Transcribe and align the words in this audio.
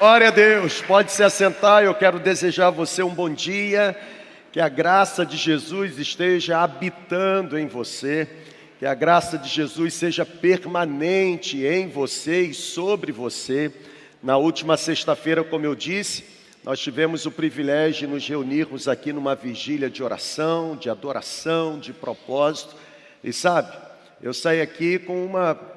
Glória 0.00 0.28
a 0.28 0.30
Deus, 0.30 0.80
pode 0.80 1.12
se 1.12 1.22
assentar. 1.22 1.84
Eu 1.84 1.94
quero 1.94 2.18
desejar 2.18 2.68
a 2.68 2.70
você 2.70 3.02
um 3.02 3.14
bom 3.14 3.28
dia. 3.28 3.94
Que 4.50 4.58
a 4.58 4.66
graça 4.66 5.26
de 5.26 5.36
Jesus 5.36 5.98
esteja 5.98 6.62
habitando 6.62 7.58
em 7.58 7.66
você. 7.66 8.26
Que 8.78 8.86
a 8.86 8.94
graça 8.94 9.36
de 9.36 9.46
Jesus 9.46 9.92
seja 9.92 10.24
permanente 10.24 11.66
em 11.66 11.86
você 11.86 12.44
e 12.44 12.54
sobre 12.54 13.12
você. 13.12 13.70
Na 14.22 14.38
última 14.38 14.78
sexta-feira, 14.78 15.44
como 15.44 15.66
eu 15.66 15.74
disse, 15.74 16.24
nós 16.64 16.80
tivemos 16.80 17.26
o 17.26 17.30
privilégio 17.30 18.06
de 18.06 18.14
nos 18.14 18.26
reunirmos 18.26 18.88
aqui 18.88 19.12
numa 19.12 19.34
vigília 19.34 19.90
de 19.90 20.02
oração, 20.02 20.76
de 20.76 20.88
adoração, 20.88 21.78
de 21.78 21.92
propósito. 21.92 22.74
E 23.22 23.34
sabe, 23.34 23.76
eu 24.22 24.32
saí 24.32 24.62
aqui 24.62 24.98
com 24.98 25.22
uma 25.26 25.69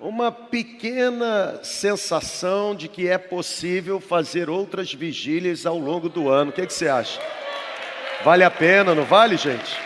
uma 0.00 0.30
pequena 0.30 1.58
sensação 1.64 2.74
de 2.74 2.86
que 2.86 3.08
é 3.08 3.18
possível 3.18 4.00
fazer 4.00 4.48
outras 4.48 4.94
vigílias 4.94 5.66
ao 5.66 5.76
longo 5.78 6.08
do 6.08 6.28
ano. 6.28 6.50
O 6.50 6.52
que, 6.54 6.60
é 6.60 6.66
que 6.66 6.72
você 6.72 6.88
acha? 6.88 7.20
Vale 8.24 8.44
a 8.44 8.50
pena, 8.50 8.94
não 8.94 9.04
vale, 9.04 9.36
gente? 9.36 9.76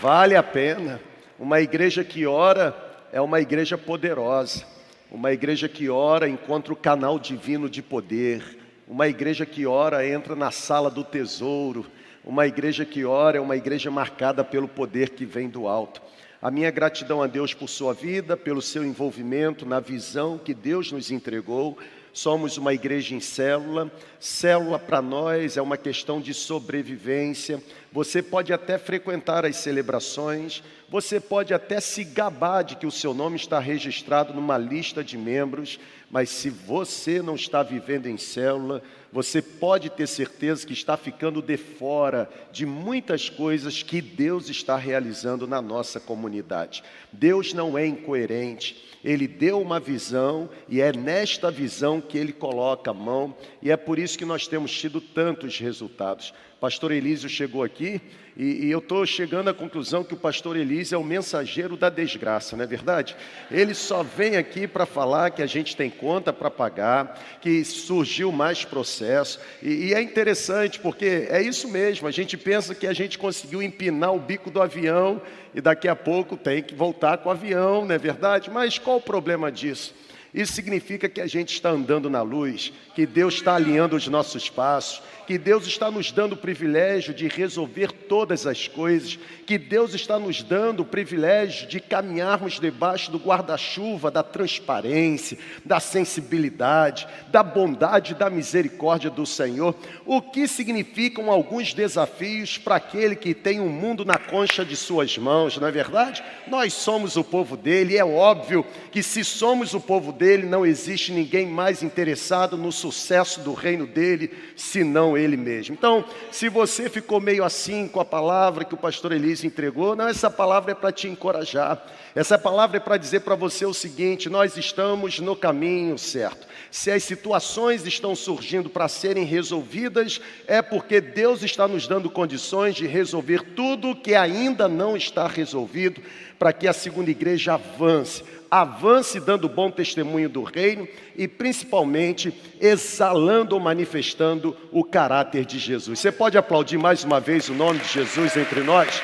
Vale 0.00 0.36
a 0.36 0.42
pena. 0.42 1.00
Uma 1.38 1.60
igreja 1.60 2.04
que 2.04 2.26
ora 2.26 2.76
é 3.12 3.20
uma 3.20 3.40
igreja 3.40 3.76
poderosa. 3.76 4.64
Uma 5.10 5.32
igreja 5.32 5.68
que 5.68 5.88
ora 5.88 6.28
encontra 6.28 6.72
o 6.72 6.76
canal 6.76 7.18
divino 7.18 7.68
de 7.68 7.82
poder. 7.82 8.58
Uma 8.86 9.08
igreja 9.08 9.44
que 9.44 9.66
ora 9.66 10.06
entra 10.06 10.36
na 10.36 10.52
sala 10.52 10.90
do 10.90 11.02
tesouro. 11.02 11.86
Uma 12.24 12.46
igreja 12.46 12.84
que 12.84 13.04
ora 13.04 13.38
é 13.38 13.40
uma 13.40 13.56
igreja 13.56 13.90
marcada 13.90 14.44
pelo 14.44 14.68
poder 14.68 15.10
que 15.10 15.24
vem 15.24 15.48
do 15.48 15.66
alto. 15.66 16.00
A 16.40 16.52
minha 16.52 16.70
gratidão 16.70 17.20
a 17.20 17.26
Deus 17.26 17.52
por 17.52 17.68
sua 17.68 17.92
vida, 17.92 18.36
pelo 18.36 18.62
seu 18.62 18.84
envolvimento 18.84 19.66
na 19.66 19.80
visão 19.80 20.38
que 20.38 20.54
Deus 20.54 20.92
nos 20.92 21.10
entregou. 21.10 21.76
Somos 22.12 22.56
uma 22.56 22.72
igreja 22.72 23.12
em 23.12 23.18
célula. 23.18 23.90
Célula 24.20 24.78
para 24.78 25.02
nós 25.02 25.56
é 25.56 25.62
uma 25.62 25.76
questão 25.76 26.20
de 26.20 26.32
sobrevivência. 26.32 27.60
Você 27.92 28.22
pode 28.22 28.52
até 28.52 28.78
frequentar 28.78 29.44
as 29.44 29.56
celebrações, 29.56 30.62
você 30.88 31.18
pode 31.18 31.52
até 31.52 31.80
se 31.80 32.04
gabar 32.04 32.62
de 32.62 32.76
que 32.76 32.86
o 32.86 32.92
seu 32.92 33.12
nome 33.12 33.34
está 33.34 33.58
registrado 33.58 34.32
numa 34.32 34.56
lista 34.56 35.02
de 35.02 35.18
membros, 35.18 35.80
mas 36.08 36.30
se 36.30 36.50
você 36.50 37.20
não 37.20 37.34
está 37.34 37.64
vivendo 37.64 38.06
em 38.06 38.16
célula, 38.16 38.80
você 39.12 39.40
pode 39.40 39.88
ter 39.90 40.06
certeza 40.06 40.66
que 40.66 40.72
está 40.72 40.96
ficando 40.96 41.40
de 41.40 41.56
fora 41.56 42.28
de 42.52 42.66
muitas 42.66 43.28
coisas 43.28 43.82
que 43.82 44.00
Deus 44.00 44.48
está 44.48 44.76
realizando 44.76 45.46
na 45.46 45.62
nossa 45.62 45.98
comunidade. 45.98 46.82
Deus 47.12 47.54
não 47.54 47.78
é 47.78 47.86
incoerente, 47.86 48.84
Ele 49.02 49.26
deu 49.26 49.60
uma 49.60 49.80
visão 49.80 50.50
e 50.68 50.80
é 50.80 50.92
nesta 50.92 51.50
visão 51.50 52.00
que 52.00 52.18
Ele 52.18 52.32
coloca 52.32 52.90
a 52.90 52.94
mão, 52.94 53.34
e 53.62 53.70
é 53.70 53.76
por 53.76 53.98
isso 53.98 54.18
que 54.18 54.24
nós 54.24 54.46
temos 54.46 54.72
tido 54.72 55.00
tantos 55.00 55.58
resultados. 55.58 56.34
Pastor 56.60 56.90
Elísio 56.90 57.28
chegou 57.28 57.62
aqui 57.62 58.00
e, 58.36 58.66
e 58.66 58.70
eu 58.70 58.80
estou 58.80 59.06
chegando 59.06 59.48
à 59.48 59.54
conclusão 59.54 60.02
que 60.02 60.14
o 60.14 60.16
pastor 60.16 60.56
Elísio 60.56 60.96
é 60.96 60.98
o 60.98 61.04
mensageiro 61.04 61.76
da 61.76 61.88
desgraça, 61.88 62.56
não 62.56 62.64
é 62.64 62.66
verdade? 62.66 63.16
Ele 63.48 63.74
só 63.74 64.02
vem 64.02 64.36
aqui 64.36 64.66
para 64.66 64.84
falar 64.84 65.30
que 65.30 65.40
a 65.40 65.46
gente 65.46 65.76
tem 65.76 65.88
conta 65.88 66.32
para 66.32 66.50
pagar, 66.50 67.20
que 67.40 67.64
surgiu 67.64 68.32
mais 68.32 68.64
processo. 68.64 69.40
E, 69.62 69.86
e 69.86 69.94
é 69.94 70.02
interessante 70.02 70.80
porque 70.80 71.28
é 71.30 71.40
isso 71.40 71.68
mesmo, 71.68 72.08
a 72.08 72.12
gente 72.12 72.36
pensa 72.36 72.74
que 72.74 72.88
a 72.88 72.92
gente 72.92 73.18
conseguiu 73.18 73.62
empinar 73.62 74.12
o 74.12 74.18
bico 74.20 74.50
do 74.50 74.60
avião 74.60 75.22
e 75.54 75.60
daqui 75.60 75.86
a 75.86 75.94
pouco 75.94 76.36
tem 76.36 76.60
que 76.60 76.74
voltar 76.74 77.18
com 77.18 77.28
o 77.28 77.32
avião, 77.32 77.84
não 77.84 77.94
é 77.94 77.98
verdade? 77.98 78.50
Mas 78.50 78.78
qual 78.78 78.96
o 78.96 79.02
problema 79.02 79.50
disso? 79.52 79.94
Isso 80.32 80.52
significa 80.52 81.08
que 81.08 81.20
a 81.20 81.26
gente 81.26 81.54
está 81.54 81.70
andando 81.70 82.10
na 82.10 82.20
luz, 82.20 82.72
que 82.94 83.06
Deus 83.06 83.34
está 83.34 83.54
alinhando 83.54 83.96
os 83.96 84.06
nossos 84.08 84.50
passos, 84.50 85.02
que 85.28 85.36
Deus 85.36 85.66
está 85.66 85.90
nos 85.90 86.10
dando 86.10 86.32
o 86.32 86.36
privilégio 86.36 87.12
de 87.12 87.28
resolver 87.28 87.92
todas 87.92 88.46
as 88.46 88.66
coisas, 88.66 89.18
que 89.46 89.58
Deus 89.58 89.92
está 89.92 90.18
nos 90.18 90.42
dando 90.42 90.80
o 90.80 90.86
privilégio 90.86 91.68
de 91.68 91.80
caminharmos 91.80 92.58
debaixo 92.58 93.10
do 93.10 93.18
guarda-chuva 93.18 94.10
da 94.10 94.22
transparência, 94.22 95.38
da 95.64 95.80
sensibilidade, 95.80 97.06
da 97.28 97.42
bondade 97.42 98.12
e 98.12 98.14
da 98.14 98.30
misericórdia 98.30 99.10
do 99.10 99.26
Senhor, 99.26 99.74
o 100.06 100.22
que 100.22 100.48
significam 100.48 101.30
alguns 101.30 101.74
desafios 101.74 102.56
para 102.56 102.76
aquele 102.76 103.14
que 103.14 103.34
tem 103.34 103.60
o 103.60 103.64
um 103.64 103.68
mundo 103.68 104.06
na 104.06 104.16
concha 104.16 104.64
de 104.64 104.76
suas 104.76 105.18
mãos, 105.18 105.58
não 105.58 105.68
é 105.68 105.70
verdade? 105.70 106.24
Nós 106.46 106.72
somos 106.72 107.16
o 107.16 107.24
povo 107.24 107.54
dele, 107.54 107.98
é 107.98 108.04
óbvio 108.04 108.64
que 108.90 109.02
se 109.02 109.22
somos 109.22 109.74
o 109.74 109.80
povo 109.80 110.10
dele, 110.18 110.46
não 110.46 110.66
existe 110.66 111.12
ninguém 111.12 111.46
mais 111.46 111.82
interessado 111.82 112.58
no 112.58 112.72
sucesso 112.72 113.40
do 113.40 113.54
reino 113.54 113.86
dele, 113.86 114.30
senão 114.56 115.16
ele 115.16 115.36
mesmo. 115.36 115.74
Então, 115.74 116.04
se 116.32 116.48
você 116.48 116.90
ficou 116.90 117.20
meio 117.20 117.44
assim 117.44 117.86
com 117.86 118.00
a 118.00 118.04
palavra 118.04 118.64
que 118.64 118.74
o 118.74 118.78
pastor 118.78 119.12
Elise 119.12 119.46
entregou, 119.46 119.94
não, 119.94 120.08
essa 120.08 120.28
palavra 120.28 120.72
é 120.72 120.74
para 120.74 120.90
te 120.90 121.06
encorajar. 121.06 121.80
Essa 122.14 122.36
palavra 122.36 122.78
é 122.78 122.80
para 122.80 122.96
dizer 122.96 123.20
para 123.20 123.36
você 123.36 123.64
o 123.64 123.72
seguinte: 123.72 124.28
nós 124.28 124.56
estamos 124.56 125.20
no 125.20 125.36
caminho 125.36 125.96
certo. 125.96 126.46
Se 126.70 126.90
as 126.90 127.04
situações 127.04 127.86
estão 127.86 128.16
surgindo 128.16 128.68
para 128.68 128.88
serem 128.88 129.24
resolvidas, 129.24 130.20
é 130.46 130.60
porque 130.60 131.00
Deus 131.00 131.42
está 131.42 131.68
nos 131.68 131.86
dando 131.86 132.10
condições 132.10 132.74
de 132.74 132.86
resolver 132.86 133.42
tudo 133.54 133.94
que 133.94 134.14
ainda 134.14 134.68
não 134.68 134.96
está 134.96 135.28
resolvido, 135.28 136.02
para 136.38 136.52
que 136.52 136.66
a 136.66 136.72
segunda 136.72 137.10
igreja 137.10 137.54
avance 137.54 138.22
avance 138.50 139.20
dando 139.20 139.48
bom 139.48 139.70
testemunho 139.70 140.28
do 140.28 140.42
reino 140.42 140.88
e 141.16 141.28
principalmente 141.28 142.32
exalando 142.60 143.54
ou 143.54 143.60
manifestando 143.60 144.56
o 144.72 144.82
caráter 144.82 145.44
de 145.44 145.58
Jesus. 145.58 145.98
Você 145.98 146.10
pode 146.10 146.38
aplaudir 146.38 146.78
mais 146.78 147.04
uma 147.04 147.20
vez 147.20 147.48
o 147.48 147.54
nome 147.54 147.80
de 147.80 147.88
Jesus 147.88 148.36
entre 148.36 148.60
nós? 148.60 149.02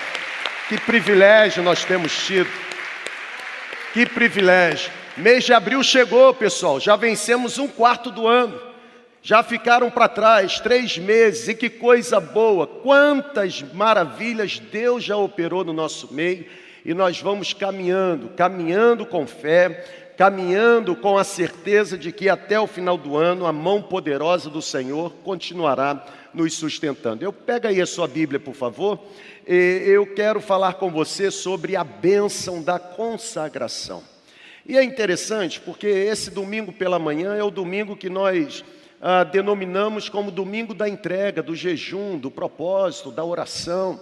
Que 0.68 0.78
privilégio 0.78 1.62
nós 1.62 1.84
temos 1.84 2.24
tido. 2.24 2.50
Que 3.92 4.06
privilégio. 4.06 4.90
Mês 5.16 5.44
de 5.44 5.52
abril 5.52 5.82
chegou, 5.82 6.32
pessoal, 6.34 6.80
já 6.80 6.96
vencemos 6.96 7.58
um 7.58 7.68
quarto 7.68 8.10
do 8.10 8.26
ano. 8.26 8.58
Já 9.22 9.42
ficaram 9.42 9.90
para 9.90 10.08
trás 10.08 10.60
três 10.60 10.98
meses, 10.98 11.48
e 11.48 11.54
que 11.54 11.70
coisa 11.70 12.20
boa, 12.20 12.66
quantas 12.66 13.62
maravilhas 13.72 14.58
Deus 14.58 15.02
já 15.02 15.16
operou 15.16 15.64
no 15.64 15.72
nosso 15.72 16.12
meio 16.12 16.44
e 16.84 16.92
nós 16.92 17.20
vamos 17.20 17.52
caminhando, 17.52 18.28
caminhando 18.30 19.06
com 19.06 19.26
fé, 19.26 19.84
caminhando 20.16 20.94
com 20.94 21.16
a 21.16 21.24
certeza 21.24 21.96
de 21.96 22.12
que 22.12 22.28
até 22.28 22.60
o 22.60 22.66
final 22.66 22.96
do 22.96 23.16
ano 23.16 23.46
a 23.46 23.52
mão 23.52 23.82
poderosa 23.82 24.50
do 24.50 24.62
Senhor 24.62 25.12
continuará 25.24 26.04
nos 26.32 26.54
sustentando. 26.54 27.24
Eu 27.24 27.32
pega 27.32 27.68
aí 27.68 27.80
a 27.80 27.86
sua 27.86 28.06
Bíblia, 28.06 28.38
por 28.38 28.54
favor. 28.54 29.00
Eu 29.46 30.06
quero 30.14 30.40
falar 30.40 30.74
com 30.74 30.90
você 30.90 31.30
sobre 31.30 31.74
a 31.76 31.84
bênção 31.84 32.62
da 32.62 32.78
consagração. 32.78 34.02
E 34.66 34.78
é 34.78 34.82
interessante 34.82 35.60
porque 35.60 35.86
esse 35.86 36.30
domingo 36.30 36.72
pela 36.72 36.98
manhã 36.98 37.34
é 37.34 37.42
o 37.42 37.50
domingo 37.50 37.96
que 37.96 38.08
nós 38.08 38.64
ah, 39.00 39.22
denominamos 39.22 40.08
como 40.08 40.30
domingo 40.30 40.72
da 40.72 40.88
entrega, 40.88 41.42
do 41.42 41.54
jejum, 41.54 42.16
do 42.16 42.30
propósito, 42.30 43.10
da 43.10 43.22
oração. 43.22 44.00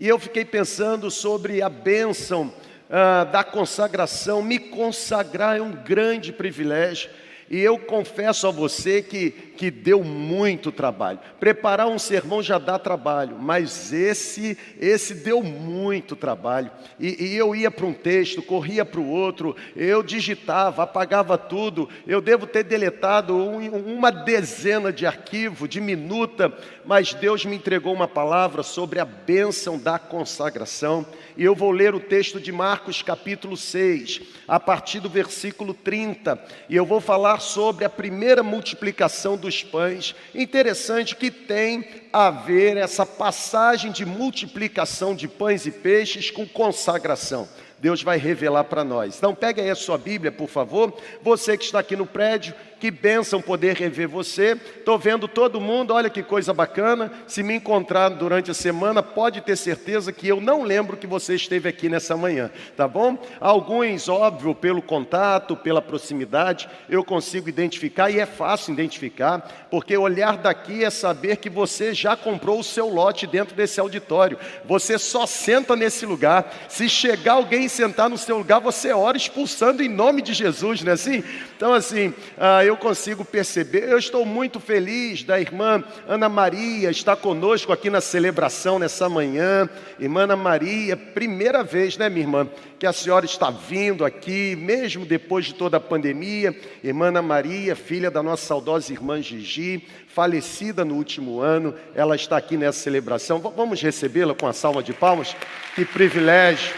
E 0.00 0.08
eu 0.08 0.18
fiquei 0.18 0.44
pensando 0.44 1.10
sobre 1.10 1.62
a 1.62 1.68
bênção 1.68 2.52
ah, 2.90 3.24
da 3.24 3.44
consagração. 3.44 4.42
Me 4.42 4.58
consagrar 4.58 5.56
é 5.56 5.62
um 5.62 5.72
grande 5.72 6.32
privilégio. 6.32 7.10
E 7.52 7.60
eu 7.60 7.78
confesso 7.78 8.46
a 8.46 8.50
você 8.50 9.02
que, 9.02 9.30
que 9.30 9.70
deu 9.70 10.02
muito 10.02 10.72
trabalho. 10.72 11.18
Preparar 11.38 11.86
um 11.86 11.98
sermão 11.98 12.42
já 12.42 12.56
dá 12.56 12.78
trabalho, 12.78 13.36
mas 13.38 13.92
esse 13.92 14.56
esse 14.80 15.12
deu 15.12 15.42
muito 15.42 16.16
trabalho. 16.16 16.70
E, 16.98 17.26
e 17.26 17.36
eu 17.36 17.54
ia 17.54 17.70
para 17.70 17.84
um 17.84 17.92
texto, 17.92 18.40
corria 18.40 18.86
para 18.86 19.00
o 19.00 19.06
outro, 19.06 19.54
eu 19.76 20.02
digitava, 20.02 20.84
apagava 20.84 21.36
tudo. 21.36 21.90
Eu 22.06 22.22
devo 22.22 22.46
ter 22.46 22.64
deletado 22.64 23.36
um, 23.36 23.96
uma 23.96 24.10
dezena 24.10 24.90
de 24.90 25.04
arquivos, 25.04 25.68
de 25.68 25.78
minuta, 25.78 26.50
mas 26.86 27.12
Deus 27.12 27.44
me 27.44 27.56
entregou 27.56 27.92
uma 27.92 28.08
palavra 28.08 28.62
sobre 28.62 28.98
a 28.98 29.04
bênção 29.04 29.78
da 29.78 29.98
consagração. 29.98 31.04
E 31.36 31.44
eu 31.44 31.54
vou 31.54 31.70
ler 31.70 31.94
o 31.94 32.00
texto 32.00 32.38
de 32.38 32.52
Marcos 32.52 33.02
capítulo 33.02 33.56
6, 33.56 34.20
a 34.46 34.60
partir 34.60 35.00
do 35.00 35.08
versículo 35.08 35.72
30, 35.72 36.38
e 36.68 36.76
eu 36.76 36.84
vou 36.84 37.00
falar 37.00 37.40
sobre 37.40 37.84
a 37.84 37.90
primeira 37.90 38.42
multiplicação 38.42 39.36
dos 39.36 39.62
pães. 39.62 40.14
Interessante 40.34 41.16
que 41.16 41.30
tem 41.30 41.86
a 42.12 42.30
ver 42.30 42.76
essa 42.76 43.06
passagem 43.06 43.90
de 43.90 44.04
multiplicação 44.04 45.14
de 45.14 45.26
pães 45.26 45.64
e 45.64 45.70
peixes 45.70 46.30
com 46.30 46.46
consagração. 46.46 47.48
Deus 47.82 48.00
vai 48.00 48.16
revelar 48.16 48.62
para 48.64 48.84
nós. 48.84 49.16
Então, 49.18 49.34
pegue 49.34 49.60
aí 49.60 49.68
a 49.68 49.74
sua 49.74 49.98
Bíblia, 49.98 50.30
por 50.30 50.48
favor. 50.48 50.96
Você 51.20 51.58
que 51.58 51.64
está 51.64 51.80
aqui 51.80 51.96
no 51.96 52.06
prédio, 52.06 52.54
que 52.82 52.90
bênção 52.90 53.40
poder 53.40 53.76
rever 53.76 54.08
você. 54.08 54.58
Estou 54.76 54.98
vendo 54.98 55.28
todo 55.28 55.60
mundo, 55.60 55.94
olha 55.94 56.10
que 56.10 56.20
coisa 56.20 56.52
bacana. 56.52 57.12
Se 57.28 57.40
me 57.40 57.54
encontrar 57.54 58.08
durante 58.08 58.50
a 58.50 58.54
semana, 58.54 59.00
pode 59.00 59.40
ter 59.40 59.54
certeza 59.54 60.12
que 60.12 60.26
eu 60.26 60.40
não 60.40 60.64
lembro 60.64 60.96
que 60.96 61.06
você 61.06 61.36
esteve 61.36 61.68
aqui 61.68 61.88
nessa 61.88 62.16
manhã, 62.16 62.50
tá 62.76 62.88
bom? 62.88 63.16
Alguns, 63.40 64.08
óbvio, 64.08 64.52
pelo 64.52 64.82
contato, 64.82 65.54
pela 65.54 65.80
proximidade, 65.80 66.68
eu 66.88 67.04
consigo 67.04 67.48
identificar 67.48 68.10
e 68.10 68.18
é 68.18 68.26
fácil 68.26 68.72
identificar, 68.72 69.68
porque 69.70 69.96
olhar 69.96 70.36
daqui 70.38 70.82
é 70.82 70.90
saber 70.90 71.36
que 71.36 71.48
você 71.48 71.94
já 71.94 72.16
comprou 72.16 72.58
o 72.58 72.64
seu 72.64 72.88
lote 72.88 73.28
dentro 73.28 73.54
desse 73.54 73.78
auditório. 73.78 74.36
Você 74.64 74.98
só 74.98 75.24
senta 75.24 75.76
nesse 75.76 76.04
lugar. 76.04 76.52
Se 76.68 76.88
chegar 76.88 77.34
alguém 77.34 77.66
e 77.66 77.68
sentar 77.68 78.10
no 78.10 78.18
seu 78.18 78.38
lugar, 78.38 78.60
você 78.60 78.92
ora 78.92 79.16
expulsando 79.16 79.84
em 79.84 79.88
nome 79.88 80.20
de 80.20 80.34
Jesus, 80.34 80.82
não 80.82 80.90
é 80.90 80.94
assim? 80.94 81.22
Então, 81.62 81.74
assim, 81.74 82.12
ah, 82.36 82.64
eu 82.64 82.72
eu 82.72 82.76
consigo 82.78 83.22
perceber. 83.22 83.84
Eu 83.88 83.98
estou 83.98 84.24
muito 84.24 84.58
feliz 84.58 85.22
da 85.22 85.38
irmã 85.38 85.84
Ana 86.08 86.28
Maria 86.28 86.90
estar 86.90 87.16
conosco 87.16 87.70
aqui 87.70 87.90
na 87.90 88.00
celebração 88.00 88.78
nessa 88.78 89.08
manhã. 89.08 89.68
Irmã 90.00 90.22
Ana 90.22 90.36
Maria, 90.36 90.96
primeira 90.96 91.62
vez, 91.62 91.98
né, 91.98 92.08
minha 92.08 92.24
irmã, 92.24 92.48
que 92.78 92.86
a 92.86 92.92
senhora 92.92 93.26
está 93.26 93.50
vindo 93.50 94.06
aqui, 94.06 94.56
mesmo 94.56 95.04
depois 95.04 95.44
de 95.44 95.54
toda 95.54 95.76
a 95.76 95.80
pandemia. 95.80 96.56
Irmã 96.82 97.08
Ana 97.08 97.20
Maria, 97.20 97.76
filha 97.76 98.10
da 98.10 98.22
nossa 98.22 98.46
saudosa 98.46 98.90
irmã 98.90 99.20
Gigi, 99.20 99.86
falecida 100.08 100.82
no 100.84 100.94
último 100.94 101.40
ano, 101.40 101.74
ela 101.94 102.16
está 102.16 102.38
aqui 102.38 102.56
nessa 102.56 102.80
celebração. 102.80 103.38
Vamos 103.38 103.82
recebê-la 103.82 104.34
com 104.34 104.46
a 104.46 104.52
salva 104.54 104.82
de 104.82 104.94
palmas? 104.94 105.36
Que 105.74 105.84
privilégio! 105.84 106.74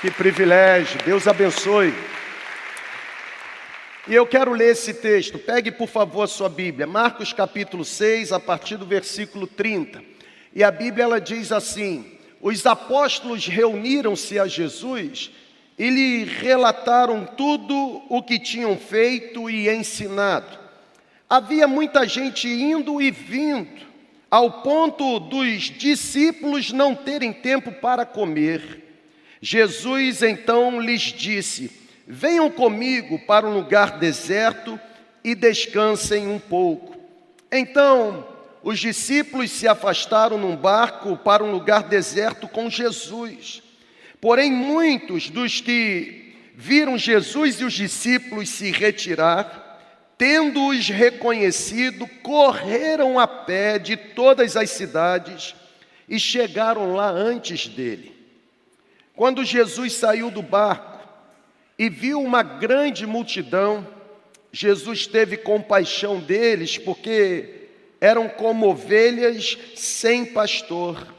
Que 0.00 0.10
privilégio! 0.10 1.00
Deus 1.04 1.28
abençoe. 1.28 1.94
E 4.08 4.14
eu 4.14 4.24
quero 4.24 4.52
ler 4.52 4.70
esse 4.70 4.94
texto. 4.94 5.36
Pegue, 5.36 5.72
por 5.72 5.88
favor, 5.88 6.22
a 6.22 6.28
sua 6.28 6.48
Bíblia. 6.48 6.86
Marcos 6.86 7.32
capítulo 7.32 7.84
6, 7.84 8.30
a 8.30 8.38
partir 8.38 8.76
do 8.76 8.86
versículo 8.86 9.48
30. 9.48 10.00
E 10.54 10.62
a 10.62 10.70
Bíblia 10.70 11.02
ela 11.02 11.20
diz 11.20 11.50
assim: 11.50 12.06
Os 12.40 12.64
apóstolos 12.66 13.48
reuniram-se 13.48 14.38
a 14.38 14.46
Jesus 14.46 15.32
e 15.76 15.90
lhe 15.90 16.24
relataram 16.24 17.26
tudo 17.36 18.00
o 18.08 18.22
que 18.22 18.38
tinham 18.38 18.76
feito 18.76 19.50
e 19.50 19.68
ensinado. 19.68 20.56
Havia 21.28 21.66
muita 21.66 22.06
gente 22.06 22.46
indo 22.48 23.02
e 23.02 23.10
vindo, 23.10 23.84
ao 24.30 24.62
ponto 24.62 25.18
dos 25.18 25.64
discípulos 25.64 26.70
não 26.70 26.94
terem 26.94 27.32
tempo 27.32 27.72
para 27.72 28.06
comer. 28.06 28.84
Jesus 29.40 30.22
então 30.22 30.80
lhes 30.80 31.02
disse: 31.02 31.85
Venham 32.06 32.50
comigo 32.50 33.18
para 33.18 33.46
um 33.46 33.54
lugar 33.54 33.98
deserto 33.98 34.78
e 35.24 35.34
descansem 35.34 36.28
um 36.28 36.38
pouco. 36.38 36.96
Então, 37.50 38.26
os 38.62 38.78
discípulos 38.78 39.50
se 39.50 39.66
afastaram 39.66 40.38
num 40.38 40.56
barco 40.56 41.16
para 41.16 41.42
um 41.42 41.50
lugar 41.50 41.84
deserto 41.84 42.46
com 42.46 42.70
Jesus. 42.70 43.62
Porém, 44.20 44.50
muitos 44.52 45.30
dos 45.30 45.60
que 45.60 46.34
viram 46.54 46.96
Jesus 46.96 47.60
e 47.60 47.64
os 47.64 47.74
discípulos 47.74 48.48
se 48.48 48.70
retirar, 48.70 50.14
tendo-os 50.16 50.88
reconhecido, 50.88 52.06
correram 52.22 53.18
a 53.18 53.26
pé 53.26 53.78
de 53.78 53.96
todas 53.96 54.56
as 54.56 54.70
cidades 54.70 55.54
e 56.08 56.18
chegaram 56.18 56.94
lá 56.94 57.10
antes 57.10 57.66
dele. 57.68 58.14
Quando 59.14 59.44
Jesus 59.44 59.92
saiu 59.92 60.30
do 60.30 60.42
barco, 60.42 60.95
e 61.78 61.88
viu 61.88 62.20
uma 62.20 62.42
grande 62.42 63.06
multidão, 63.06 63.86
Jesus 64.52 65.06
teve 65.06 65.36
compaixão 65.36 66.18
deles, 66.18 66.78
porque 66.78 67.68
eram 68.00 68.28
como 68.28 68.68
ovelhas 68.68 69.58
sem 69.74 70.24
pastor. 70.24 71.14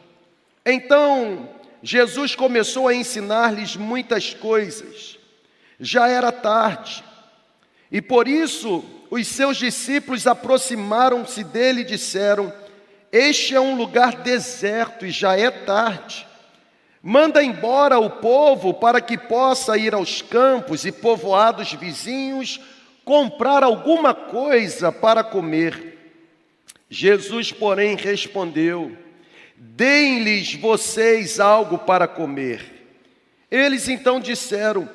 Então, 0.65 1.50
Jesus 1.83 2.36
começou 2.36 2.88
a 2.88 2.95
ensinar-lhes 2.95 3.75
muitas 3.75 4.33
coisas. 4.33 5.18
Já 5.80 6.07
era 6.07 6.31
tarde, 6.31 7.04
e 7.92 8.01
por 8.01 8.27
isso 8.27 8.83
os 9.09 9.27
seus 9.27 9.57
discípulos 9.57 10.27
aproximaram-se 10.27 11.44
dele 11.44 11.81
e 11.81 11.86
disseram: 11.86 12.51
Este 13.12 13.56
é 13.56 13.62
um 13.62 13.75
lugar 13.75 14.24
deserto 14.24 15.06
e 15.06 15.12
já 15.12 15.38
é 15.38 15.50
tarde. 15.50 16.27
Manda 17.09 17.42
embora 17.42 17.98
o 17.98 18.09
povo 18.09 18.74
para 18.74 19.00
que 19.00 19.18
possa 19.18 19.77
ir 19.77 19.94
aos 19.94 20.21
campos 20.21 20.86
e 20.86 20.92
povoados 20.92 21.71
vizinhos 21.71 22.59
comprar 23.06 23.63
alguma 23.63 24.13
coisa 24.13 24.92
para 24.92 25.24
comer. 25.24 26.18
Jesus, 26.89 27.50
porém, 27.54 27.95
respondeu: 27.95 28.92
Deem-lhes 29.56 30.56
vocês 30.56 31.39
algo 31.39 31.77
para 31.77 32.09
comer. 32.09 32.89
Eles 33.50 33.88
então 33.88 34.19
disseram: 34.19 34.89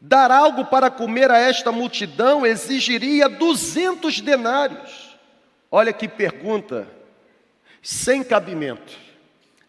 Dar 0.00 0.30
algo 0.30 0.64
para 0.64 0.90
comer 0.90 1.30
a 1.30 1.36
esta 1.36 1.70
multidão 1.70 2.46
exigiria 2.46 3.28
duzentos 3.28 4.22
denários. 4.22 5.18
Olha 5.70 5.92
que 5.92 6.08
pergunta, 6.08 6.88
sem 7.82 8.24
cabimento. 8.24 9.09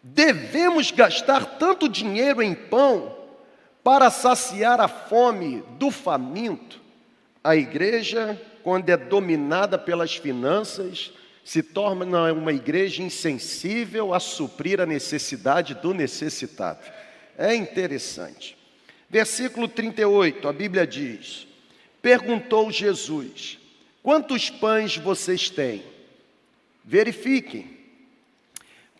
Devemos 0.03 0.91
gastar 0.91 1.57
tanto 1.57 1.87
dinheiro 1.87 2.41
em 2.41 2.55
pão 2.55 3.15
para 3.83 4.09
saciar 4.09 4.79
a 4.79 4.87
fome 4.87 5.63
do 5.77 5.91
faminto? 5.91 6.79
A 7.43 7.55
igreja, 7.55 8.39
quando 8.63 8.89
é 8.89 8.97
dominada 8.97 9.77
pelas 9.77 10.15
finanças, 10.15 11.11
se 11.43 11.61
torna 11.61 12.31
uma 12.33 12.53
igreja 12.53 13.01
insensível 13.01 14.13
a 14.13 14.19
suprir 14.19 14.79
a 14.79 14.85
necessidade 14.85 15.75
do 15.75 15.93
necessitado. 15.93 16.79
É 17.37 17.53
interessante. 17.55 18.57
Versículo 19.09 19.67
38, 19.67 20.47
a 20.47 20.53
Bíblia 20.53 20.85
diz: 20.85 21.47
Perguntou 22.01 22.71
Jesus: 22.71 23.59
Quantos 24.01 24.49
pães 24.49 24.97
vocês 24.97 25.49
têm? 25.49 25.83
Verifiquem. 26.83 27.80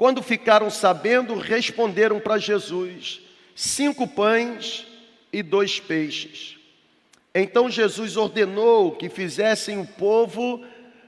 Quando 0.01 0.24
ficaram 0.24 0.68
sabendo, 0.71 1.36
responderam 1.36 2.19
para 2.19 2.39
Jesus: 2.39 3.21
cinco 3.56 4.07
pães 4.07 4.88
e 5.31 5.44
dois 5.44 5.80
peixes. 5.80 6.57
Então 7.36 7.69
Jesus 7.69 8.18
ordenou 8.18 8.94
que 8.94 9.09
fizessem 9.09 9.80
o 9.80 9.86
povo 9.86 10.65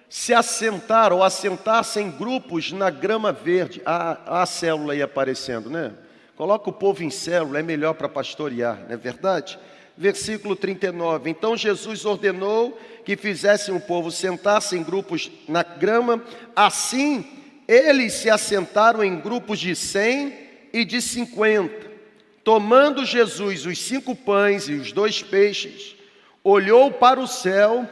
se 0.08 0.32
assentar 0.32 1.12
ou 1.12 1.24
assentassem 1.24 2.06
em 2.06 2.12
grupos 2.12 2.72
na 2.72 2.92
grama 2.92 3.32
verde. 3.32 3.82
A, 3.84 4.44
a 4.44 4.46
célula 4.46 4.94
aí 4.94 5.02
aparecendo, 5.02 5.72
né? 5.72 5.94
Coloca 6.36 6.70
o 6.70 6.74
povo 6.74 7.02
em 7.02 7.10
célula, 7.10 7.58
é 7.58 7.64
melhor 7.64 7.96
para 7.96 8.08
pastorear, 8.08 8.84
não 8.84 8.94
é 8.94 8.98
verdade? 8.98 9.58
Versículo 9.98 10.56
39. 10.56 11.32
Então 11.32 11.58
Jesus 11.58 12.06
ordenou 12.06 12.80
que 13.04 13.18
fizessem 13.18 13.74
o 13.74 13.82
povo 13.82 14.12
sentar-se 14.12 14.78
em 14.78 14.84
grupos 14.84 15.32
na 15.48 15.64
grama, 15.64 16.24
assim 16.56 17.42
eles 17.74 18.14
se 18.14 18.30
assentaram 18.30 19.04
em 19.04 19.20
grupos 19.20 19.60
de 19.60 19.76
cem 19.76 20.34
e 20.72 20.86
de 20.86 21.02
cinquenta. 21.02 21.92
Tomando 22.44 23.06
Jesus 23.06 23.66
os 23.66 23.80
cinco 23.80 24.16
pães 24.16 24.68
e 24.68 24.74
os 24.74 24.92
dois 24.92 25.24
peixes, 25.24 25.96
olhou 26.44 26.92
para 26.92 27.20
o 27.20 27.28
céu 27.28 27.90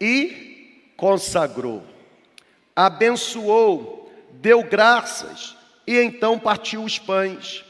e 0.00 0.92
consagrou. 0.96 1.82
Abençoou, 2.76 4.12
deu 4.32 4.62
graças 4.62 5.56
e 5.86 5.96
então 5.98 6.38
partiu 6.38 6.84
os 6.84 6.98
pães. 6.98 7.64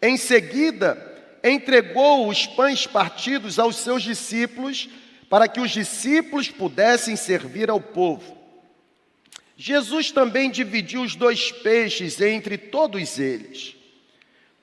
Em 0.00 0.16
seguida, 0.16 1.12
entregou 1.42 2.28
os 2.28 2.46
pães 2.46 2.86
partidos 2.86 3.58
aos 3.58 3.76
seus 3.76 4.02
discípulos, 4.02 4.88
para 5.28 5.48
que 5.48 5.60
os 5.60 5.70
discípulos 5.70 6.48
pudessem 6.48 7.16
servir 7.16 7.68
ao 7.70 7.80
povo. 7.80 8.43
Jesus 9.56 10.10
também 10.10 10.50
dividiu 10.50 11.02
os 11.02 11.14
dois 11.14 11.52
peixes 11.52 12.20
entre 12.20 12.58
todos 12.58 13.18
eles. 13.18 13.76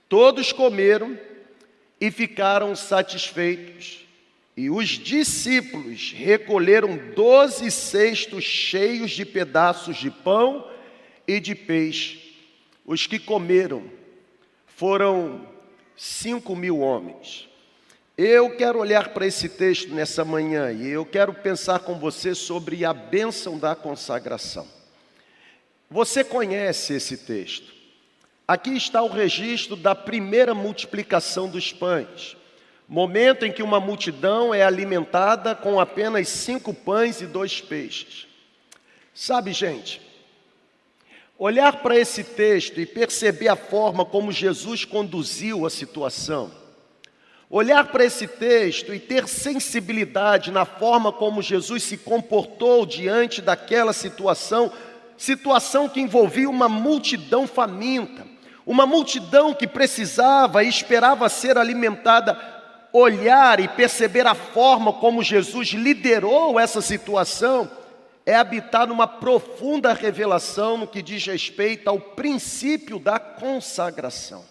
Todos 0.10 0.52
comeram 0.52 1.18
e 2.00 2.12
ficaram 2.12 2.76
satisfeitos. 2.76 4.06
E 4.58 4.70
os 4.70 4.90
discípulos 4.90 6.12
recolheram 6.12 7.00
doze 7.16 7.72
cestos 7.72 8.44
cheios 8.44 9.12
de 9.12 9.26
pedaços 9.26 9.96
de 9.96 10.12
pão 10.12 10.70
e 11.26 11.40
de 11.40 11.56
peixe. 11.56 12.36
Os 12.86 13.08
que 13.08 13.18
comeram 13.18 13.84
foram 14.76 15.48
cinco 15.96 16.56
mil 16.56 16.80
homens. 16.80 17.48
Eu 18.18 18.58
quero 18.58 18.80
olhar 18.80 19.14
para 19.14 19.26
esse 19.26 19.48
texto 19.48 19.94
nessa 19.94 20.26
manhã 20.26 20.72
e 20.72 20.90
eu 20.90 21.06
quero 21.06 21.34
pensar 21.34 21.80
com 21.80 21.98
você 21.98 22.36
sobre 22.36 22.84
a 22.84 22.94
bênção 22.94 23.58
da 23.58 23.74
consagração. 23.74 24.81
Você 25.92 26.24
conhece 26.24 26.94
esse 26.94 27.18
texto. 27.18 27.70
aqui 28.48 28.76
está 28.78 29.02
o 29.02 29.10
registro 29.10 29.76
da 29.76 29.94
primeira 29.94 30.56
multiplicação 30.56 31.50
dos 31.50 31.74
pães. 31.74 32.38
Momento 32.88 33.46
em 33.46 33.52
que 33.52 33.62
uma 33.62 33.80
multidão 33.80 34.54
é 34.54 34.64
alimentada 34.64 35.54
com 35.54 35.82
apenas 35.82 36.30
cinco 36.30 36.74
pães 36.74 37.20
e 37.20 37.26
dois 37.26 37.60
peixes. 37.60 38.26
Sabe, 39.14 39.52
gente, 39.52 40.02
olhar 41.38 41.82
para 41.82 41.98
esse 41.98 42.24
texto 42.24 42.80
e 42.80 42.86
perceber 42.86 43.50
a 43.50 43.58
forma 43.58 44.06
como 44.06 44.32
Jesus 44.32 44.86
conduziu 44.86 45.66
a 45.66 45.70
situação, 45.70 46.52
olhar 47.50 47.86
para 47.92 48.06
esse 48.06 48.28
texto 48.28 48.94
e 48.94 49.00
ter 49.00 49.28
sensibilidade 49.28 50.52
na 50.52 50.64
forma 50.64 51.12
como 51.12 51.42
Jesus 51.42 51.84
se 51.84 51.98
comportou 51.98 52.86
diante 52.86 53.42
daquela 53.42 53.92
situação, 53.92 54.72
situação 55.18 55.88
que 55.88 56.02
envolvia 56.02 56.50
uma 56.50 56.68
multidão 56.70 57.48
faminta, 57.48 58.26
uma 58.66 58.86
multidão 58.86 59.54
que 59.54 59.68
precisava 59.68 60.64
e 60.64 60.70
esperava 60.70 61.28
ser 61.30 61.58
alimentada 61.58 62.38
olhar 62.94 63.60
e 63.60 63.68
perceber 63.68 64.28
a 64.28 64.36
forma 64.36 64.92
como 64.94 65.24
Jesus 65.24 65.70
liderou 65.70 66.60
essa 66.60 66.82
situação, 66.82 67.70
é 68.26 68.36
habitar 68.36 68.86
numa 68.88 69.08
profunda 69.08 69.94
revelação 69.94 70.78
no 70.78 70.88
que 70.88 71.02
diz 71.02 71.26
respeito 71.26 71.88
ao 71.90 72.00
princípio 72.00 73.00
da 73.00 73.18
consagração. 73.18 74.46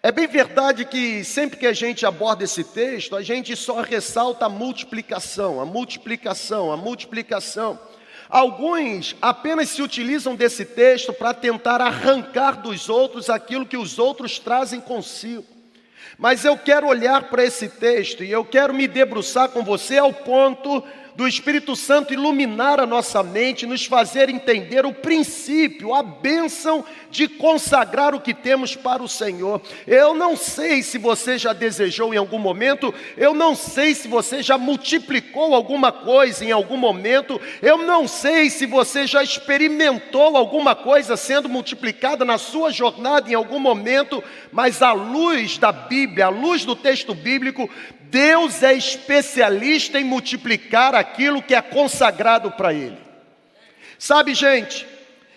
É 0.00 0.12
bem 0.12 0.28
verdade 0.28 0.84
que 0.84 1.24
sempre 1.24 1.58
que 1.58 1.66
a 1.66 1.72
gente 1.72 2.06
aborda 2.06 2.44
esse 2.44 2.62
texto, 2.62 3.16
a 3.16 3.22
gente 3.22 3.56
só 3.56 3.80
ressalta 3.80 4.46
a 4.46 4.48
multiplicação, 4.48 5.60
a 5.60 5.66
multiplicação, 5.66 6.70
a 6.70 6.76
multiplicação. 6.76 7.78
Alguns 8.28 9.16
apenas 9.22 9.70
se 9.70 9.80
utilizam 9.80 10.34
desse 10.34 10.64
texto 10.64 11.12
para 11.12 11.32
tentar 11.32 11.80
arrancar 11.80 12.60
dos 12.60 12.88
outros 12.88 13.30
aquilo 13.30 13.64
que 13.64 13.76
os 13.76 13.98
outros 13.98 14.38
trazem 14.38 14.80
consigo. 14.80 15.44
Mas 16.18 16.44
eu 16.44 16.58
quero 16.58 16.88
olhar 16.88 17.30
para 17.30 17.44
esse 17.44 17.68
texto 17.68 18.22
e 18.22 18.30
eu 18.30 18.44
quero 18.44 18.74
me 18.74 18.86
debruçar 18.86 19.48
com 19.48 19.62
você 19.62 19.96
ao 19.98 20.12
ponto 20.12 20.84
do 21.18 21.26
Espírito 21.26 21.74
Santo 21.74 22.14
iluminar 22.14 22.78
a 22.78 22.86
nossa 22.86 23.24
mente, 23.24 23.66
nos 23.66 23.84
fazer 23.84 24.28
entender 24.28 24.86
o 24.86 24.92
princípio, 24.92 25.92
a 25.92 26.00
bênção 26.00 26.84
de 27.10 27.26
consagrar 27.26 28.14
o 28.14 28.20
que 28.20 28.32
temos 28.32 28.76
para 28.76 29.02
o 29.02 29.08
Senhor. 29.08 29.60
Eu 29.84 30.14
não 30.14 30.36
sei 30.36 30.80
se 30.80 30.96
você 30.96 31.36
já 31.36 31.52
desejou 31.52 32.14
em 32.14 32.16
algum 32.16 32.38
momento, 32.38 32.94
eu 33.16 33.34
não 33.34 33.56
sei 33.56 33.96
se 33.96 34.06
você 34.06 34.44
já 34.44 34.56
multiplicou 34.56 35.56
alguma 35.56 35.90
coisa 35.90 36.44
em 36.44 36.52
algum 36.52 36.76
momento, 36.76 37.40
eu 37.60 37.78
não 37.78 38.06
sei 38.06 38.48
se 38.48 38.64
você 38.64 39.04
já 39.04 39.20
experimentou 39.20 40.36
alguma 40.36 40.76
coisa 40.76 41.16
sendo 41.16 41.48
multiplicada 41.48 42.24
na 42.24 42.38
sua 42.38 42.70
jornada 42.70 43.28
em 43.28 43.34
algum 43.34 43.58
momento, 43.58 44.22
mas 44.52 44.82
à 44.82 44.92
luz 44.92 45.58
da 45.58 45.72
Bíblia, 45.72 46.26
à 46.26 46.28
luz 46.28 46.64
do 46.64 46.76
texto 46.76 47.12
bíblico, 47.12 47.68
Deus 48.10 48.62
é 48.62 48.72
especialista 48.72 50.00
em 50.00 50.04
multiplicar 50.04 50.94
aquilo 50.94 51.42
que 51.42 51.54
é 51.54 51.60
consagrado 51.60 52.50
para 52.50 52.72
Ele. 52.72 52.98
Sabe, 53.98 54.34
gente, 54.34 54.86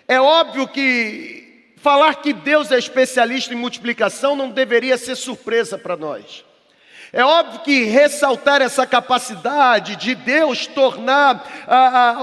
é 0.07 0.19
óbvio 0.19 0.67
que 0.67 1.73
falar 1.77 2.15
que 2.15 2.31
Deus 2.31 2.71
é 2.71 2.77
especialista 2.77 3.53
em 3.53 3.57
multiplicação 3.57 4.35
não 4.35 4.49
deveria 4.49 4.97
ser 4.97 5.15
surpresa 5.15 5.77
para 5.77 5.97
nós. 5.97 6.45
É 7.13 7.25
óbvio 7.25 7.59
que 7.59 7.83
ressaltar 7.83 8.61
essa 8.61 8.87
capacidade 8.87 9.97
de 9.97 10.15
Deus 10.15 10.65
tornar 10.65 11.45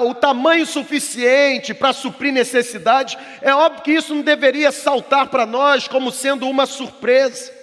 o 0.06 0.14
tamanho 0.14 0.64
suficiente 0.64 1.74
para 1.74 1.92
suprir 1.92 2.32
necessidades, 2.32 3.18
é 3.42 3.54
óbvio 3.54 3.82
que 3.82 3.92
isso 3.92 4.14
não 4.14 4.22
deveria 4.22 4.72
saltar 4.72 5.26
para 5.26 5.44
nós 5.44 5.86
como 5.86 6.10
sendo 6.10 6.48
uma 6.48 6.64
surpresa. 6.64 7.57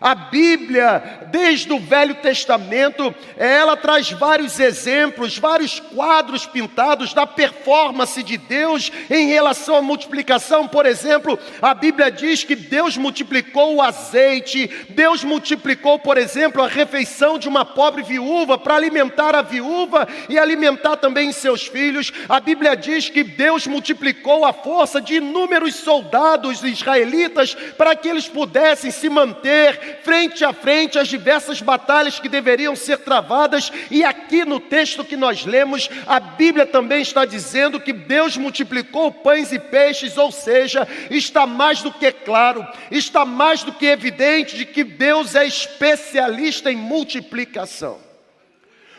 A 0.00 0.14
Bíblia, 0.14 1.26
desde 1.30 1.72
o 1.72 1.78
Velho 1.78 2.14
Testamento, 2.16 3.14
ela 3.36 3.76
traz 3.76 4.10
vários 4.10 4.60
exemplos, 4.60 5.38
vários 5.38 5.80
quadros 5.80 6.44
pintados 6.44 7.14
da 7.14 7.26
performance 7.26 8.22
de 8.22 8.36
Deus 8.36 8.92
em 9.10 9.28
relação 9.28 9.76
à 9.76 9.82
multiplicação. 9.82 10.68
Por 10.68 10.84
exemplo, 10.84 11.38
a 11.62 11.72
Bíblia 11.72 12.10
diz 12.10 12.44
que 12.44 12.54
Deus 12.54 12.96
multiplicou 12.96 13.76
o 13.76 13.82
azeite, 13.82 14.70
Deus 14.90 15.24
multiplicou, 15.24 15.98
por 15.98 16.18
exemplo, 16.18 16.62
a 16.62 16.68
refeição 16.68 17.38
de 17.38 17.48
uma 17.48 17.64
pobre 17.64 18.02
viúva 18.02 18.58
para 18.58 18.76
alimentar 18.76 19.34
a 19.34 19.42
viúva 19.42 20.06
e 20.28 20.38
alimentar 20.38 20.96
também 20.96 21.32
seus 21.32 21.66
filhos. 21.66 22.12
A 22.28 22.38
Bíblia 22.38 22.76
diz 22.76 23.08
que 23.08 23.24
Deus 23.24 23.66
multiplicou 23.66 24.44
a 24.44 24.52
força 24.52 25.00
de 25.00 25.16
inúmeros 25.16 25.76
soldados 25.76 26.62
israelitas 26.62 27.54
para 27.78 27.96
que 27.96 28.08
eles 28.08 28.28
pudessem 28.28 28.90
se 28.90 29.08
manter 29.08 29.85
frente 30.02 30.44
a 30.44 30.52
frente 30.52 30.98
às 30.98 31.08
diversas 31.08 31.60
batalhas 31.60 32.18
que 32.18 32.28
deveriam 32.28 32.74
ser 32.76 32.98
travadas, 32.98 33.72
e 33.90 34.04
aqui 34.04 34.44
no 34.44 34.60
texto 34.60 35.04
que 35.04 35.16
nós 35.16 35.44
lemos, 35.44 35.88
a 36.06 36.20
Bíblia 36.20 36.66
também 36.66 37.02
está 37.02 37.24
dizendo 37.24 37.80
que 37.80 37.92
Deus 37.92 38.36
multiplicou 38.36 39.10
pães 39.10 39.52
e 39.52 39.58
peixes, 39.58 40.16
ou 40.16 40.30
seja, 40.30 40.86
está 41.10 41.46
mais 41.46 41.82
do 41.82 41.92
que 41.92 42.10
claro, 42.12 42.66
está 42.90 43.24
mais 43.24 43.62
do 43.62 43.72
que 43.72 43.86
evidente 43.86 44.56
de 44.56 44.66
que 44.66 44.84
Deus 44.84 45.34
é 45.34 45.46
especialista 45.46 46.70
em 46.70 46.76
multiplicação. 46.76 48.06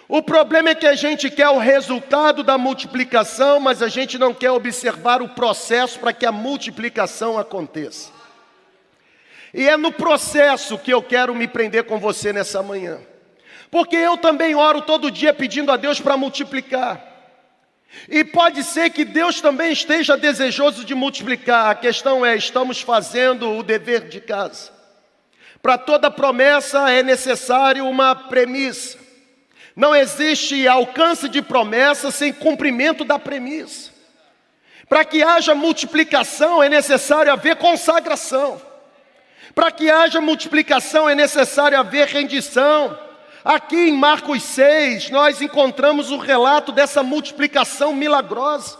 O 0.09 0.23
problema 0.23 0.69
é 0.69 0.75
que 0.75 0.87
a 0.87 0.95
gente 0.95 1.29
quer 1.29 1.49
o 1.49 1.57
resultado 1.57 2.41
da 2.41 2.57
multiplicação, 2.57 3.59
mas 3.59 3.81
a 3.81 3.89
gente 3.89 4.17
não 4.17 4.33
quer 4.33 4.51
observar 4.51 5.21
o 5.21 5.29
processo 5.29 5.99
para 5.99 6.13
que 6.13 6.25
a 6.25 6.31
multiplicação 6.31 7.37
aconteça. 7.37 8.16
E 9.57 9.67
é 9.67 9.75
no 9.75 9.91
processo 9.91 10.77
que 10.77 10.93
eu 10.93 11.01
quero 11.01 11.33
me 11.33 11.47
prender 11.47 11.85
com 11.85 11.99
você 11.99 12.31
nessa 12.31 12.61
manhã. 12.61 12.99
Porque 13.71 13.95
eu 13.95 14.15
também 14.15 14.53
oro 14.53 14.83
todo 14.83 15.09
dia 15.09 15.33
pedindo 15.33 15.71
a 15.71 15.77
Deus 15.77 15.99
para 15.99 16.15
multiplicar. 16.15 17.03
E 18.07 18.23
pode 18.23 18.63
ser 18.63 18.91
que 18.91 19.03
Deus 19.03 19.41
também 19.41 19.71
esteja 19.71 20.15
desejoso 20.15 20.85
de 20.85 20.93
multiplicar. 20.93 21.71
A 21.71 21.75
questão 21.75 22.23
é: 22.23 22.35
estamos 22.35 22.81
fazendo 22.81 23.57
o 23.57 23.63
dever 23.63 24.07
de 24.07 24.21
casa. 24.21 24.71
Para 25.59 25.75
toda 25.75 26.11
promessa 26.11 26.91
é 26.91 27.01
necessário 27.01 27.87
uma 27.87 28.13
premissa. 28.13 28.99
Não 29.75 29.95
existe 29.95 30.67
alcance 30.67 31.27
de 31.27 31.41
promessa 31.41 32.11
sem 32.11 32.31
cumprimento 32.31 33.03
da 33.03 33.17
premissa. 33.17 33.89
Para 34.87 35.03
que 35.03 35.23
haja 35.23 35.55
multiplicação 35.55 36.61
é 36.61 36.69
necessário 36.69 37.33
haver 37.33 37.55
consagração. 37.55 38.61
Para 39.57 39.71
que 39.71 39.89
haja 39.89 40.21
multiplicação 40.21 41.09
é 41.09 41.15
necessário 41.15 41.79
haver 41.79 42.05
rendição. 42.09 42.95
Aqui 43.43 43.89
em 43.89 43.93
Marcos 43.97 44.43
6, 44.43 45.09
nós 45.09 45.41
encontramos 45.41 46.11
o 46.11 46.17
relato 46.17 46.71
dessa 46.71 47.01
multiplicação 47.01 47.91
milagrosa. 47.91 48.77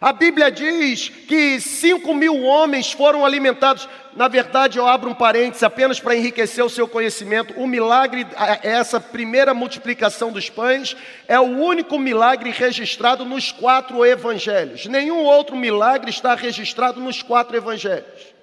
A 0.00 0.12
Bíblia 0.12 0.50
diz 0.50 1.08
que 1.08 1.60
cinco 1.60 2.12
mil 2.14 2.42
homens 2.42 2.90
foram 2.90 3.24
alimentados. 3.24 3.88
Na 4.16 4.26
verdade, 4.26 4.76
eu 4.76 4.88
abro 4.88 5.08
um 5.08 5.14
parênteses 5.14 5.62
apenas 5.62 6.00
para 6.00 6.16
enriquecer 6.16 6.64
o 6.64 6.68
seu 6.68 6.88
conhecimento. 6.88 7.54
O 7.54 7.64
milagre, 7.64 8.26
essa 8.64 8.98
primeira 8.98 9.54
multiplicação 9.54 10.32
dos 10.32 10.50
pães, 10.50 10.96
é 11.28 11.38
o 11.38 11.44
único 11.44 11.96
milagre 11.96 12.50
registrado 12.50 13.24
nos 13.24 13.52
quatro 13.52 14.04
evangelhos. 14.04 14.86
Nenhum 14.86 15.22
outro 15.22 15.54
milagre 15.54 16.10
está 16.10 16.34
registrado 16.34 17.00
nos 17.00 17.22
quatro 17.22 17.56
evangelhos. 17.56 18.37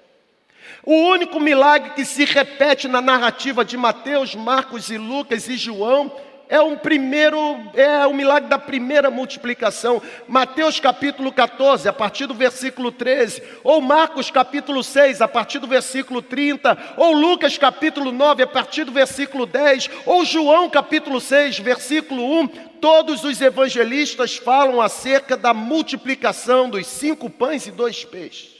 O 0.86 0.94
único 0.94 1.40
milagre 1.40 1.90
que 1.90 2.04
se 2.04 2.24
repete 2.24 2.86
na 2.86 3.00
narrativa 3.00 3.64
de 3.64 3.76
Mateus, 3.76 4.36
Marcos 4.36 4.88
e 4.88 4.96
Lucas 4.96 5.48
e 5.48 5.56
João 5.56 6.12
é 6.48 6.60
um 6.60 6.76
primeiro, 6.76 7.36
é 7.74 8.06
o 8.06 8.14
milagre 8.14 8.48
da 8.48 8.56
primeira 8.56 9.10
multiplicação. 9.10 10.00
Mateus 10.28 10.78
capítulo 10.78 11.32
14, 11.32 11.88
a 11.88 11.92
partir 11.92 12.26
do 12.26 12.34
versículo 12.34 12.92
13, 12.92 13.42
ou 13.64 13.80
Marcos 13.80 14.30
capítulo 14.30 14.80
6, 14.80 15.20
a 15.20 15.26
partir 15.26 15.58
do 15.58 15.66
versículo 15.66 16.22
30, 16.22 16.78
ou 16.96 17.12
Lucas 17.14 17.58
capítulo 17.58 18.12
9, 18.12 18.44
a 18.44 18.46
partir 18.46 18.84
do 18.84 18.92
versículo 18.92 19.44
10, 19.44 19.90
ou 20.06 20.24
João 20.24 20.70
capítulo 20.70 21.20
6, 21.20 21.58
versículo 21.58 22.22
1, 22.42 22.46
todos 22.80 23.24
os 23.24 23.40
evangelistas 23.40 24.36
falam 24.36 24.80
acerca 24.80 25.36
da 25.36 25.52
multiplicação 25.52 26.70
dos 26.70 26.86
cinco 26.86 27.28
pães 27.28 27.66
e 27.66 27.72
dois 27.72 28.04
peixes. 28.04 28.55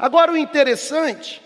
Agora, 0.00 0.32
o 0.32 0.36
interessante 0.36 1.42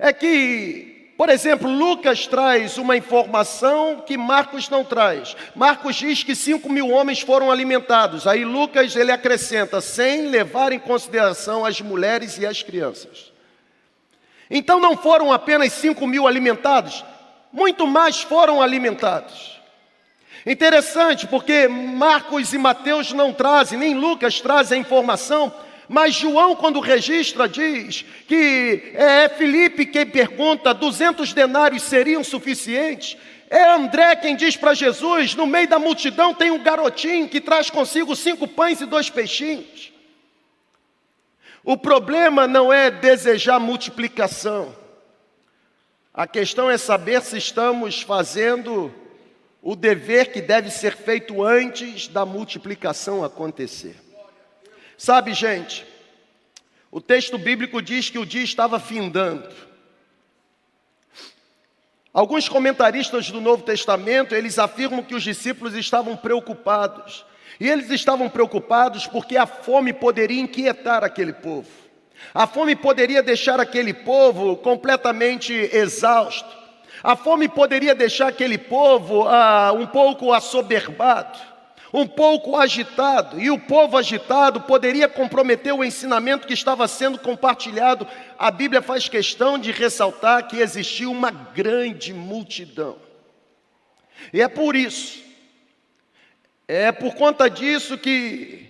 é 0.00 0.12
que, 0.12 1.12
por 1.16 1.28
exemplo, 1.28 1.70
Lucas 1.70 2.26
traz 2.26 2.76
uma 2.76 2.96
informação 2.96 4.02
que 4.04 4.18
Marcos 4.18 4.68
não 4.68 4.84
traz. 4.84 5.36
Marcos 5.54 5.94
diz 5.94 6.24
que 6.24 6.34
cinco 6.34 6.68
mil 6.68 6.90
homens 6.90 7.20
foram 7.20 7.52
alimentados. 7.52 8.26
Aí 8.26 8.44
Lucas 8.44 8.96
ele 8.96 9.12
acrescenta, 9.12 9.80
sem 9.80 10.26
levar 10.26 10.72
em 10.72 10.80
consideração 10.80 11.64
as 11.64 11.80
mulheres 11.80 12.36
e 12.36 12.44
as 12.44 12.64
crianças. 12.64 13.32
Então 14.50 14.80
não 14.80 14.96
foram 14.96 15.32
apenas 15.32 15.72
cinco 15.72 16.04
mil 16.04 16.26
alimentados, 16.26 17.04
muito 17.52 17.86
mais 17.86 18.22
foram 18.22 18.60
alimentados. 18.60 19.60
Interessante, 20.44 21.28
porque 21.28 21.68
Marcos 21.68 22.52
e 22.52 22.58
Mateus 22.58 23.12
não 23.12 23.32
trazem, 23.32 23.78
nem 23.78 23.94
Lucas 23.94 24.40
trazem 24.40 24.78
a 24.78 24.80
informação 24.80 25.52
Mas 25.88 26.14
João, 26.14 26.56
quando 26.56 26.80
registra, 26.80 27.48
diz 27.48 28.04
que 28.26 28.92
é 28.94 29.28
Felipe 29.28 29.86
quem 29.86 30.06
pergunta: 30.06 30.74
200 30.74 31.32
denários 31.32 31.82
seriam 31.82 32.24
suficientes? 32.24 33.16
É 33.48 33.70
André 33.70 34.16
quem 34.16 34.34
diz 34.34 34.56
para 34.56 34.74
Jesus: 34.74 35.34
no 35.34 35.46
meio 35.46 35.68
da 35.68 35.78
multidão 35.78 36.34
tem 36.34 36.50
um 36.50 36.62
garotinho 36.62 37.28
que 37.28 37.40
traz 37.40 37.70
consigo 37.70 38.16
cinco 38.16 38.48
pães 38.48 38.80
e 38.80 38.86
dois 38.86 39.08
peixinhos. 39.08 39.92
O 41.62 41.76
problema 41.76 42.46
não 42.46 42.72
é 42.72 42.90
desejar 42.90 43.58
multiplicação, 43.58 44.74
a 46.14 46.26
questão 46.26 46.70
é 46.70 46.78
saber 46.78 47.20
se 47.22 47.36
estamos 47.36 48.02
fazendo 48.02 48.92
o 49.60 49.74
dever 49.74 50.32
que 50.32 50.40
deve 50.40 50.70
ser 50.70 50.96
feito 50.96 51.42
antes 51.42 52.08
da 52.08 52.24
multiplicação 52.24 53.24
acontecer. 53.24 54.05
Sabe, 54.96 55.34
gente, 55.34 55.86
o 56.90 57.00
texto 57.00 57.36
bíblico 57.36 57.82
diz 57.82 58.08
que 58.08 58.18
o 58.18 58.26
dia 58.26 58.42
estava 58.42 58.80
findando. 58.80 59.48
Alguns 62.12 62.48
comentaristas 62.48 63.30
do 63.30 63.42
Novo 63.42 63.62
Testamento, 63.62 64.34
eles 64.34 64.58
afirmam 64.58 65.02
que 65.02 65.14
os 65.14 65.22
discípulos 65.22 65.74
estavam 65.74 66.16
preocupados. 66.16 67.26
E 67.60 67.68
eles 67.68 67.90
estavam 67.90 68.28
preocupados 68.28 69.06
porque 69.06 69.36
a 69.36 69.46
fome 69.46 69.92
poderia 69.92 70.40
inquietar 70.40 71.04
aquele 71.04 71.32
povo. 71.34 71.68
A 72.32 72.46
fome 72.46 72.74
poderia 72.74 73.22
deixar 73.22 73.60
aquele 73.60 73.92
povo 73.92 74.56
completamente 74.56 75.52
exausto. 75.52 76.48
A 77.02 77.14
fome 77.14 77.48
poderia 77.48 77.94
deixar 77.94 78.28
aquele 78.28 78.56
povo 78.56 79.28
ah, 79.28 79.72
um 79.72 79.86
pouco 79.86 80.32
assoberbado, 80.32 81.38
um 81.96 82.06
pouco 82.06 82.58
agitado, 82.58 83.40
e 83.40 83.50
o 83.50 83.58
povo 83.58 83.96
agitado 83.96 84.60
poderia 84.60 85.08
comprometer 85.08 85.72
o 85.72 85.82
ensinamento 85.82 86.46
que 86.46 86.52
estava 86.52 86.86
sendo 86.86 87.18
compartilhado. 87.18 88.06
A 88.38 88.50
Bíblia 88.50 88.82
faz 88.82 89.08
questão 89.08 89.58
de 89.58 89.72
ressaltar 89.72 90.46
que 90.46 90.58
existia 90.58 91.08
uma 91.08 91.30
grande 91.30 92.12
multidão. 92.12 92.98
E 94.30 94.42
é 94.42 94.46
por 94.46 94.76
isso, 94.76 95.22
é 96.68 96.92
por 96.92 97.14
conta 97.14 97.48
disso 97.48 97.96
que 97.96 98.68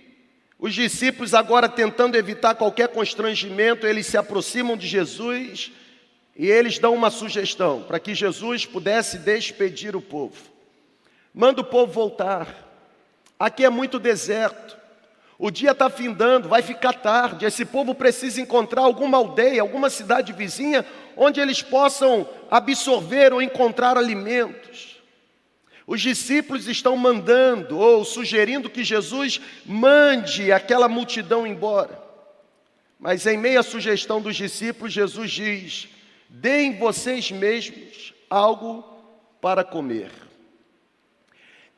os 0.57 0.73
discípulos, 0.73 1.33
agora 1.33 1.67
tentando 1.67 2.15
evitar 2.15 2.55
qualquer 2.55 2.87
constrangimento, 2.87 3.85
eles 3.85 4.07
se 4.07 4.15
aproximam 4.15 4.77
de 4.77 4.87
Jesus 4.87 5.69
e 6.33 6.47
eles 6.47 6.79
dão 6.79 6.95
uma 6.95 7.09
sugestão 7.09 7.83
para 7.83 7.99
que 7.99 8.15
Jesus 8.15 8.65
pudesse 8.65 9.17
despedir 9.17 9.97
o 9.97 10.01
povo. 10.01 10.41
Manda 11.33 11.59
o 11.59 11.65
povo 11.65 11.91
voltar. 11.91 12.66
Aqui 13.39 13.63
é 13.63 13.69
muito 13.69 13.99
deserto. 13.99 14.77
O 15.39 15.51
dia 15.51 15.71
está 15.71 15.89
findando, 15.89 16.49
vai 16.49 16.63
ficar 16.63 16.93
tarde. 16.93 17.45
Esse 17.45 17.63
povo 17.63 17.93
precisa 17.93 18.41
encontrar 18.41 18.81
alguma 18.81 19.17
aldeia, 19.17 19.61
alguma 19.61 19.89
cidade 19.89 20.33
vizinha, 20.33 20.83
onde 21.15 21.39
eles 21.39 21.61
possam 21.61 22.27
absorver 22.49 23.31
ou 23.33 23.41
encontrar 23.41 23.97
alimentos. 23.97 24.97
Os 25.85 26.01
discípulos 26.01 26.67
estão 26.67 26.97
mandando 26.97 27.77
ou 27.77 28.03
sugerindo 28.03 28.69
que 28.69 28.83
Jesus 28.83 29.39
mande 29.65 30.51
aquela 30.51 30.89
multidão 30.89 31.45
embora. 31.45 32.01
Mas 32.99 33.27
em 33.27 33.37
meio 33.37 33.59
à 33.59 33.63
sugestão 33.63 34.19
dos 34.19 34.35
discípulos, 34.35 34.91
Jesus 34.91 35.31
diz: 35.31 35.87
deem 36.27 36.77
vocês 36.77 37.31
mesmos 37.31 38.13
algo 38.29 38.83
para 39.39 39.63
comer. 39.63 40.26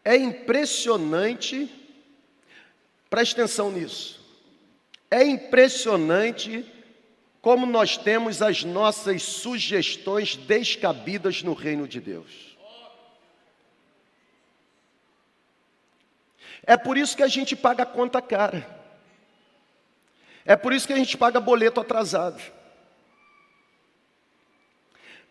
É 0.10 0.18
impressionante, 0.18 1.70
preste 3.12 3.34
atenção 3.34 3.72
nisso, 3.72 4.20
é 5.12 5.24
impressionante 5.24 6.66
como 7.44 7.68
nós 7.68 7.96
temos 7.96 8.42
as 8.42 8.64
nossas 8.64 9.22
sugestões 9.22 10.36
descabidas 10.36 11.44
no 11.44 11.54
reino 11.54 11.88
de 11.88 12.02
Deus. 12.02 12.58
É 16.64 16.76
por 16.76 16.98
isso 16.98 17.16
que 17.16 17.22
a 17.22 17.28
gente 17.28 17.56
paga 17.56 17.86
conta 17.86 18.20
cara. 18.20 18.68
É 20.44 20.56
por 20.56 20.74
isso 20.74 20.88
que 20.88 20.94
a 20.94 20.98
gente 20.98 21.16
paga 21.18 21.40
boleto 21.40 21.80
atrasado. 21.80 22.42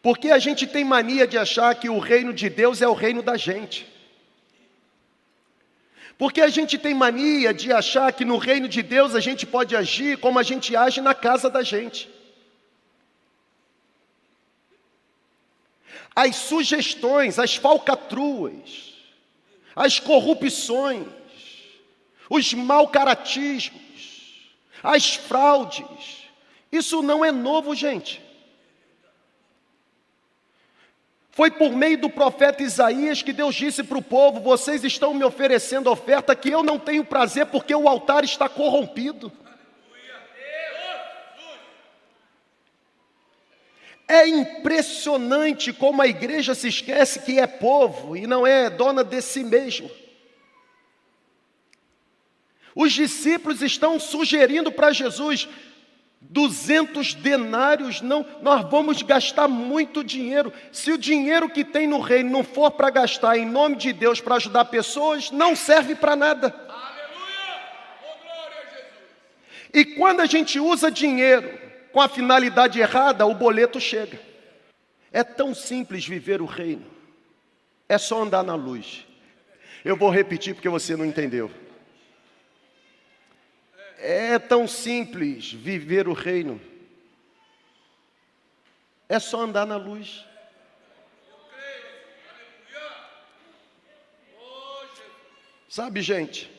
Porque 0.01 0.31
a 0.31 0.39
gente 0.39 0.69
tem 0.69 0.85
mania 0.85 1.27
de 1.27 1.37
achar 1.37 1.75
que 1.75 1.89
o 1.89 1.99
reino 1.99 2.33
de 2.33 2.49
Deus 2.49 2.81
é 2.81 2.87
o 2.87 2.95
reino 2.95 3.25
da 3.25 3.37
gente. 3.37 3.98
Porque 6.19 6.41
a 6.41 6.49
gente 6.49 6.77
tem 6.77 6.93
mania 6.95 7.55
de 7.55 7.73
achar 7.73 8.13
que 8.13 8.25
no 8.25 8.39
reino 8.39 8.69
de 8.69 8.83
Deus 8.83 9.15
a 9.15 9.21
gente 9.21 9.47
pode 9.47 9.77
agir 9.77 10.19
como 10.19 10.37
a 10.37 10.43
gente 10.43 10.75
age 10.75 11.01
na 11.01 11.15
casa 11.15 11.49
da 11.49 11.63
gente. 11.63 12.11
As 16.17 16.35
sugestões, 16.35 17.39
as 17.39 17.55
falcatruas, 17.55 18.95
as 19.77 20.01
corrupções, 20.01 21.07
os 22.29 22.53
mau 22.53 22.89
caratismos, 22.89 24.51
as 24.83 25.15
fraudes. 25.15 25.87
Isso 26.73 27.01
não 27.01 27.25
é 27.25 27.31
novo, 27.31 27.77
gente. 27.77 28.21
Foi 31.39 31.53
por 31.53 31.71
meio 31.71 31.97
do 31.97 32.11
profeta 32.11 32.65
Isaías 32.65 33.23
que 33.23 33.33
Deus 33.33 33.55
disse 33.55 33.85
para 33.85 33.97
o 33.97 34.03
povo: 34.03 34.41
Vocês 34.41 34.83
estão 34.83 35.15
me 35.15 35.23
oferecendo 35.23 35.89
oferta 35.89 36.35
que 36.35 36.51
eu 36.51 36.65
não 36.65 36.81
tenho 36.81 37.05
prazer, 37.05 37.47
porque 37.47 37.73
o 37.73 37.89
altar 37.89 38.25
está 38.25 38.49
corrompido. 38.49 39.31
É 44.09 44.27
impressionante 44.27 45.73
como 45.73 46.03
a 46.03 46.09
igreja 46.09 46.57
se 46.57 46.67
esquece 46.67 47.21
que 47.21 47.39
é 47.39 47.47
povo 47.47 48.17
e 48.17 48.27
não 48.27 48.45
é 48.45 48.69
dona 48.69 49.05
de 49.05 49.23
si 49.23 49.45
mesmo. 49.45 49.89
Os 52.75 52.93
discípulos 52.93 53.63
estão 53.63 54.01
sugerindo 54.01 54.73
para 54.73 54.93
Jesus: 54.93 55.49
200 56.21 57.15
denários, 57.15 58.01
não, 58.01 58.27
nós 58.43 58.69
vamos 58.69 59.03
gastar 59.03 59.49
muito 59.49 60.03
dinheiro. 60.03 60.53
Se 60.73 60.93
o 60.93 60.99
dinheiro 60.99 61.49
que 61.49 61.65
tem 61.65 61.87
no 61.87 62.01
reino 62.01 62.31
não 62.31 62.45
for 62.45 62.71
para 62.71 62.91
gastar 62.91 63.39
em 63.39 63.47
nome 63.47 63.77
de 63.77 63.93
Deus 63.93 64.21
para 64.21 64.37
ajudar 64.37 64.65
pessoas, 64.67 65.31
não 65.31 65.55
serve 65.55 65.95
para 65.95 66.17
nada. 66.17 66.55
E 69.73 69.85
quando 69.85 70.21
a 70.21 70.27
gente 70.27 70.59
usa 70.59 70.91
dinheiro 70.91 71.59
com 71.93 72.01
a 72.01 72.09
finalidade 72.09 72.81
errada, 72.81 73.27
o 73.27 73.35
boleto 73.35 73.81
chega. 73.81 74.19
É 75.13 75.23
tão 75.23 75.55
simples 75.55 76.07
viver 76.07 76.43
o 76.43 76.47
reino. 76.47 76.85
É 77.89 77.97
só 77.97 78.23
andar 78.23 78.43
na 78.43 78.55
luz. 78.55 79.07
Eu 79.85 79.97
vou 79.97 80.11
repetir 80.11 80.55
porque 80.55 80.69
você 80.69 80.97
não 80.97 81.05
entendeu. 81.05 81.51
É 83.99 84.39
tão 84.39 84.69
simples 84.69 85.53
viver 85.53 86.07
o 86.07 86.13
reino. 86.13 86.61
É 89.09 89.19
só 89.19 89.41
andar 89.41 89.67
na 89.67 89.77
luz. 89.77 90.25
Sabe, 95.69 96.01
gente? 96.01 96.51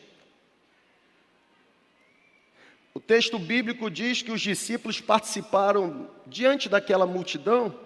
O 2.93 2.99
texto 2.99 3.39
bíblico 3.39 3.89
diz 3.89 4.21
que 4.21 4.31
os 4.31 4.41
discípulos 4.41 4.99
participaram, 4.99 6.11
diante 6.27 6.67
daquela 6.67 7.07
multidão, 7.07 7.79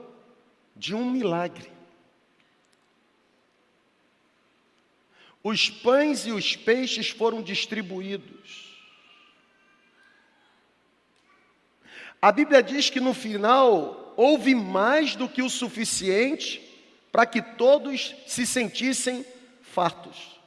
de 0.75 0.95
um 0.95 1.09
milagre. 1.09 1.71
Os 5.43 5.69
pães 5.69 6.25
e 6.25 6.31
os 6.31 6.55
peixes 6.55 7.09
foram 7.09 7.43
distribuídos. 7.43 8.72
A 12.23 12.31
Bíblia 12.31 12.63
diz 12.63 12.89
que 12.89 13.01
no 13.01 13.13
final 13.13 14.13
houve 14.15 14.55
mais 14.55 15.13
do 15.13 15.27
que 15.27 15.41
o 15.41 15.49
suficiente 15.49 16.62
para 17.12 17.25
que 17.25 17.41
todos 17.41 18.15
se 18.25 18.47
sentissem 18.47 19.25
fartos. 19.62 20.39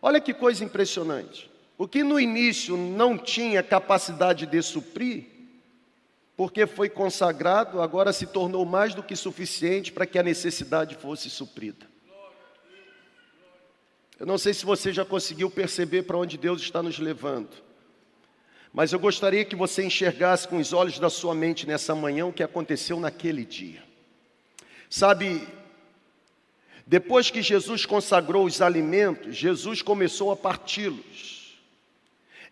Olha 0.00 0.20
que 0.20 0.32
coisa 0.32 0.64
impressionante. 0.64 1.50
O 1.76 1.88
que 1.88 2.04
no 2.04 2.20
início 2.20 2.76
não 2.76 3.18
tinha 3.18 3.60
capacidade 3.60 4.46
de 4.46 4.62
suprir, 4.62 5.26
porque 6.36 6.64
foi 6.64 6.88
consagrado, 6.88 7.82
agora 7.82 8.12
se 8.12 8.26
tornou 8.26 8.64
mais 8.64 8.94
do 8.94 9.02
que 9.02 9.16
suficiente 9.16 9.90
para 9.90 10.06
que 10.06 10.16
a 10.16 10.22
necessidade 10.22 10.94
fosse 10.94 11.28
suprida. 11.28 11.88
Eu 14.16 14.26
não 14.26 14.38
sei 14.38 14.54
se 14.54 14.64
você 14.64 14.92
já 14.92 15.04
conseguiu 15.04 15.50
perceber 15.50 16.04
para 16.04 16.18
onde 16.18 16.38
Deus 16.38 16.62
está 16.62 16.80
nos 16.80 17.00
levando. 17.00 17.68
Mas 18.72 18.92
eu 18.92 18.98
gostaria 18.98 19.44
que 19.44 19.56
você 19.56 19.84
enxergasse 19.84 20.46
com 20.46 20.58
os 20.58 20.72
olhos 20.72 20.98
da 20.98 21.10
sua 21.10 21.34
mente 21.34 21.66
nessa 21.66 21.94
manhã 21.94 22.26
o 22.26 22.32
que 22.32 22.42
aconteceu 22.42 23.00
naquele 23.00 23.44
dia. 23.44 23.82
Sabe, 24.88 25.46
depois 26.86 27.30
que 27.30 27.42
Jesus 27.42 27.84
consagrou 27.84 28.44
os 28.44 28.62
alimentos, 28.62 29.36
Jesus 29.36 29.82
começou 29.82 30.30
a 30.30 30.36
parti-los. 30.36 31.40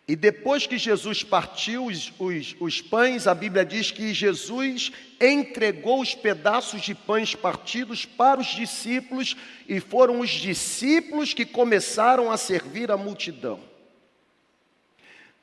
E 0.08 0.16
depois 0.16 0.66
que 0.66 0.78
Jesus 0.78 1.22
partiu 1.22 1.84
os, 1.84 2.12
os, 2.18 2.56
os, 2.58 2.80
pães, 2.80 3.26
a 3.26 3.34
Bíblia 3.34 3.62
diz 3.62 3.90
que 3.90 4.14
Jesus 4.14 4.90
entregou 5.20 6.00
os 6.00 6.14
pedaços 6.14 6.80
de 6.80 6.94
pães 6.94 7.34
partidos 7.34 8.06
para 8.06 8.40
os 8.40 8.46
discípulos, 8.46 9.36
e 9.68 9.80
foram 9.80 10.20
os 10.20 10.30
discípulos 10.30 11.34
que 11.34 11.44
começaram 11.44 12.32
a 12.32 12.38
servir 12.38 12.90
a 12.90 12.96
multidão. 12.96 13.67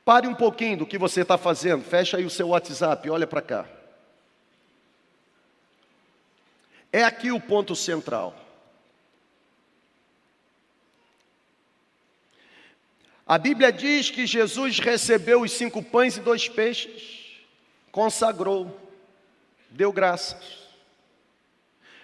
Pare 0.06 0.28
um 0.28 0.36
pouquinho 0.36 0.78
do 0.78 0.86
que 0.86 1.00
você 1.00 1.22
está 1.22 1.36
fazendo, 1.36 1.84
fecha 1.84 2.18
aí 2.18 2.26
o 2.26 2.30
seu 2.30 2.50
WhatsApp, 2.50 3.10
olha 3.10 3.26
para 3.26 3.42
cá. 3.42 3.68
É 6.94 7.04
aqui 7.04 7.32
o 7.32 7.42
ponto 7.42 7.76
central. 7.76 8.40
A 13.26 13.40
Bíblia 13.40 13.72
diz 13.72 14.12
que 14.12 14.28
Jesus 14.28 14.78
recebeu 14.78 15.42
os 15.42 15.52
cinco 15.52 15.82
pães 15.82 16.18
e 16.18 16.22
dois 16.22 16.48
peixes, 16.48 17.42
consagrou, 17.92 18.80
deu 19.72 19.92
graças, 19.92 20.60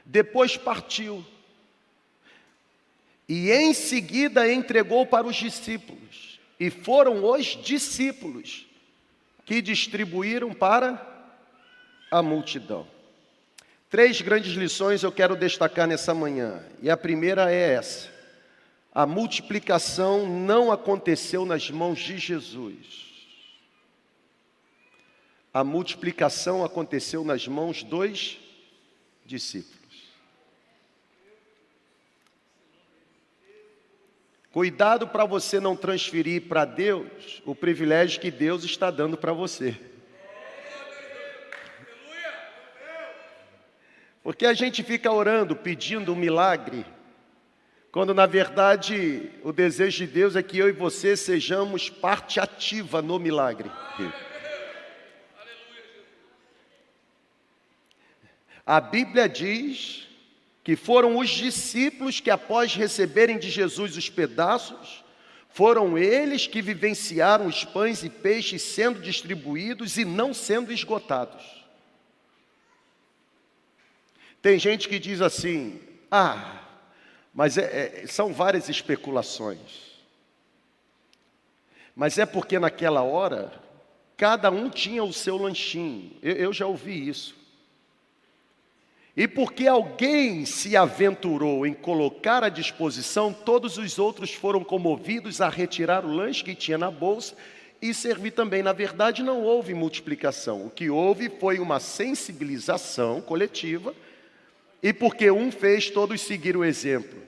depois 0.03 0.57
partiu, 0.57 1.23
e 3.29 3.51
em 3.51 3.71
seguida 3.75 4.51
entregou 4.51 5.05
para 5.05 5.27
os 5.27 5.35
discípulos, 5.35 6.30
e 6.61 6.69
foram 6.69 7.25
os 7.25 7.59
discípulos 7.63 8.67
que 9.47 9.63
distribuíram 9.63 10.53
para 10.53 11.03
a 12.11 12.21
multidão. 12.21 12.85
Três 13.89 14.21
grandes 14.21 14.53
lições 14.53 15.01
eu 15.01 15.11
quero 15.11 15.35
destacar 15.35 15.87
nessa 15.87 16.13
manhã, 16.13 16.63
e 16.79 16.87
a 16.87 16.95
primeira 16.95 17.51
é 17.51 17.73
essa. 17.73 18.11
A 18.93 19.07
multiplicação 19.07 20.27
não 20.29 20.71
aconteceu 20.71 21.47
nas 21.47 21.71
mãos 21.71 21.97
de 21.97 22.19
Jesus. 22.19 23.07
A 25.51 25.63
multiplicação 25.63 26.63
aconteceu 26.63 27.23
nas 27.23 27.47
mãos 27.47 27.81
dos 27.81 28.37
discípulos. 29.25 29.80
Cuidado 34.51 35.07
para 35.07 35.23
você 35.23 35.61
não 35.61 35.77
transferir 35.77 36.49
para 36.49 36.65
Deus 36.65 37.41
o 37.45 37.55
privilégio 37.55 38.19
que 38.19 38.29
Deus 38.29 38.65
está 38.65 38.91
dando 38.91 39.15
para 39.15 39.31
você. 39.31 39.79
Porque 44.21 44.45
a 44.45 44.53
gente 44.53 44.83
fica 44.83 45.09
orando, 45.09 45.55
pedindo 45.55 46.11
um 46.11 46.17
milagre, 46.17 46.85
quando 47.93 48.13
na 48.13 48.25
verdade 48.25 49.31
o 49.41 49.53
desejo 49.53 50.05
de 50.05 50.11
Deus 50.11 50.35
é 50.35 50.43
que 50.43 50.57
eu 50.57 50.67
e 50.67 50.73
você 50.73 51.15
sejamos 51.15 51.89
parte 51.89 52.37
ativa 52.37 53.01
no 53.01 53.17
milagre. 53.17 53.71
A 58.65 58.81
Bíblia 58.81 59.29
diz 59.29 60.10
que 60.63 60.75
foram 60.75 61.17
os 61.17 61.29
discípulos 61.29 62.19
que, 62.19 62.29
após 62.29 62.75
receberem 62.75 63.39
de 63.39 63.49
Jesus 63.49 63.97
os 63.97 64.09
pedaços, 64.09 65.03
foram 65.49 65.97
eles 65.97 66.47
que 66.47 66.61
vivenciaram 66.61 67.47
os 67.47 67.65
pães 67.65 68.03
e 68.03 68.09
peixes 68.09 68.61
sendo 68.61 69.01
distribuídos 69.01 69.97
e 69.97 70.05
não 70.05 70.33
sendo 70.33 70.71
esgotados. 70.71 71.61
Tem 74.41 74.57
gente 74.57 74.87
que 74.87 74.99
diz 74.99 75.19
assim: 75.21 75.79
ah, 76.09 76.61
mas 77.33 77.57
é, 77.57 78.03
é, 78.03 78.07
são 78.07 78.33
várias 78.33 78.69
especulações. 78.69 79.91
Mas 81.95 82.17
é 82.17 82.25
porque 82.25 82.57
naquela 82.57 83.01
hora, 83.01 83.51
cada 84.15 84.49
um 84.49 84.69
tinha 84.69 85.03
o 85.03 85.13
seu 85.13 85.37
lanchinho. 85.37 86.17
Eu, 86.21 86.35
eu 86.35 86.53
já 86.53 86.65
ouvi 86.65 87.09
isso. 87.09 87.40
E 89.15 89.27
porque 89.27 89.67
alguém 89.67 90.45
se 90.45 90.77
aventurou 90.77 91.65
em 91.65 91.73
colocar 91.73 92.43
à 92.43 92.49
disposição, 92.49 93.33
todos 93.33 93.77
os 93.77 93.99
outros 93.99 94.33
foram 94.33 94.63
comovidos 94.63 95.41
a 95.41 95.49
retirar 95.49 96.05
o 96.05 96.13
lanche 96.13 96.43
que 96.43 96.55
tinha 96.55 96.77
na 96.77 96.89
bolsa 96.89 97.35
e 97.81 97.93
servir 97.93 98.31
também. 98.31 98.63
Na 98.63 98.71
verdade, 98.71 99.21
não 99.21 99.41
houve 99.41 99.73
multiplicação. 99.73 100.65
O 100.65 100.69
que 100.69 100.89
houve 100.89 101.29
foi 101.29 101.59
uma 101.59 101.79
sensibilização 101.79 103.19
coletiva 103.19 103.93
e 104.81 104.93
porque 104.93 105.29
um 105.29 105.51
fez, 105.51 105.89
todos 105.89 106.21
seguiram 106.21 106.61
o 106.61 106.65
exemplo. 106.65 107.21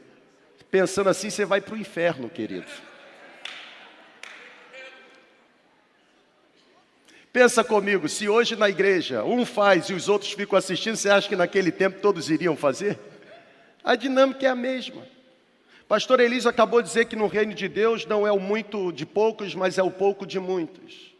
Pensando 0.71 1.09
assim, 1.09 1.29
você 1.29 1.45
vai 1.45 1.59
para 1.59 1.75
o 1.75 1.77
inferno, 1.77 2.29
querido. 2.29 2.92
Pensa 7.33 7.63
comigo, 7.63 8.07
se 8.07 8.29
hoje 8.29 8.55
na 8.55 8.69
igreja 8.69 9.23
um 9.23 9.43
faz 9.43 9.89
e 9.89 9.93
os 9.93 10.07
outros 10.07 10.31
ficam 10.33 10.55
assistindo, 10.55 10.95
você 10.95 11.09
acha 11.09 11.27
que 11.27 11.35
naquele 11.35 11.71
tempo 11.71 11.99
todos 11.99 12.29
iriam 12.29 12.55
fazer? 12.55 12.99
A 13.83 13.95
dinâmica 13.95 14.45
é 14.45 14.49
a 14.49 14.55
mesma. 14.55 15.01
Pastor 15.87 16.19
Elisa 16.19 16.51
acabou 16.51 16.79
de 16.79 16.89
dizer 16.89 17.05
que 17.05 17.15
no 17.15 17.25
reino 17.25 17.55
de 17.55 17.67
Deus 17.67 18.05
não 18.05 18.27
é 18.27 18.31
o 18.31 18.39
muito 18.39 18.91
de 18.91 19.03
poucos, 19.03 19.55
mas 19.55 19.79
é 19.79 19.83
o 19.83 19.89
pouco 19.89 20.27
de 20.27 20.39
muitos. 20.39 21.11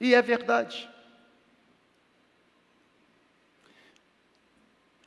E 0.00 0.14
é 0.14 0.22
verdade. 0.22 0.88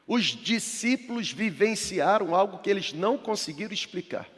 Os 0.06 0.26
discípulos 0.26 1.32
vivenciaram 1.32 2.36
algo 2.36 2.60
que 2.60 2.70
eles 2.70 2.94
não 2.94 3.18
conseguiram 3.18 3.74
explicar. 3.74 4.30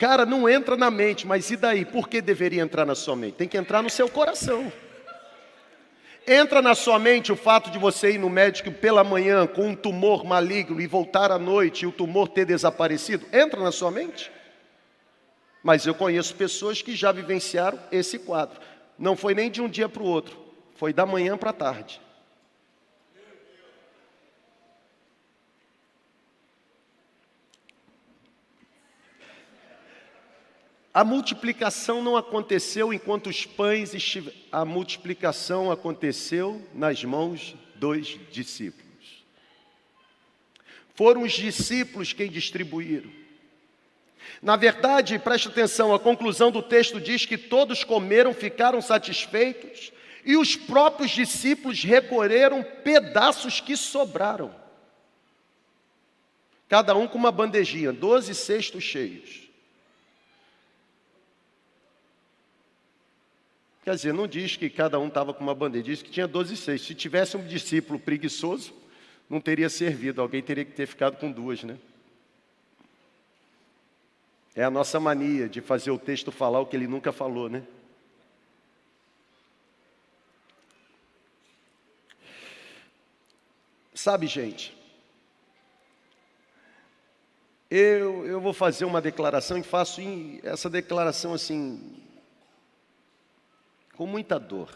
Cara, 0.00 0.24
não 0.24 0.48
entra 0.48 0.78
na 0.78 0.90
mente, 0.90 1.26
mas 1.26 1.50
e 1.50 1.58
daí? 1.58 1.84
Por 1.84 2.08
que 2.08 2.22
deveria 2.22 2.62
entrar 2.62 2.86
na 2.86 2.94
sua 2.94 3.14
mente? 3.14 3.34
Tem 3.34 3.46
que 3.46 3.58
entrar 3.58 3.82
no 3.82 3.90
seu 3.90 4.08
coração. 4.08 4.72
Entra 6.26 6.62
na 6.62 6.74
sua 6.74 6.98
mente 6.98 7.30
o 7.30 7.36
fato 7.36 7.70
de 7.70 7.78
você 7.78 8.12
ir 8.12 8.18
no 8.18 8.30
médico 8.30 8.72
pela 8.72 9.04
manhã 9.04 9.46
com 9.46 9.68
um 9.68 9.76
tumor 9.76 10.24
maligno 10.24 10.80
e 10.80 10.86
voltar 10.86 11.30
à 11.30 11.38
noite 11.38 11.82
e 11.82 11.86
o 11.86 11.92
tumor 11.92 12.28
ter 12.28 12.46
desaparecido? 12.46 13.26
Entra 13.30 13.60
na 13.60 13.70
sua 13.70 13.90
mente? 13.90 14.32
Mas 15.62 15.84
eu 15.84 15.94
conheço 15.94 16.34
pessoas 16.34 16.80
que 16.80 16.96
já 16.96 17.12
vivenciaram 17.12 17.78
esse 17.92 18.18
quadro. 18.18 18.58
Não 18.98 19.14
foi 19.14 19.34
nem 19.34 19.50
de 19.50 19.60
um 19.60 19.68
dia 19.68 19.86
para 19.86 20.02
o 20.02 20.06
outro, 20.06 20.34
foi 20.76 20.94
da 20.94 21.04
manhã 21.04 21.36
para 21.36 21.50
a 21.50 21.52
tarde. 21.52 22.00
A 30.92 31.04
multiplicação 31.04 32.02
não 32.02 32.16
aconteceu 32.16 32.92
enquanto 32.92 33.28
os 33.28 33.46
pães 33.46 33.94
estiveram. 33.94 34.36
A 34.50 34.64
multiplicação 34.64 35.70
aconteceu 35.70 36.60
nas 36.74 37.04
mãos 37.04 37.54
dos 37.76 38.18
discípulos. 38.32 39.24
Foram 40.94 41.22
os 41.22 41.32
discípulos 41.32 42.12
quem 42.12 42.28
distribuíram. 42.28 43.10
Na 44.42 44.56
verdade, 44.56 45.18
preste 45.18 45.48
atenção, 45.48 45.94
a 45.94 45.98
conclusão 45.98 46.50
do 46.50 46.62
texto 46.62 47.00
diz 47.00 47.24
que 47.24 47.38
todos 47.38 47.84
comeram, 47.84 48.34
ficaram 48.34 48.82
satisfeitos, 48.82 49.92
e 50.24 50.36
os 50.36 50.56
próprios 50.56 51.10
discípulos 51.10 51.82
recolheram 51.82 52.62
pedaços 52.62 53.60
que 53.60 53.76
sobraram. 53.76 54.54
Cada 56.68 56.94
um 56.94 57.06
com 57.06 57.16
uma 57.16 57.32
bandejinha, 57.32 57.92
doze 57.92 58.34
cestos 58.34 58.84
cheios. 58.84 59.49
Quer 63.82 63.94
dizer, 63.94 64.12
não 64.12 64.26
diz 64.26 64.56
que 64.56 64.68
cada 64.68 64.98
um 64.98 65.08
estava 65.08 65.32
com 65.32 65.42
uma 65.42 65.54
bandeja, 65.54 65.84
diz 65.84 66.02
que 66.02 66.10
tinha 66.10 66.28
12 66.28 66.56
seis. 66.56 66.82
Se 66.82 66.94
tivesse 66.94 67.36
um 67.36 67.46
discípulo 67.46 67.98
preguiçoso, 67.98 68.74
não 69.28 69.40
teria 69.40 69.70
servido, 69.70 70.20
alguém 70.20 70.42
teria 70.42 70.64
que 70.64 70.72
ter 70.72 70.86
ficado 70.86 71.16
com 71.16 71.30
duas, 71.30 71.62
né? 71.62 71.78
É 74.54 74.64
a 74.64 74.70
nossa 74.70 74.98
mania 74.98 75.48
de 75.48 75.60
fazer 75.60 75.90
o 75.90 75.98
texto 75.98 76.30
falar 76.30 76.60
o 76.60 76.66
que 76.66 76.76
ele 76.76 76.86
nunca 76.86 77.12
falou, 77.12 77.48
né? 77.48 77.62
Sabe, 83.94 84.26
gente, 84.26 84.76
eu, 87.70 88.26
eu 88.26 88.40
vou 88.40 88.52
fazer 88.52 88.84
uma 88.84 89.00
declaração 89.00 89.56
e 89.56 89.62
faço 89.62 90.00
essa 90.42 90.68
declaração 90.68 91.32
assim, 91.34 92.02
com 94.00 94.06
muita 94.06 94.40
dor. 94.40 94.70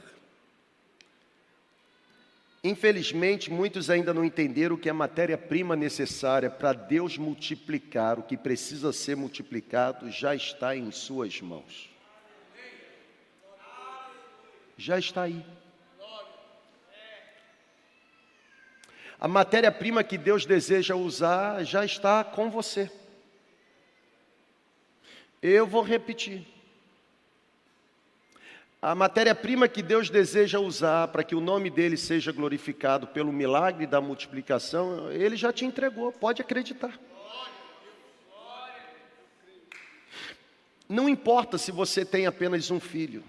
Infelizmente, 2.63 3.51
muitos 3.51 3.89
ainda 3.89 4.13
não 4.13 4.23
entenderam 4.23 4.77
que 4.77 4.91
a 4.91 4.93
matéria-prima 4.93 5.75
necessária 5.75 6.51
para 6.51 6.75
Deus 6.75 7.17
multiplicar 7.17 8.19
o 8.19 8.23
que 8.23 8.37
precisa 8.37 8.93
ser 8.93 9.17
multiplicado 9.17 10.11
já 10.11 10.35
está 10.35 10.77
em 10.77 10.91
Suas 10.91 11.41
mãos. 11.41 11.89
Já 14.77 14.99
está 14.99 15.23
aí. 15.23 15.43
A 19.19 19.27
matéria-prima 19.27 20.05
que 20.05 20.19
Deus 20.19 20.45
deseja 20.45 20.97
usar 20.97 21.65
já 21.65 21.83
está 21.83 22.23
com 22.23 22.51
você. 22.51 22.93
Eu 25.41 25.67
vou 25.67 25.83
repetir. 25.83 26.54
A 28.87 28.95
matéria-prima 28.95 29.67
que 29.67 29.83
Deus 29.83 30.11
deseja 30.11 30.61
usar 30.61 31.09
para 31.09 31.25
que 31.25 31.35
o 31.35 31.41
nome 31.41 31.71
dele 31.71 31.97
seja 31.97 32.31
glorificado 32.31 33.07
pelo 33.07 33.33
milagre 33.33 33.87
da 33.87 33.99
multiplicação, 33.99 35.11
ele 35.11 35.37
já 35.37 35.51
te 35.51 35.65
entregou, 35.65 36.13
pode 36.13 36.43
acreditar. 36.43 36.93
Não 40.87 41.09
importa 41.09 41.57
se 41.57 41.73
você 41.73 42.05
tem 42.05 42.27
apenas 42.27 42.71
um 42.71 42.79
filho. 42.79 43.25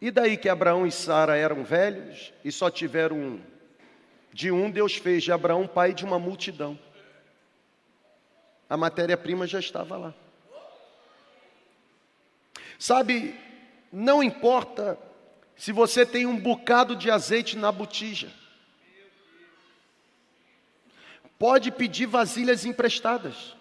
E 0.00 0.10
daí 0.10 0.36
que 0.36 0.48
Abraão 0.48 0.84
e 0.84 0.90
Sara 0.90 1.36
eram 1.36 1.62
velhos 1.62 2.32
e 2.44 2.50
só 2.50 2.68
tiveram 2.68 3.16
um? 3.16 3.40
De 4.32 4.50
um, 4.50 4.68
Deus 4.68 4.96
fez 4.96 5.22
de 5.22 5.30
Abraão 5.30 5.68
pai 5.68 5.94
de 5.94 6.04
uma 6.04 6.18
multidão. 6.18 6.76
A 8.68 8.76
matéria-prima 8.76 9.46
já 9.46 9.60
estava 9.60 9.96
lá. 9.96 10.14
Sabe, 12.82 13.38
não 13.92 14.20
importa 14.24 14.98
se 15.54 15.70
você 15.70 16.04
tem 16.04 16.26
um 16.26 16.36
bocado 16.36 16.96
de 16.96 17.12
azeite 17.12 17.56
na 17.56 17.70
botija. 17.70 18.28
Pode 21.38 21.70
pedir 21.70 22.06
vasilhas 22.06 22.66
emprestadas. 22.66 23.54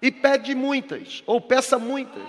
E 0.00 0.10
pede 0.10 0.54
muitas, 0.54 1.22
ou 1.26 1.42
peça 1.42 1.78
muitas. 1.78 2.26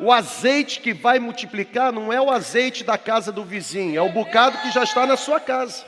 O 0.00 0.10
azeite 0.10 0.80
que 0.80 0.92
vai 0.92 1.20
multiplicar 1.20 1.92
não 1.92 2.12
é 2.12 2.20
o 2.20 2.28
azeite 2.28 2.82
da 2.82 2.98
casa 2.98 3.30
do 3.30 3.44
vizinho, 3.44 3.96
é 3.96 4.02
o 4.02 4.10
bocado 4.10 4.58
que 4.58 4.72
já 4.72 4.82
está 4.82 5.06
na 5.06 5.16
sua 5.16 5.38
casa. 5.38 5.86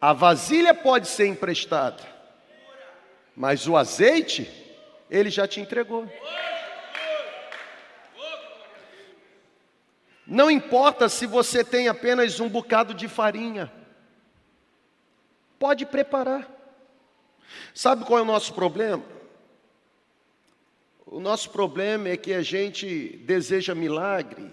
A 0.00 0.12
vasilha 0.12 0.72
pode 0.72 1.08
ser 1.08 1.26
emprestada, 1.26 2.04
mas 3.34 3.66
o 3.66 3.76
azeite 3.76 4.62
ele 5.10 5.30
já 5.30 5.46
te 5.46 5.60
entregou. 5.60 6.10
Não 10.26 10.50
importa 10.50 11.08
se 11.08 11.26
você 11.26 11.62
tem 11.62 11.88
apenas 11.88 12.40
um 12.40 12.48
bocado 12.48 12.94
de 12.94 13.08
farinha, 13.08 13.70
pode 15.58 15.84
preparar. 15.84 16.48
Sabe 17.74 18.04
qual 18.04 18.18
é 18.18 18.22
o 18.22 18.26
nosso 18.26 18.54
problema? 18.54 19.04
O 21.06 21.20
nosso 21.20 21.50
problema 21.50 22.08
é 22.08 22.16
que 22.16 22.32
a 22.32 22.42
gente 22.42 23.18
deseja 23.18 23.74
milagre, 23.74 24.50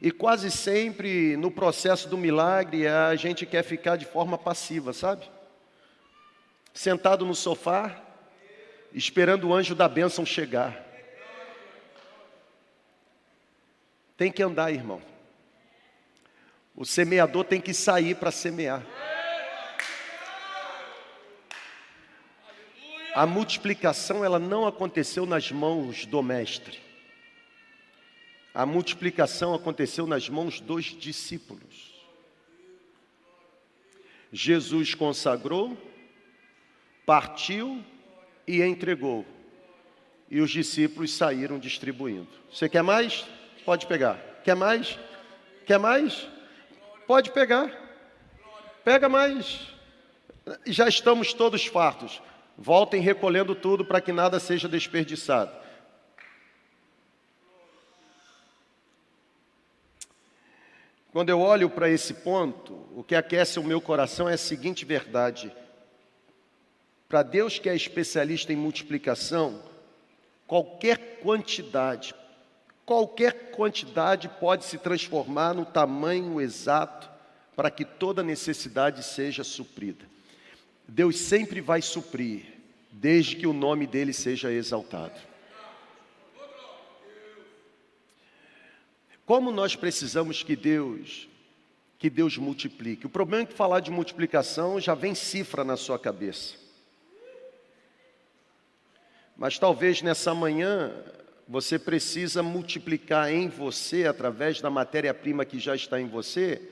e 0.00 0.10
quase 0.10 0.50
sempre 0.50 1.36
no 1.36 1.50
processo 1.50 2.08
do 2.08 2.18
milagre 2.18 2.86
a 2.86 3.14
gente 3.14 3.46
quer 3.46 3.62
ficar 3.62 3.96
de 3.96 4.04
forma 4.04 4.36
passiva, 4.36 4.92
sabe? 4.92 5.30
Sentado 6.74 7.24
no 7.24 7.34
sofá, 7.34 8.00
esperando 8.94 9.48
o 9.48 9.54
anjo 9.54 9.74
da 9.74 9.88
bênção 9.88 10.24
chegar. 10.24 10.84
Tem 14.16 14.30
que 14.30 14.42
andar, 14.42 14.72
irmão. 14.72 15.02
O 16.74 16.84
semeador 16.84 17.44
tem 17.44 17.60
que 17.60 17.74
sair 17.74 18.14
para 18.14 18.30
semear. 18.30 18.84
A 23.14 23.26
multiplicação 23.26 24.24
ela 24.24 24.38
não 24.38 24.66
aconteceu 24.66 25.26
nas 25.26 25.50
mãos 25.50 26.06
do 26.06 26.22
mestre. 26.22 26.80
A 28.54 28.64
multiplicação 28.64 29.54
aconteceu 29.54 30.06
nas 30.06 30.28
mãos 30.28 30.60
dos 30.60 30.84
discípulos. 30.86 31.92
Jesus 34.32 34.94
consagrou, 34.94 35.76
partiu 37.04 37.84
e 38.46 38.62
entregou. 38.62 39.24
E 40.30 40.40
os 40.40 40.50
discípulos 40.50 41.14
saíram 41.14 41.58
distribuindo. 41.58 42.28
Você 42.50 42.68
quer 42.68 42.82
mais? 42.82 43.24
Pode 43.64 43.86
pegar. 43.86 44.18
Quer 44.44 44.56
mais? 44.56 44.98
Quer 45.66 45.78
mais? 45.78 46.28
Pode 47.06 47.30
pegar. 47.30 47.70
Pega 48.84 49.08
mais. 49.08 49.72
Já 50.66 50.88
estamos 50.88 51.32
todos 51.32 51.66
fartos. 51.66 52.20
Voltem 52.56 53.00
recolhendo 53.00 53.54
tudo 53.54 53.84
para 53.84 54.00
que 54.00 54.12
nada 54.12 54.40
seja 54.40 54.68
desperdiçado. 54.68 55.62
Quando 61.12 61.28
eu 61.28 61.40
olho 61.40 61.68
para 61.68 61.90
esse 61.90 62.14
ponto, 62.14 62.88
o 62.96 63.04
que 63.04 63.14
aquece 63.14 63.58
o 63.58 63.64
meu 63.64 63.82
coração 63.82 64.26
é 64.28 64.34
a 64.34 64.38
seguinte 64.38 64.84
verdade: 64.84 65.52
para 67.12 67.22
Deus 67.22 67.58
que 67.58 67.68
é 67.68 67.76
especialista 67.76 68.54
em 68.54 68.56
multiplicação, 68.56 69.62
qualquer 70.46 71.20
quantidade, 71.20 72.14
qualquer 72.86 73.50
quantidade 73.50 74.30
pode 74.40 74.64
se 74.64 74.78
transformar 74.78 75.52
no 75.52 75.66
tamanho 75.66 76.40
exato 76.40 77.10
para 77.54 77.70
que 77.70 77.84
toda 77.84 78.22
necessidade 78.22 79.02
seja 79.02 79.44
suprida. 79.44 80.06
Deus 80.88 81.18
sempre 81.18 81.60
vai 81.60 81.82
suprir, 81.82 82.46
desde 82.90 83.36
que 83.36 83.46
o 83.46 83.52
nome 83.52 83.86
dele 83.86 84.14
seja 84.14 84.50
exaltado. 84.50 85.20
Como 89.26 89.52
nós 89.52 89.76
precisamos 89.76 90.42
que 90.42 90.56
Deus 90.56 91.28
que 91.98 92.08
Deus 92.08 92.38
multiplique. 92.38 93.06
O 93.06 93.10
problema 93.10 93.42
é 93.42 93.46
que 93.46 93.52
falar 93.52 93.80
de 93.80 93.90
multiplicação 93.90 94.80
já 94.80 94.94
vem 94.94 95.14
cifra 95.14 95.62
na 95.62 95.76
sua 95.76 95.98
cabeça. 95.98 96.61
Mas 99.42 99.58
talvez 99.58 100.02
nessa 100.02 100.32
manhã 100.32 100.94
você 101.48 101.76
precisa 101.76 102.44
multiplicar 102.44 103.28
em 103.28 103.48
você, 103.48 104.06
através 104.06 104.60
da 104.60 104.70
matéria-prima 104.70 105.44
que 105.44 105.58
já 105.58 105.74
está 105.74 106.00
em 106.00 106.06
você, 106.06 106.62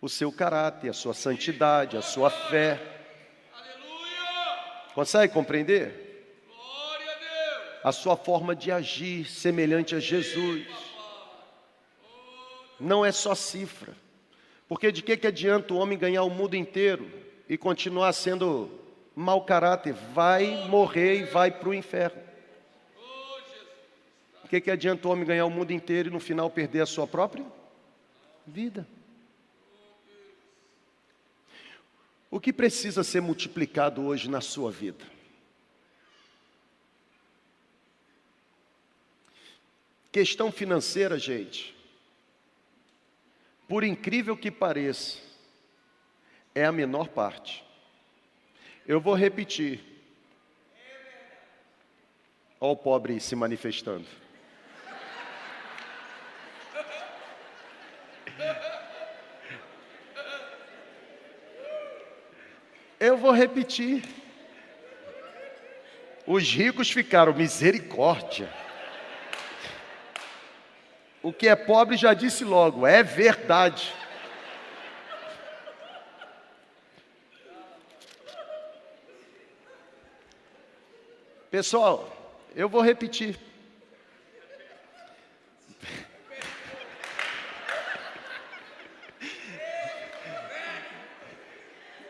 o 0.00 0.08
seu 0.08 0.32
caráter, 0.32 0.88
a 0.88 0.94
sua 0.94 1.12
santidade, 1.12 1.98
a 1.98 2.00
sua 2.00 2.30
fé. 2.30 2.80
Consegue 4.94 5.34
compreender? 5.34 6.48
A, 7.84 7.90
a 7.90 7.92
sua 7.92 8.16
forma 8.16 8.56
de 8.56 8.72
agir 8.72 9.26
semelhante 9.26 9.94
a 9.94 10.00
Jesus. 10.00 10.66
Não 12.80 13.04
é 13.04 13.12
só 13.12 13.34
cifra. 13.34 13.94
Porque 14.66 14.90
de 14.90 15.02
que, 15.02 15.14
que 15.14 15.26
adianta 15.26 15.74
o 15.74 15.76
homem 15.76 15.98
ganhar 15.98 16.22
o 16.22 16.30
mundo 16.30 16.56
inteiro 16.56 17.10
e 17.46 17.58
continuar 17.58 18.14
sendo 18.14 18.80
mau 19.14 19.44
caráter, 19.44 19.92
vai 19.92 20.68
morrer 20.68 21.20
e 21.20 21.24
vai 21.24 21.50
para 21.50 21.68
o 21.68 21.74
inferno. 21.74 22.22
O 24.44 24.48
que, 24.48 24.60
que 24.60 24.70
adianta 24.70 25.08
o 25.08 25.10
homem 25.10 25.24
ganhar 25.24 25.46
o 25.46 25.50
mundo 25.50 25.72
inteiro 25.72 26.08
e 26.08 26.12
no 26.12 26.20
final 26.20 26.50
perder 26.50 26.82
a 26.82 26.86
sua 26.86 27.06
própria 27.06 27.44
vida? 28.46 28.86
O 32.30 32.40
que 32.40 32.52
precisa 32.52 33.04
ser 33.04 33.20
multiplicado 33.20 34.02
hoje 34.02 34.28
na 34.28 34.40
sua 34.40 34.70
vida? 34.70 35.04
Questão 40.10 40.52
financeira, 40.52 41.18
gente. 41.18 41.74
Por 43.66 43.84
incrível 43.84 44.36
que 44.36 44.50
pareça, 44.50 45.18
é 46.54 46.66
a 46.66 46.72
menor 46.72 47.08
parte. 47.08 47.64
Eu 48.86 49.00
vou 49.00 49.14
repetir. 49.14 49.80
Olha 52.60 52.72
o 52.72 52.76
pobre 52.76 53.20
se 53.20 53.36
manifestando. 53.36 54.06
Eu 62.98 63.16
vou 63.16 63.32
repetir. 63.32 64.04
Os 66.26 66.44
ricos 66.52 66.90
ficaram 66.90 67.34
misericórdia. 67.34 68.48
O 71.22 71.32
que 71.32 71.48
é 71.48 71.54
pobre 71.54 71.96
já 71.96 72.14
disse 72.14 72.44
logo, 72.44 72.86
é 72.86 73.02
verdade. 73.02 73.92
Pessoal, 81.52 82.10
eu 82.56 82.66
vou 82.66 82.80
repetir. 82.80 83.38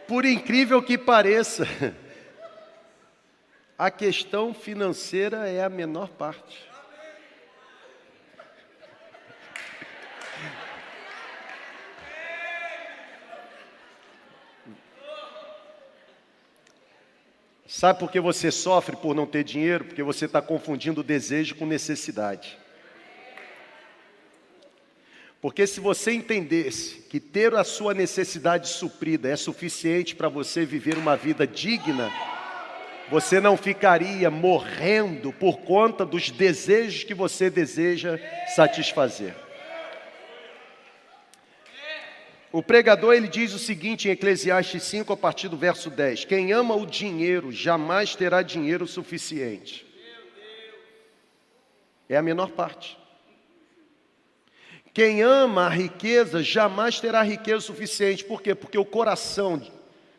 Por 0.07 0.25
incrível 0.25 0.81
que 0.81 0.97
pareça, 0.97 1.67
a 3.77 3.91
questão 3.91 4.55
financeira 4.55 5.49
é 5.49 5.65
a 5.65 5.69
menor 5.69 6.11
parte. 6.11 6.72
Sabe 17.83 17.99
por 17.99 18.13
que 18.13 18.21
você 18.21 18.53
sofre 18.53 18.95
por 18.95 19.13
não 19.13 19.27
ter 19.27 19.43
dinheiro? 19.43 19.83
Porque 19.87 20.05
você 20.05 20.27
está 20.27 20.41
confundindo 20.41 21.03
desejo 21.03 21.57
com 21.57 21.67
necessidade. 21.67 22.57
Porque 25.41 25.67
se 25.67 25.81
você 25.81 26.13
entendesse 26.13 27.01
que 27.11 27.19
ter 27.19 27.53
a 27.57 27.65
sua 27.65 27.93
necessidade 27.93 28.69
suprida 28.69 29.29
é 29.29 29.35
suficiente 29.35 30.15
para 30.15 30.29
você 30.29 30.65
viver 30.65 30.97
uma 30.97 31.17
vida 31.17 31.45
digna, 31.45 32.09
você 33.11 33.41
não 33.41 33.57
ficaria 33.57 34.31
morrendo 34.31 35.33
por 35.33 35.63
conta 35.63 36.07
dos 36.07 36.31
desejos 36.31 37.03
que 37.03 37.15
você 37.15 37.51
deseja 37.51 38.17
satisfazer. 38.55 39.35
O 42.53 42.63
pregador 42.63 43.15
ele 43.15 43.29
diz 43.29 43.55
o 43.55 43.59
seguinte 43.59 44.09
em 44.09 44.11
Eclesiastes 44.11 44.83
5 44.83 45.11
a 45.11 45.17
partir 45.17 45.49
do 45.49 45.57
verso 45.57 45.89
10: 45.89 46.27
Quem 46.27 46.53
ama 46.53 46.75
o 46.77 46.85
dinheiro 46.85 47.51
jamais 47.51 48.15
terá 48.15 48.43
dinheiro 48.43 48.87
suficiente. 48.87 49.87
É 52.09 52.17
a 52.17 52.23
menor 52.23 52.51
parte. 52.51 52.99
Quem 54.93 55.23
ama 55.23 55.65
a 55.65 55.71
riqueza 55.71 56.43
jamais 56.43 57.01
terá 57.01 57.23
riqueza 57.23 57.61
suficiente. 57.61 58.23
Por 58.23 58.43
quê? 58.43 58.55
Porque 58.55 58.77
o 58.77 58.85
coração 58.85 59.63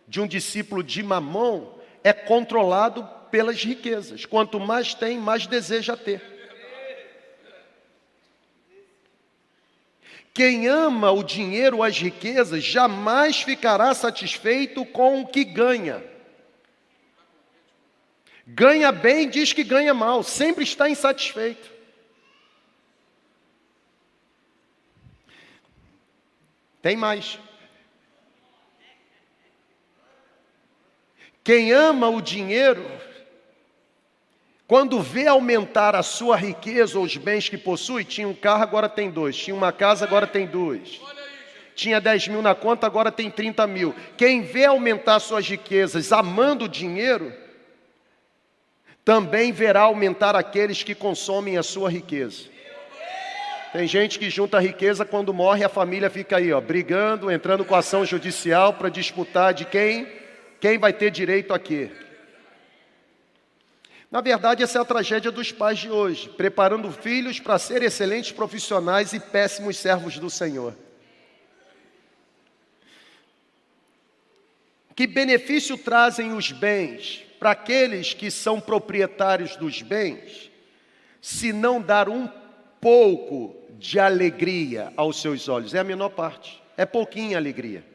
de 0.07 0.19
um 0.19 0.25
discípulo 0.25 0.83
de 0.83 1.03
mamão 1.03 1.75
é 2.03 2.11
controlado 2.11 3.07
pelas 3.29 3.63
riquezas. 3.63 4.25
Quanto 4.25 4.59
mais 4.59 4.95
tem, 4.95 5.19
mais 5.19 5.45
deseja 5.45 5.95
ter. 5.95 6.32
Quem 10.33 10.67
ama 10.67 11.11
o 11.11 11.23
dinheiro, 11.23 11.83
as 11.83 11.97
riquezas, 11.97 12.63
jamais 12.63 13.41
ficará 13.41 13.93
satisfeito 13.93 14.83
com 14.83 15.21
o 15.21 15.27
que 15.27 15.43
ganha. 15.43 16.03
Ganha 18.45 18.91
bem, 18.91 19.29
diz 19.29 19.53
que 19.53 19.63
ganha 19.63 19.93
mal, 19.93 20.23
sempre 20.23 20.63
está 20.63 20.89
insatisfeito. 20.89 21.71
Tem 26.81 26.97
mais. 26.97 27.39
Quem 31.43 31.71
ama 31.71 32.09
o 32.09 32.21
dinheiro, 32.21 32.83
quando 34.67 35.01
vê 35.01 35.27
aumentar 35.27 35.95
a 35.95 36.01
sua 36.01 36.35
riqueza 36.35 36.97
ou 36.97 37.03
os 37.03 37.17
bens 37.17 37.49
que 37.49 37.57
possui, 37.57 38.05
tinha 38.05 38.27
um 38.27 38.33
carro, 38.33 38.63
agora 38.63 38.87
tem 38.87 39.09
dois, 39.09 39.35
tinha 39.35 39.55
uma 39.55 39.71
casa, 39.71 40.05
agora 40.05 40.25
tem 40.25 40.45
duas. 40.45 41.01
Tinha 41.75 41.99
10 41.99 42.27
mil 42.29 42.41
na 42.41 42.55
conta, 42.55 42.85
agora 42.85 43.11
tem 43.11 43.29
30 43.29 43.65
mil. 43.67 43.95
Quem 44.15 44.41
vê 44.41 44.65
aumentar 44.65 45.19
suas 45.19 45.47
riquezas 45.47 46.11
amando 46.11 46.65
o 46.65 46.69
dinheiro, 46.69 47.33
também 49.03 49.51
verá 49.51 49.81
aumentar 49.81 50.35
aqueles 50.35 50.81
que 50.81 50.95
consomem 50.95 51.57
a 51.57 51.63
sua 51.63 51.89
riqueza. 51.89 52.53
Tem 53.73 53.87
gente 53.87 54.19
que 54.19 54.29
junta 54.29 54.59
riqueza 54.59 55.03
quando 55.03 55.33
morre, 55.33 55.63
a 55.63 55.69
família 55.69 56.09
fica 56.09 56.37
aí, 56.37 56.53
ó, 56.53 56.61
brigando, 56.61 57.31
entrando 57.31 57.65
com 57.65 57.75
ação 57.75 58.05
judicial 58.05 58.73
para 58.73 58.87
disputar 58.87 59.51
de 59.53 59.65
quem, 59.65 60.07
quem 60.59 60.77
vai 60.77 60.93
ter 60.93 61.09
direito 61.09 61.53
a 61.53 61.59
quê. 61.59 61.89
Na 64.13 64.21
verdade, 64.21 64.61
essa 64.61 64.77
é 64.77 64.81
a 64.83 64.85
tragédia 64.85 65.31
dos 65.31 65.51
pais 65.51 65.79
de 65.79 65.89
hoje, 65.89 66.29
preparando 66.29 66.91
filhos 66.91 67.39
para 67.39 67.57
ser 67.57 67.81
excelentes 67.81 68.31
profissionais 68.31 69.11
e 69.11 69.19
péssimos 69.19 69.75
servos 69.75 70.19
do 70.19 70.29
Senhor. 70.29 70.77
Que 74.95 75.07
benefício 75.07 75.75
trazem 75.75 76.31
os 76.31 76.51
bens 76.51 77.25
para 77.39 77.49
aqueles 77.49 78.13
que 78.13 78.29
são 78.29 78.61
proprietários 78.61 79.55
dos 79.55 79.81
bens, 79.81 80.51
se 81.19 81.51
não 81.51 81.81
dar 81.81 82.07
um 82.07 82.29
pouco 82.79 83.55
de 83.79 83.99
alegria 83.99 84.93
aos 84.95 85.19
seus 85.19 85.49
olhos? 85.49 85.73
É 85.73 85.79
a 85.79 85.83
menor 85.83 86.09
parte, 86.09 86.61
é 86.77 86.85
pouquinha 86.85 87.35
alegria. 87.35 87.92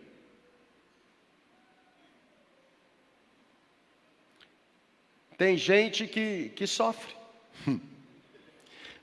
Tem 5.39 5.57
gente 5.57 6.07
que, 6.07 6.51
que 6.51 6.67
sofre. 6.67 7.15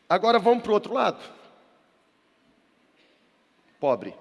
Agora 0.08 0.38
vamos 0.38 0.62
para 0.62 0.71
o 0.71 0.76
outro 0.76 0.93
lado. 0.93 1.24
Pobre. 3.80 4.13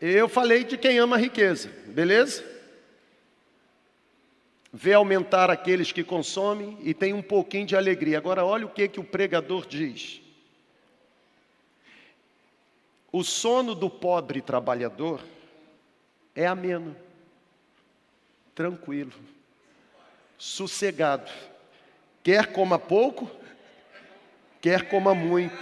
Eu 0.00 0.26
falei 0.26 0.64
de 0.64 0.78
quem 0.78 0.98
ama 0.98 1.16
a 1.16 1.18
riqueza, 1.18 1.68
beleza? 1.88 2.60
vê 4.72 4.94
aumentar 4.94 5.50
aqueles 5.50 5.90
que 5.90 6.04
consomem 6.04 6.78
e 6.82 6.94
tem 6.94 7.12
um 7.12 7.22
pouquinho 7.22 7.66
de 7.66 7.76
alegria. 7.76 8.18
Agora, 8.18 8.44
olha 8.44 8.66
o 8.66 8.70
que, 8.70 8.88
que 8.88 9.00
o 9.00 9.04
pregador 9.04 9.66
diz. 9.66 10.20
O 13.12 13.24
sono 13.24 13.74
do 13.74 13.90
pobre 13.90 14.40
trabalhador 14.40 15.20
é 16.34 16.46
ameno, 16.46 16.94
tranquilo, 18.54 19.12
sossegado. 20.36 21.30
Quer 22.22 22.52
coma 22.52 22.78
pouco, 22.78 23.30
quer 24.60 24.88
coma 24.88 25.14
muito. 25.14 25.58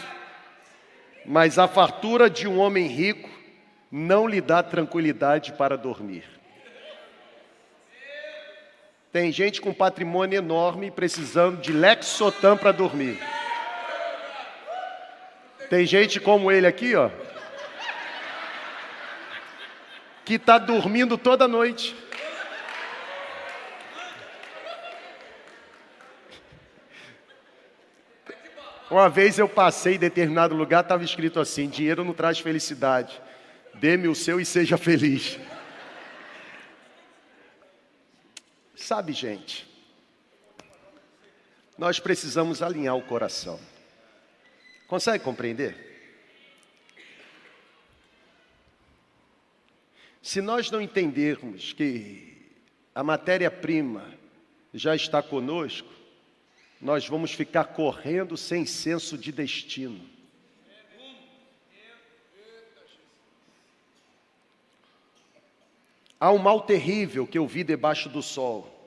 Mas 1.24 1.58
a 1.58 1.68
fartura 1.68 2.28
de 2.28 2.48
um 2.48 2.58
homem 2.58 2.86
rico 2.86 3.28
não 3.90 4.26
lhe 4.26 4.40
dá 4.40 4.62
tranquilidade 4.62 5.52
para 5.52 5.76
dormir. 5.76 6.24
Tem 9.12 9.32
gente 9.32 9.60
com 9.60 9.72
patrimônio 9.72 10.38
enorme 10.38 10.90
precisando 10.90 11.60
de 11.60 11.72
Lexotan 11.72 12.56
para 12.56 12.72
dormir. 12.72 13.18
Tem 15.70 15.84
gente 15.84 16.18
como 16.18 16.50
ele 16.50 16.66
aqui, 16.66 16.94
ó, 16.94 17.10
que 20.24 20.34
está 20.34 20.58
dormindo 20.58 21.16
toda 21.16 21.48
noite. 21.48 21.96
Uma 28.90 29.10
vez 29.10 29.38
eu 29.38 29.48
passei 29.48 29.96
em 29.96 29.98
determinado 29.98 30.54
lugar, 30.54 30.82
estava 30.82 31.04
escrito 31.04 31.38
assim: 31.38 31.68
dinheiro 31.68 32.04
não 32.04 32.14
traz 32.14 32.38
felicidade. 32.38 33.20
Dê-me 33.74 34.08
o 34.08 34.14
seu 34.14 34.40
e 34.40 34.46
seja 34.46 34.78
feliz. 34.78 35.38
Sabe, 38.74 39.12
gente, 39.12 39.68
nós 41.76 42.00
precisamos 42.00 42.62
alinhar 42.62 42.96
o 42.96 43.02
coração. 43.02 43.60
Consegue 44.86 45.22
compreender? 45.22 45.86
Se 50.22 50.40
nós 50.40 50.70
não 50.70 50.80
entendermos 50.80 51.72
que 51.72 52.50
a 52.94 53.04
matéria-prima 53.04 54.04
já 54.72 54.96
está 54.96 55.22
conosco, 55.22 55.97
nós 56.80 57.06
vamos 57.08 57.32
ficar 57.32 57.64
correndo 57.64 58.36
sem 58.36 58.64
senso 58.64 59.18
de 59.18 59.32
destino. 59.32 60.00
Há 66.20 66.32
um 66.32 66.38
mal 66.38 66.62
terrível 66.62 67.26
que 67.26 67.38
eu 67.38 67.46
vi 67.46 67.62
debaixo 67.62 68.08
do 68.08 68.22
sol 68.22 68.78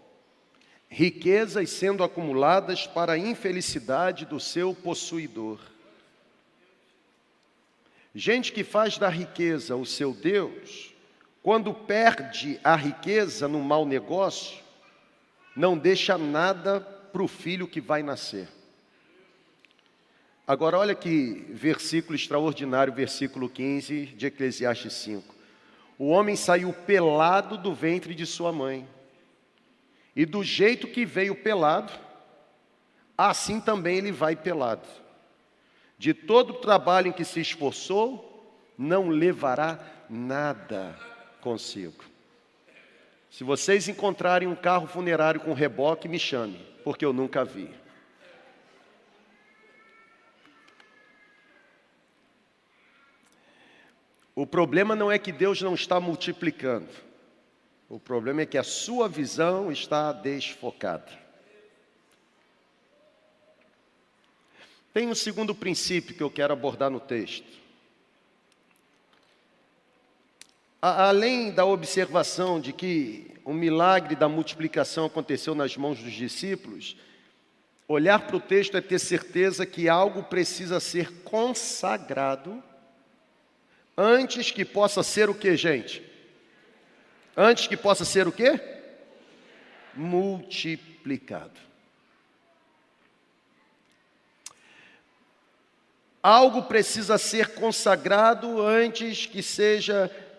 riquezas 0.91 1.69
sendo 1.69 2.03
acumuladas 2.03 2.85
para 2.85 3.13
a 3.13 3.17
infelicidade 3.17 4.25
do 4.25 4.41
seu 4.41 4.75
possuidor. 4.75 5.57
Gente 8.13 8.51
que 8.51 8.61
faz 8.61 8.97
da 8.97 9.07
riqueza 9.07 9.73
o 9.77 9.85
seu 9.85 10.13
Deus, 10.13 10.93
quando 11.41 11.73
perde 11.73 12.59
a 12.61 12.75
riqueza 12.75 13.47
no 13.47 13.61
mau 13.61 13.85
negócio, 13.85 14.59
não 15.55 15.77
deixa 15.77 16.17
nada 16.17 16.85
para 17.11 17.23
o 17.23 17.27
filho 17.27 17.67
que 17.67 17.81
vai 17.81 18.01
nascer. 18.03 18.47
Agora, 20.47 20.77
olha 20.77 20.95
que 20.95 21.45
versículo 21.49 22.15
extraordinário, 22.15 22.93
versículo 22.93 23.47
15 23.47 24.07
de 24.07 24.25
Eclesiastes 24.25 24.93
5. 24.93 25.35
O 25.97 26.07
homem 26.07 26.35
saiu 26.35 26.73
pelado 26.73 27.57
do 27.57 27.73
ventre 27.73 28.15
de 28.15 28.25
sua 28.25 28.51
mãe 28.51 28.87
e 30.15 30.25
do 30.25 30.43
jeito 30.43 30.87
que 30.87 31.05
veio 31.05 31.35
pelado, 31.35 31.93
assim 33.17 33.61
também 33.61 33.97
ele 33.97 34.11
vai 34.11 34.35
pelado. 34.35 34.87
De 35.97 36.13
todo 36.13 36.51
o 36.51 36.59
trabalho 36.59 37.09
em 37.09 37.13
que 37.13 37.23
se 37.23 37.39
esforçou, 37.39 38.27
não 38.77 39.09
levará 39.09 39.79
nada 40.09 40.97
consigo. 41.39 42.03
Se 43.31 43.45
vocês 43.45 43.87
encontrarem 43.87 44.45
um 44.45 44.55
carro 44.55 44.85
funerário 44.85 45.39
com 45.39 45.53
reboque, 45.53 46.09
me 46.09 46.19
chame, 46.19 46.59
porque 46.83 47.05
eu 47.05 47.13
nunca 47.13 47.45
vi. 47.45 47.73
O 54.35 54.45
problema 54.45 54.97
não 54.97 55.09
é 55.09 55.17
que 55.17 55.31
Deus 55.31 55.61
não 55.61 55.73
está 55.73 55.97
multiplicando. 55.97 56.89
O 57.87 57.97
problema 57.97 58.41
é 58.41 58.45
que 58.45 58.57
a 58.57 58.63
sua 58.63 59.07
visão 59.07 59.71
está 59.71 60.11
desfocada. 60.11 61.11
Tem 64.93 65.07
um 65.07 65.15
segundo 65.15 65.55
princípio 65.55 66.13
que 66.15 66.23
eu 66.23 66.29
quero 66.29 66.51
abordar 66.51 66.89
no 66.89 66.99
texto. 66.99 67.60
Além 70.81 71.51
da 71.51 71.63
observação 71.63 72.59
de 72.59 72.73
que 72.73 73.35
o 73.45 73.53
milagre 73.53 74.15
da 74.15 74.27
multiplicação 74.27 75.05
aconteceu 75.05 75.53
nas 75.53 75.77
mãos 75.77 75.99
dos 75.99 76.11
discípulos, 76.11 76.97
olhar 77.87 78.25
para 78.25 78.35
o 78.35 78.39
texto 78.39 78.75
é 78.75 78.81
ter 78.81 78.97
certeza 78.97 79.63
que 79.63 79.87
algo 79.87 80.23
precisa 80.23 80.79
ser 80.79 81.21
consagrado 81.23 82.63
antes 83.95 84.49
que 84.49 84.65
possa 84.65 85.03
ser 85.03 85.29
o 85.29 85.35
que, 85.35 85.55
gente? 85.55 86.03
Antes 87.37 87.67
que 87.67 87.77
possa 87.77 88.03
ser 88.03 88.27
o 88.27 88.31
que? 88.31 88.59
Multiplicado. 89.93 91.59
Algo 96.23 96.63
precisa 96.63 97.19
ser 97.19 97.53
consagrado 97.53 98.61
antes 98.61 99.27
que 99.27 99.43
seja 99.43 100.09
multiplicado. 100.09 100.30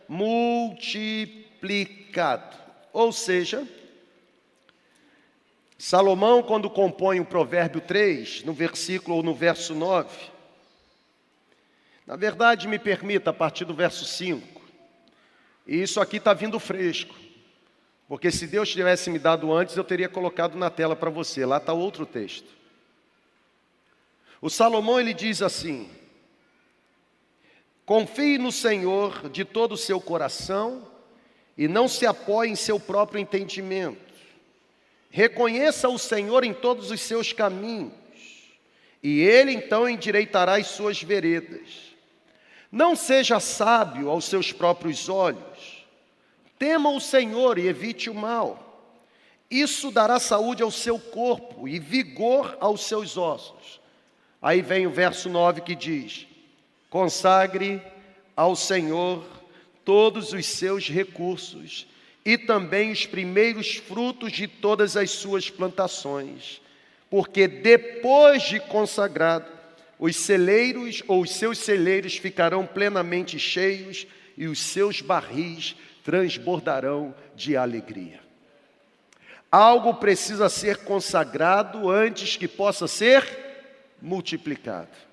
Ou 2.92 3.10
seja, 3.12 3.66
Salomão, 5.78 6.42
quando 6.42 6.68
compõe 6.68 7.18
o 7.18 7.24
provérbio 7.24 7.80
3, 7.80 8.44
no 8.44 8.52
versículo 8.52 9.16
ou 9.16 9.22
no 9.22 9.34
verso 9.34 9.74
9, 9.74 10.08
na 12.06 12.14
verdade, 12.14 12.68
me 12.68 12.78
permita, 12.78 13.30
a 13.30 13.32
partir 13.32 13.64
do 13.64 13.74
verso 13.74 14.04
5, 14.04 14.60
e 15.66 15.80
isso 15.82 16.00
aqui 16.00 16.18
está 16.18 16.34
vindo 16.34 16.60
fresco, 16.60 17.14
porque 18.06 18.30
se 18.30 18.46
Deus 18.46 18.70
tivesse 18.70 19.08
me 19.08 19.18
dado 19.18 19.52
antes, 19.52 19.76
eu 19.76 19.84
teria 19.84 20.08
colocado 20.08 20.56
na 20.56 20.68
tela 20.68 20.94
para 20.94 21.08
você, 21.08 21.46
lá 21.46 21.56
está 21.56 21.72
outro 21.72 22.04
texto. 22.04 22.48
O 24.42 24.50
Salomão 24.50 25.00
ele 25.00 25.14
diz 25.14 25.40
assim: 25.40 25.88
Confie 27.84 28.38
no 28.38 28.52
Senhor 28.52 29.28
de 29.28 29.44
todo 29.44 29.72
o 29.72 29.76
seu 29.76 30.00
coração 30.00 30.86
e 31.56 31.66
não 31.66 31.88
se 31.88 32.06
apoie 32.06 32.50
em 32.50 32.56
seu 32.56 32.78
próprio 32.78 33.20
entendimento. 33.20 34.12
Reconheça 35.10 35.88
o 35.88 35.98
Senhor 35.98 36.44
em 36.44 36.54
todos 36.54 36.90
os 36.90 37.00
seus 37.00 37.32
caminhos, 37.32 37.92
e 39.02 39.20
ele 39.20 39.52
então 39.52 39.88
endireitará 39.88 40.56
as 40.56 40.68
suas 40.68 41.02
veredas. 41.02 41.92
Não 42.70 42.96
seja 42.96 43.38
sábio 43.38 44.08
aos 44.08 44.24
seus 44.24 44.52
próprios 44.52 45.10
olhos. 45.10 45.86
Tema 46.58 46.88
o 46.88 47.00
Senhor 47.00 47.58
e 47.58 47.66
evite 47.66 48.08
o 48.08 48.14
mal. 48.14 48.96
Isso 49.50 49.90
dará 49.90 50.18
saúde 50.18 50.62
ao 50.62 50.70
seu 50.70 50.98
corpo 50.98 51.68
e 51.68 51.78
vigor 51.78 52.56
aos 52.58 52.84
seus 52.84 53.18
ossos. 53.18 53.82
Aí 54.40 54.62
vem 54.62 54.86
o 54.86 54.90
verso 54.90 55.28
9 55.28 55.60
que 55.60 55.74
diz: 55.74 56.26
Consagre 56.92 57.80
ao 58.36 58.54
Senhor 58.54 59.24
todos 59.82 60.34
os 60.34 60.44
seus 60.44 60.90
recursos 60.90 61.86
e 62.22 62.36
também 62.36 62.92
os 62.92 63.06
primeiros 63.06 63.76
frutos 63.76 64.30
de 64.30 64.46
todas 64.46 64.94
as 64.94 65.10
suas 65.10 65.48
plantações, 65.48 66.60
porque 67.08 67.48
depois 67.48 68.42
de 68.42 68.60
consagrado, 68.60 69.50
os 69.98 70.16
celeiros 70.16 71.02
ou 71.08 71.22
os 71.22 71.30
seus 71.30 71.56
celeiros 71.56 72.18
ficarão 72.18 72.66
plenamente 72.66 73.38
cheios 73.38 74.06
e 74.36 74.46
os 74.46 74.58
seus 74.58 75.00
barris 75.00 75.74
transbordarão 76.04 77.14
de 77.34 77.56
alegria. 77.56 78.20
Algo 79.50 79.94
precisa 79.94 80.50
ser 80.50 80.84
consagrado 80.84 81.88
antes 81.88 82.36
que 82.36 82.46
possa 82.46 82.86
ser 82.86 83.26
multiplicado. 83.98 85.11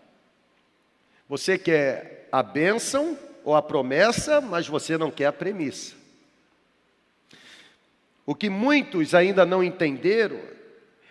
Você 1.30 1.58
quer 1.58 2.28
a 2.32 2.44
bênção 2.44 3.18
ou 3.46 3.56
a 3.56 3.62
promessa, 3.62 4.42
mas 4.42 4.68
você 4.68 4.98
não 4.98 5.10
quer 5.10 5.28
a 5.28 5.32
premissa. 5.32 5.96
O 8.26 8.36
que 8.36 8.50
muitos 8.50 9.14
ainda 9.14 9.46
não 9.46 9.64
entenderam 9.64 10.40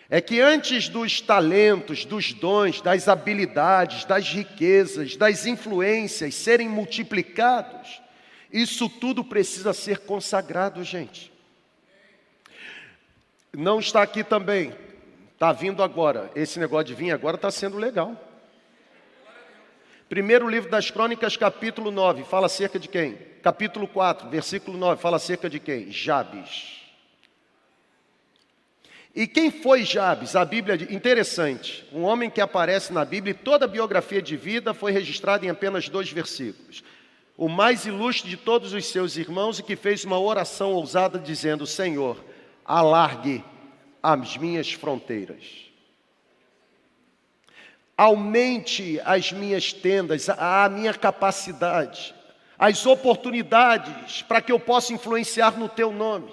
é 0.09 0.21
que 0.21 0.39
antes 0.39 0.89
dos 0.89 1.21
talentos, 1.21 2.05
dos 2.05 2.33
dons, 2.33 2.81
das 2.81 3.07
habilidades, 3.07 4.05
das 4.05 4.27
riquezas, 4.27 5.15
das 5.15 5.45
influências 5.47 6.35
serem 6.35 6.69
multiplicados, 6.69 7.99
isso 8.51 8.87
tudo 8.87 9.23
precisa 9.23 9.73
ser 9.73 9.99
consagrado, 9.99 10.83
gente. 10.83 11.31
Não 13.51 13.79
está 13.79 14.03
aqui 14.03 14.23
também 14.23 14.75
Está 15.39 15.53
vindo 15.53 15.81
agora. 15.81 16.29
Esse 16.35 16.59
negócio 16.59 16.87
de 16.87 16.93
vir 16.93 17.11
agora 17.11 17.37
está 17.37 17.49
sendo 17.49 17.77
legal. 17.77 18.13
Primeiro 20.09 20.49
livro 20.49 20.71
das 20.71 20.89
Crônicas, 20.89 21.37
capítulo 21.37 21.91
9, 21.91 22.23
fala 22.23 22.47
acerca 22.47 22.79
de 22.79 22.87
quem? 22.87 23.15
Capítulo 23.43 23.87
4, 23.87 24.27
versículo 24.27 24.75
9, 24.75 24.99
fala 24.99 25.17
acerca 25.17 25.47
de 25.47 25.59
quem? 25.59 25.91
Jabes. 25.91 26.79
E 29.15 29.27
quem 29.27 29.51
foi 29.51 29.83
Jabes? 29.83 30.35
A 30.35 30.43
Bíblia, 30.43 30.75
interessante, 30.91 31.85
um 31.93 32.01
homem 32.01 32.27
que 32.27 32.41
aparece 32.41 32.91
na 32.91 33.05
Bíblia 33.05 33.31
e 33.31 33.43
toda 33.43 33.65
a 33.65 33.67
biografia 33.67 34.19
de 34.19 34.35
vida 34.35 34.73
foi 34.73 34.91
registrada 34.91 35.45
em 35.45 35.49
apenas 35.49 35.87
dois 35.87 36.11
versículos. 36.11 36.83
O 37.37 37.47
mais 37.47 37.85
ilustre 37.85 38.31
de 38.31 38.35
todos 38.35 38.73
os 38.73 38.87
seus 38.87 39.15
irmãos 39.15 39.59
e 39.59 39.63
que 39.63 39.75
fez 39.75 40.05
uma 40.05 40.19
oração 40.19 40.73
ousada 40.73 41.19
dizendo: 41.19 41.67
Senhor, 41.67 42.17
alargue 42.65 43.43
as 44.01 44.37
minhas 44.37 44.73
fronteiras. 44.73 45.68
Aumente 47.99 48.97
as 49.03 49.33
minhas 49.33 49.73
tendas, 49.73 50.29
a 50.29 50.69
minha 50.69 50.93
capacidade, 50.93 52.15
as 52.57 52.85
oportunidades 52.85 54.21
para 54.21 54.41
que 54.41 54.53
eu 54.53 54.57
possa 54.57 54.93
influenciar 54.93 55.59
no 55.59 55.67
teu 55.67 55.91
nome. 55.91 56.31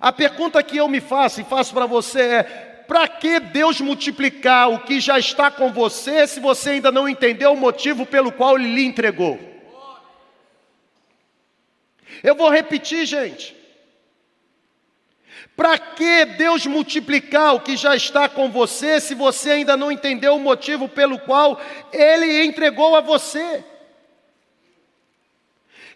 A 0.00 0.10
pergunta 0.10 0.60
que 0.60 0.76
eu 0.76 0.88
me 0.88 1.00
faço 1.00 1.40
e 1.40 1.44
faço 1.44 1.72
para 1.72 1.86
você 1.86 2.20
é: 2.20 2.42
para 2.88 3.06
que 3.06 3.38
Deus 3.38 3.80
multiplicar 3.80 4.68
o 4.68 4.80
que 4.80 4.98
já 4.98 5.16
está 5.16 5.48
com 5.48 5.72
você 5.72 6.26
se 6.26 6.40
você 6.40 6.70
ainda 6.70 6.90
não 6.90 7.08
entendeu 7.08 7.52
o 7.52 7.56
motivo 7.56 8.04
pelo 8.04 8.32
qual 8.32 8.58
Ele 8.58 8.74
lhe 8.74 8.84
entregou? 8.84 9.38
Eu 12.20 12.34
vou 12.34 12.50
repetir, 12.50 13.06
gente. 13.06 13.56
Para 15.56 15.76
que 15.76 16.24
Deus 16.24 16.66
multiplicar 16.66 17.54
o 17.54 17.60
que 17.60 17.76
já 17.76 17.96
está 17.96 18.28
com 18.28 18.50
você, 18.50 19.00
se 19.00 19.14
você 19.14 19.50
ainda 19.50 19.76
não 19.76 19.90
entendeu 19.90 20.36
o 20.36 20.40
motivo 20.40 20.88
pelo 20.88 21.18
qual 21.18 21.60
Ele 21.92 22.44
entregou 22.44 22.94
a 22.94 23.00
você? 23.00 23.64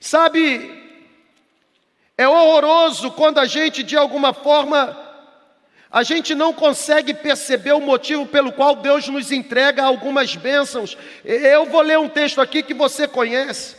Sabe, 0.01 0.83
é 2.19 2.29
horroroso 2.29 3.13
quando 3.13 3.39
a 3.39 3.47
gente, 3.47 3.83
de 3.83 3.97
alguma 3.97 4.35
forma, 4.35 4.99
a 5.93 6.03
gente 6.03 6.35
não 6.35 6.53
consegue 6.53 7.13
perceber 7.13 7.73
o 7.73 7.81
motivo 7.81 8.27
pelo 8.27 8.51
qual 8.51 8.75
Deus 8.77 9.07
nos 9.09 9.31
entrega 9.31 9.85
algumas 9.85 10.35
bênçãos. 10.35 10.97
Eu 11.23 11.67
vou 11.67 11.83
ler 11.83 11.99
um 11.99 12.09
texto 12.09 12.41
aqui 12.41 12.63
que 12.63 12.75
você 12.75 13.07
conhece. 13.07 13.77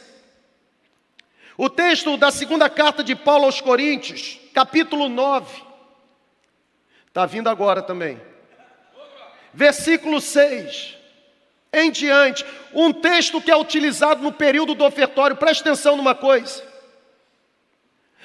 O 1.58 1.70
texto 1.70 2.16
da 2.16 2.32
segunda 2.32 2.70
carta 2.70 3.04
de 3.04 3.16
Paulo 3.16 3.46
aos 3.46 3.60
Coríntios, 3.60 4.40
capítulo 4.54 5.10
9. 5.10 5.64
Está 7.08 7.26
vindo 7.26 7.50
agora 7.50 7.82
também. 7.82 8.22
Versículo 9.54 10.22
6 10.22 11.04
em 11.74 11.90
diante, 11.90 12.46
um 12.72 12.94
texto 12.94 13.42
que 13.42 13.50
é 13.50 13.58
utilizado 13.58 14.22
no 14.22 14.32
período 14.32 14.76
do 14.76 14.86
ofertório, 14.86 15.36
preste 15.36 15.62
atenção 15.62 15.98
numa 15.98 16.14
coisa. 16.14 16.64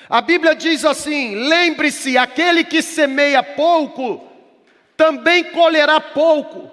A 0.08 0.20
Bíblia 0.20 0.54
diz 0.54 0.84
assim: 0.84 1.34
lembre-se, 1.34 2.18
aquele 2.18 2.62
que 2.62 2.82
semeia 2.82 3.42
pouco, 3.42 4.30
também 4.96 5.44
colherá 5.44 5.98
pouco. 5.98 6.70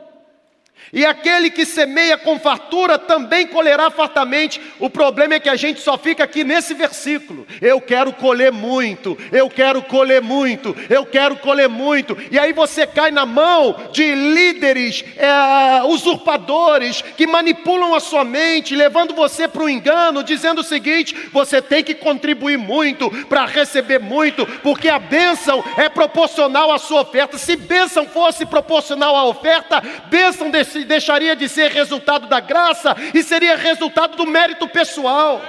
E 0.94 1.06
aquele 1.06 1.50
que 1.50 1.66
semeia 1.66 2.18
com 2.18 2.40
fartura 2.40 2.98
também 2.98 3.48
colherá 3.48 3.90
fartamente. 3.90 4.62
O 4.80 4.90
problema 4.90 5.34
é 5.34 5.40
que 5.40 5.50
a 5.50 5.56
gente 5.56 5.82
só 5.82 5.98
fica 5.98 6.24
aqui 6.24 6.44
nesse 6.44 6.74
versículo. 6.74 7.46
Eu 7.62 7.82
quero 7.82 8.14
colher 8.14 8.52
muito, 8.52 9.18
eu 9.32 9.50
quero 9.50 9.82
colher 9.82 10.22
muito, 10.22 10.76
eu 10.90 11.06
quero 11.06 11.36
colher 11.38 11.68
muito. 11.68 12.18
E 12.32 12.38
aí 12.38 12.54
você 12.54 12.86
cai 12.86 13.12
na 13.12 13.26
mão 13.26 13.90
de 13.92 14.14
líderes 14.14 15.04
é, 15.18 15.84
usurpadores 15.84 17.02
que 17.02 17.28
manipulam 17.28 17.94
a 17.94 18.00
sua 18.00 18.24
mente, 18.24 18.76
levando 18.76 19.14
você 19.14 19.48
para 19.48 19.64
o 19.64 19.70
engano, 19.70 20.24
dizendo 20.24 20.62
o 20.62 20.64
seguinte: 20.64 21.16
você 21.34 21.62
tem 21.62 21.84
que 21.84 21.96
contribuir 21.96 22.58
muito 22.58 23.10
para 23.26 23.46
receber 23.46 24.00
muito, 24.00 24.46
porque 24.62 24.88
a 24.88 25.00
bênção 25.00 25.64
é 25.78 25.90
proporcional 25.90 26.72
à 26.72 26.78
sua 26.78 27.02
oferta. 27.02 27.38
Se 27.38 27.56
bênção 27.56 28.06
fosse 28.06 28.46
proporcional 28.46 29.16
à 29.16 29.26
oferta, 29.26 29.82
bênção 30.10 30.50
desse 30.50 30.65
deixaria 30.86 31.36
de 31.36 31.48
ser 31.48 31.72
resultado 31.72 32.28
da 32.28 32.40
graça 32.40 32.96
e 33.14 33.24
seria 33.24 33.56
resultado 33.56 34.18
do 34.18 34.26
mérito 34.26 34.68
pessoal. 34.68 35.42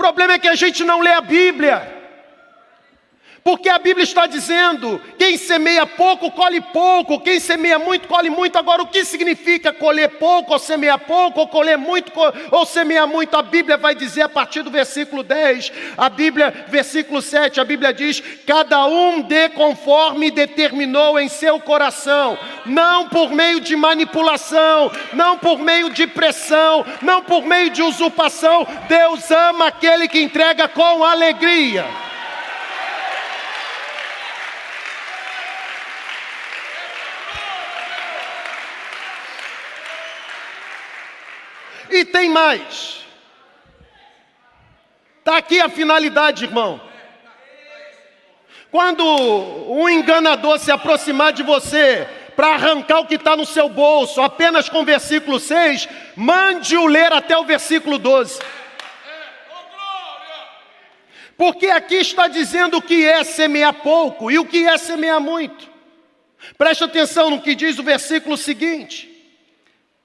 problema 0.00 0.32
é 0.32 0.38
que 0.38 0.48
a 0.48 0.54
gente 0.54 0.82
não 0.82 1.00
lê 1.00 1.12
a 1.12 1.20
Bíblia. 1.20 1.99
Porque 3.42 3.68
a 3.68 3.78
Bíblia 3.78 4.04
está 4.04 4.26
dizendo: 4.26 5.00
quem 5.18 5.36
semeia 5.36 5.86
pouco, 5.86 6.30
colhe 6.30 6.60
pouco, 6.60 7.20
quem 7.20 7.40
semeia 7.40 7.78
muito, 7.78 8.06
colhe 8.06 8.28
muito. 8.28 8.58
Agora, 8.58 8.82
o 8.82 8.86
que 8.86 9.04
significa 9.04 9.72
colher 9.72 10.10
pouco, 10.18 10.52
ou 10.52 10.58
semear 10.58 10.98
pouco, 10.98 11.40
ou 11.40 11.48
colher 11.48 11.78
muito, 11.78 12.12
ou 12.50 12.66
semear 12.66 13.08
muito? 13.08 13.36
A 13.36 13.42
Bíblia 13.42 13.76
vai 13.76 13.94
dizer 13.94 14.22
a 14.22 14.28
partir 14.28 14.62
do 14.62 14.70
versículo 14.70 15.22
10, 15.22 15.72
a 15.96 16.08
Bíblia, 16.10 16.66
versículo 16.68 17.22
7, 17.22 17.60
a 17.60 17.64
Bíblia 17.64 17.92
diz: 17.94 18.22
cada 18.46 18.84
um 18.86 19.22
dê 19.22 19.48
conforme 19.48 20.30
determinou 20.30 21.18
em 21.18 21.28
seu 21.28 21.58
coração, 21.58 22.38
não 22.66 23.08
por 23.08 23.30
meio 23.30 23.60
de 23.60 23.74
manipulação, 23.74 24.92
não 25.14 25.38
por 25.38 25.58
meio 25.58 25.88
de 25.90 26.06
pressão, 26.06 26.84
não 27.00 27.22
por 27.22 27.44
meio 27.46 27.70
de 27.70 27.82
usurpação. 27.82 28.66
Deus 28.86 29.30
ama 29.30 29.68
aquele 29.68 30.08
que 30.08 30.20
entrega 30.20 30.68
com 30.68 31.02
alegria. 31.02 31.86
E 41.90 42.04
tem 42.20 42.28
mais. 42.28 43.02
Está 45.20 45.38
aqui 45.38 45.58
a 45.58 45.70
finalidade, 45.70 46.44
irmão. 46.44 46.80
Quando 48.70 49.02
um 49.04 49.88
enganador 49.88 50.58
se 50.58 50.70
aproximar 50.70 51.32
de 51.32 51.42
você 51.42 52.06
para 52.36 52.54
arrancar 52.54 53.00
o 53.00 53.06
que 53.06 53.14
está 53.14 53.34
no 53.34 53.46
seu 53.46 53.68
bolso, 53.68 54.20
apenas 54.20 54.68
com 54.68 54.82
o 54.82 54.84
versículo 54.84 55.40
6, 55.40 55.88
mande-o 56.14 56.86
ler 56.86 57.12
até 57.12 57.36
o 57.36 57.44
versículo 57.44 57.98
12. 57.98 58.38
Porque 61.38 61.68
aqui 61.68 61.96
está 61.96 62.28
dizendo 62.28 62.76
o 62.76 62.82
que 62.82 63.06
é 63.06 63.24
semear 63.24 63.72
pouco 63.72 64.30
e 64.30 64.38
o 64.38 64.44
que 64.44 64.66
é 64.66 64.76
semear 64.76 65.20
muito. 65.20 65.70
Preste 66.58 66.84
atenção 66.84 67.30
no 67.30 67.40
que 67.40 67.54
diz 67.54 67.78
o 67.78 67.82
versículo 67.82 68.36
seguinte. 68.36 69.08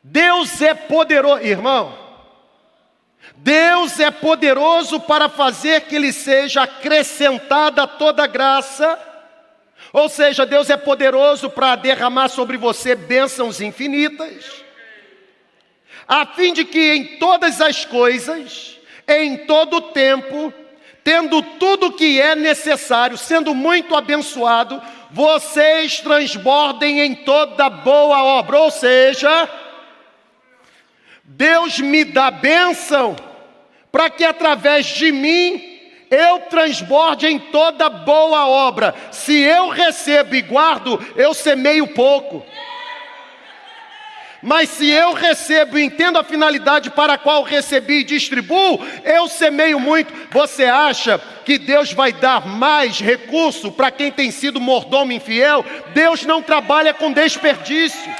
Deus 0.01 0.61
é 0.61 0.73
poderoso, 0.73 1.43
irmão. 1.43 2.04
Deus 3.37 3.99
é 3.99 4.09
poderoso 4.09 4.99
para 4.99 5.29
fazer 5.29 5.81
que 5.81 5.99
lhe 5.99 6.13
seja 6.13 6.63
acrescentada 6.63 7.85
toda 7.85 8.27
graça. 8.27 8.97
Ou 9.93 10.09
seja, 10.09 10.45
Deus 10.45 10.69
é 10.69 10.77
poderoso 10.77 11.49
para 11.49 11.75
derramar 11.75 12.29
sobre 12.29 12.57
você 12.57 12.95
bênçãos 12.95 13.61
infinitas, 13.61 14.63
a 16.07 16.25
fim 16.25 16.51
de 16.53 16.65
que 16.65 16.93
em 16.93 17.17
todas 17.17 17.61
as 17.61 17.85
coisas, 17.85 18.77
em 19.07 19.37
todo 19.45 19.77
o 19.77 19.81
tempo, 19.81 20.53
tendo 21.03 21.41
tudo 21.41 21.87
o 21.87 21.93
que 21.93 22.19
é 22.19 22.35
necessário, 22.35 23.17
sendo 23.17 23.55
muito 23.55 23.95
abençoado, 23.95 24.81
vocês 25.11 26.01
transbordem 26.01 26.99
em 26.99 27.15
toda 27.15 27.69
boa 27.69 28.21
obra, 28.23 28.59
ou 28.59 28.71
seja, 28.71 29.49
Deus 31.23 31.79
me 31.79 32.03
dá 32.03 32.29
bênção 32.29 33.15
para 33.95 34.09
que 34.09 34.25
através 34.25 34.87
de 34.87 35.09
mim 35.09 35.79
eu 36.11 36.39
transborde 36.49 37.27
em 37.27 37.39
toda 37.39 37.87
boa 37.87 38.45
obra. 38.45 38.93
Se 39.09 39.39
eu 39.39 39.69
recebo 39.69 40.35
e 40.35 40.41
guardo, 40.41 41.01
eu 41.15 41.33
semeio 41.33 41.87
pouco. 41.87 42.45
Mas 44.43 44.67
se 44.67 44.89
eu 44.89 45.13
recebo 45.13 45.79
e 45.79 45.83
entendo 45.85 46.17
a 46.17 46.25
finalidade 46.25 46.89
para 46.89 47.13
a 47.13 47.17
qual 47.17 47.41
recebi 47.43 47.99
e 47.99 48.03
distribuo, 48.03 48.85
eu 49.05 49.29
semeio 49.29 49.79
muito. 49.79 50.13
Você 50.29 50.65
acha 50.65 51.17
que 51.45 51.57
Deus 51.57 51.93
vai 51.93 52.11
dar 52.11 52.45
mais 52.45 52.99
recurso 52.99 53.71
para 53.71 53.91
quem 53.91 54.11
tem 54.11 54.29
sido 54.29 54.59
mordomo 54.59 55.13
infiel? 55.13 55.63
Deus 55.93 56.25
não 56.25 56.41
trabalha 56.41 56.93
com 56.93 57.13
desperdício. 57.13 58.13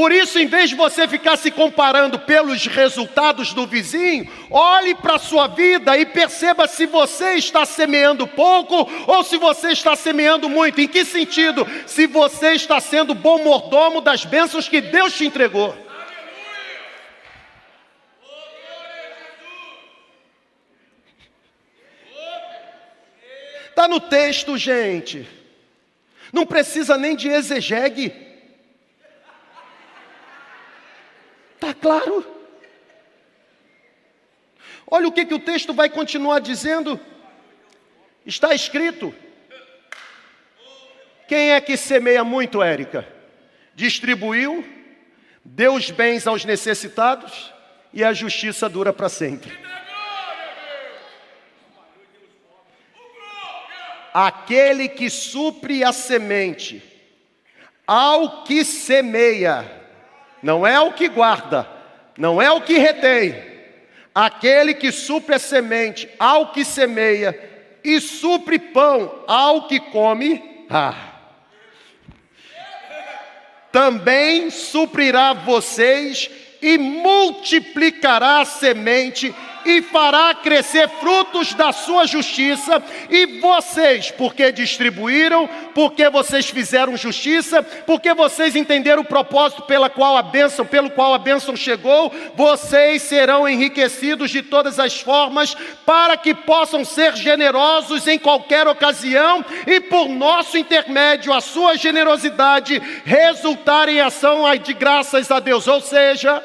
Por 0.00 0.12
isso, 0.12 0.38
em 0.38 0.46
vez 0.46 0.70
de 0.70 0.76
você 0.76 1.06
ficar 1.06 1.36
se 1.36 1.50
comparando 1.50 2.18
pelos 2.20 2.66
resultados 2.66 3.52
do 3.52 3.66
vizinho, 3.66 4.26
olhe 4.50 4.94
para 4.94 5.16
a 5.16 5.18
sua 5.18 5.46
vida 5.46 5.94
e 5.98 6.06
perceba 6.06 6.66
se 6.66 6.86
você 6.86 7.34
está 7.34 7.66
semeando 7.66 8.26
pouco 8.26 8.90
ou 9.06 9.22
se 9.22 9.36
você 9.36 9.72
está 9.72 9.94
semeando 9.94 10.48
muito. 10.48 10.80
Em 10.80 10.88
que 10.88 11.04
sentido? 11.04 11.66
Se 11.86 12.06
você 12.06 12.52
está 12.54 12.80
sendo 12.80 13.14
bom 13.14 13.44
mordomo 13.44 14.00
das 14.00 14.24
bênçãos 14.24 14.70
que 14.70 14.80
Deus 14.80 15.12
te 15.12 15.26
entregou. 15.26 15.76
Está 23.68 23.86
no 23.86 24.00
texto, 24.00 24.56
gente. 24.56 25.28
Não 26.32 26.46
precisa 26.46 26.96
nem 26.96 27.14
de 27.14 27.28
exegegue. 27.28 28.29
Está 31.70 31.74
claro? 31.74 32.26
Olha 34.90 35.06
o 35.06 35.12
que, 35.12 35.24
que 35.24 35.34
o 35.34 35.38
texto 35.38 35.72
vai 35.72 35.88
continuar 35.88 36.40
dizendo. 36.40 36.98
Está 38.26 38.52
escrito. 38.52 39.14
Quem 41.28 41.52
é 41.52 41.60
que 41.60 41.76
semeia 41.76 42.24
muito, 42.24 42.60
Érica? 42.60 43.06
Distribuiu, 43.74 44.64
deu 45.44 45.74
os 45.74 45.90
bens 45.92 46.26
aos 46.26 46.44
necessitados 46.44 47.52
e 47.92 48.02
a 48.02 48.12
justiça 48.12 48.68
dura 48.68 48.92
para 48.92 49.08
sempre. 49.08 49.56
Aquele 54.12 54.88
que 54.88 55.08
supre 55.08 55.84
a 55.84 55.92
semente 55.92 56.82
ao 57.86 58.44
que 58.44 58.64
semeia, 58.64 59.79
não 60.42 60.66
é 60.66 60.80
o 60.80 60.92
que 60.92 61.08
guarda, 61.08 61.68
não 62.16 62.40
é 62.40 62.50
o 62.50 62.60
que 62.60 62.78
retém. 62.78 63.50
Aquele 64.14 64.74
que 64.74 64.90
supre 64.90 65.34
a 65.34 65.38
semente 65.38 66.08
ao 66.18 66.52
que 66.52 66.64
semeia 66.64 67.38
e 67.82 68.00
supre 68.00 68.58
pão 68.58 69.24
ao 69.26 69.68
que 69.68 69.78
come, 69.78 70.66
ah, 70.68 70.94
também 73.70 74.50
suprirá 74.50 75.32
vocês 75.32 76.28
e 76.60 76.76
multiplicará 76.76 78.40
a 78.40 78.44
semente 78.44 79.34
e 79.64 79.82
fará 79.82 80.34
crescer 80.34 80.88
frutos 80.88 81.54
da 81.54 81.72
sua 81.72 82.06
justiça, 82.06 82.82
e 83.08 83.40
vocês, 83.40 84.10
porque 84.10 84.50
distribuíram, 84.50 85.48
porque 85.74 86.08
vocês 86.08 86.48
fizeram 86.48 86.96
justiça, 86.96 87.62
porque 87.62 88.14
vocês 88.14 88.56
entenderam 88.56 89.02
o 89.02 89.04
propósito 89.06 89.62
pela 89.62 89.90
qual 89.90 90.16
a 90.16 90.22
bênção, 90.22 90.64
pelo 90.66 90.90
qual 90.90 91.14
a 91.14 91.18
bênção 91.18 91.54
chegou, 91.56 92.12
vocês 92.34 93.02
serão 93.02 93.48
enriquecidos 93.48 94.30
de 94.30 94.42
todas 94.42 94.78
as 94.78 95.00
formas, 95.00 95.56
para 95.84 96.16
que 96.16 96.34
possam 96.34 96.84
ser 96.84 97.14
generosos 97.16 98.06
em 98.06 98.18
qualquer 98.18 98.66
ocasião, 98.66 99.44
e 99.66 99.80
por 99.80 100.08
nosso 100.08 100.56
intermédio, 100.56 101.32
a 101.32 101.40
sua 101.40 101.76
generosidade 101.76 102.80
resultar 103.04 103.88
em 103.88 104.00
ação 104.00 104.40
de 104.62 104.72
graças 104.72 105.30
a 105.30 105.40
Deus, 105.40 105.68
ou 105.68 105.80
seja, 105.80 106.42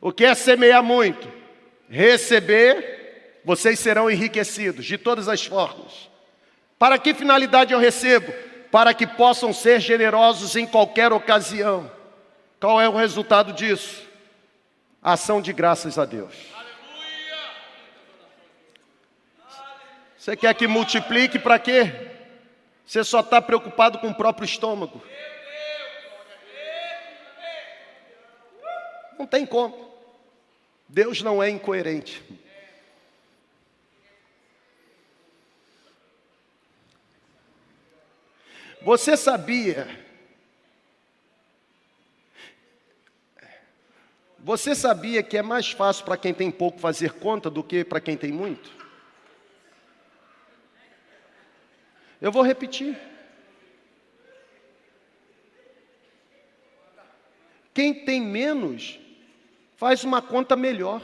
o 0.00 0.12
que 0.12 0.24
é 0.24 0.34
semear 0.34 0.82
muito? 0.82 1.30
Receber, 1.88 3.40
vocês 3.44 3.78
serão 3.78 4.10
enriquecidos 4.10 4.84
de 4.84 4.98
todas 4.98 5.28
as 5.28 5.44
formas. 5.44 6.08
Para 6.78 6.98
que 6.98 7.14
finalidade 7.14 7.72
eu 7.72 7.78
recebo? 7.78 8.32
Para 8.70 8.94
que 8.94 9.06
possam 9.06 9.52
ser 9.52 9.80
generosos 9.80 10.54
em 10.54 10.66
qualquer 10.66 11.12
ocasião. 11.12 11.90
Qual 12.60 12.80
é 12.80 12.88
o 12.88 12.96
resultado 12.96 13.52
disso? 13.52 14.06
Ação 15.02 15.40
de 15.40 15.52
graças 15.52 15.98
a 15.98 16.04
Deus. 16.04 16.34
Você 20.18 20.36
quer 20.36 20.54
que 20.54 20.66
multiplique 20.66 21.38
para 21.38 21.58
quê? 21.58 21.90
Você 22.84 23.02
só 23.02 23.20
está 23.20 23.40
preocupado 23.40 23.98
com 23.98 24.08
o 24.08 24.14
próprio 24.14 24.44
estômago. 24.44 25.02
Não 29.18 29.26
tem 29.26 29.46
como. 29.46 29.87
Deus 30.88 31.20
não 31.20 31.42
é 31.42 31.50
incoerente. 31.50 32.22
Você 38.80 39.16
sabia? 39.16 39.86
Você 44.38 44.74
sabia 44.74 45.22
que 45.22 45.36
é 45.36 45.42
mais 45.42 45.70
fácil 45.72 46.04
para 46.06 46.16
quem 46.16 46.32
tem 46.32 46.50
pouco 46.50 46.78
fazer 46.78 47.12
conta 47.14 47.50
do 47.50 47.62
que 47.62 47.84
para 47.84 48.00
quem 48.00 48.16
tem 48.16 48.32
muito? 48.32 48.72
Eu 52.20 52.32
vou 52.32 52.42
repetir. 52.42 52.98
Quem 57.74 58.04
tem 58.06 58.20
menos 58.20 58.98
Faz 59.78 60.02
uma 60.02 60.20
conta 60.20 60.56
melhor. 60.56 61.00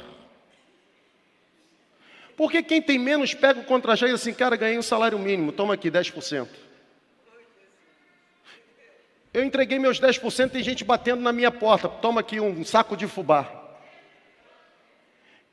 Porque 2.36 2.60
quem 2.60 2.82
tem 2.82 2.98
menos 2.98 3.32
pega 3.32 3.60
o 3.60 3.64
contra-cheque 3.64 4.12
assim, 4.12 4.34
cara, 4.34 4.56
ganhei 4.56 4.76
um 4.76 4.82
salário 4.82 5.16
mínimo, 5.16 5.52
toma 5.52 5.74
aqui 5.74 5.88
10%. 5.88 6.48
Eu 9.32 9.44
entreguei 9.44 9.78
meus 9.78 10.00
10%, 10.00 10.50
tem 10.50 10.60
gente 10.60 10.82
batendo 10.82 11.22
na 11.22 11.32
minha 11.32 11.52
porta, 11.52 11.88
toma 11.88 12.20
aqui 12.20 12.40
um 12.40 12.64
saco 12.64 12.96
de 12.96 13.06
fubá. 13.06 13.48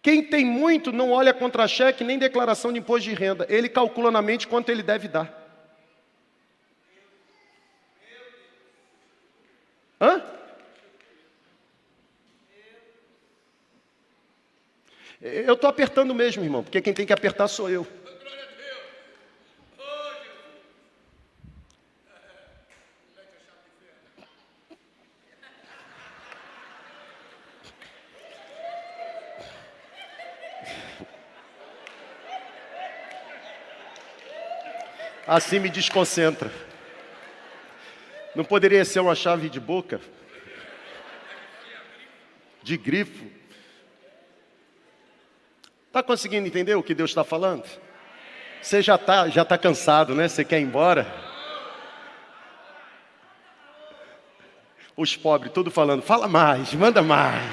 Quem 0.01 0.23
tem 0.23 0.43
muito 0.43 0.91
não 0.91 1.11
olha 1.11 1.31
contra-cheque 1.31 2.03
nem 2.03 2.17
declaração 2.17 2.73
de 2.73 2.79
imposto 2.79 3.07
de 3.07 3.13
renda, 3.13 3.45
ele 3.47 3.69
calcula 3.69 4.09
na 4.09 4.23
mente 4.23 4.47
quanto 4.47 4.69
ele 4.69 4.81
deve 4.81 5.07
dar. 5.07 5.31
Hã? 10.01 10.30
Eu 15.21 15.53
estou 15.53 15.69
apertando 15.69 16.15
mesmo, 16.15 16.43
irmão, 16.43 16.63
porque 16.63 16.81
quem 16.81 16.93
tem 16.95 17.05
que 17.05 17.13
apertar 17.13 17.47
sou 17.47 17.69
eu. 17.69 17.85
Assim 35.27 35.59
me 35.59 35.69
desconcentra. 35.69 36.51
Não 38.35 38.43
poderia 38.43 38.83
ser 38.83 38.99
uma 39.01 39.13
chave 39.13 39.49
de 39.49 39.59
boca? 39.59 40.01
De 42.63 42.75
grifo? 42.75 43.40
Está 45.91 46.01
conseguindo 46.01 46.47
entender 46.47 46.73
o 46.73 46.81
que 46.81 46.95
Deus 46.95 47.11
está 47.11 47.21
falando? 47.21 47.65
Você 48.61 48.81
já 48.81 48.95
está 48.95 49.27
já 49.27 49.43
tá 49.43 49.57
cansado, 49.57 50.15
né? 50.15 50.25
Você 50.25 50.45
quer 50.45 50.61
ir 50.61 50.63
embora? 50.63 51.05
Os 54.95 55.17
pobres, 55.17 55.51
tudo 55.51 55.69
falando, 55.69 56.01
fala 56.01 56.29
mais, 56.29 56.73
manda 56.73 57.01
mais. 57.01 57.43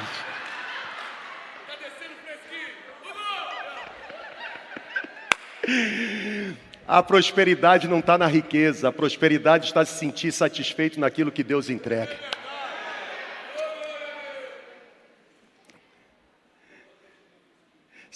A 6.86 7.03
prosperidade 7.03 7.89
não 7.89 7.99
está 7.99 8.16
na 8.16 8.28
riqueza, 8.28 8.89
a 8.89 8.93
prosperidade 8.93 9.66
está 9.66 9.84
se 9.84 9.99
sentir 9.99 10.30
satisfeito 10.30 11.01
naquilo 11.01 11.32
que 11.32 11.43
Deus 11.43 11.68
entrega. 11.68 12.16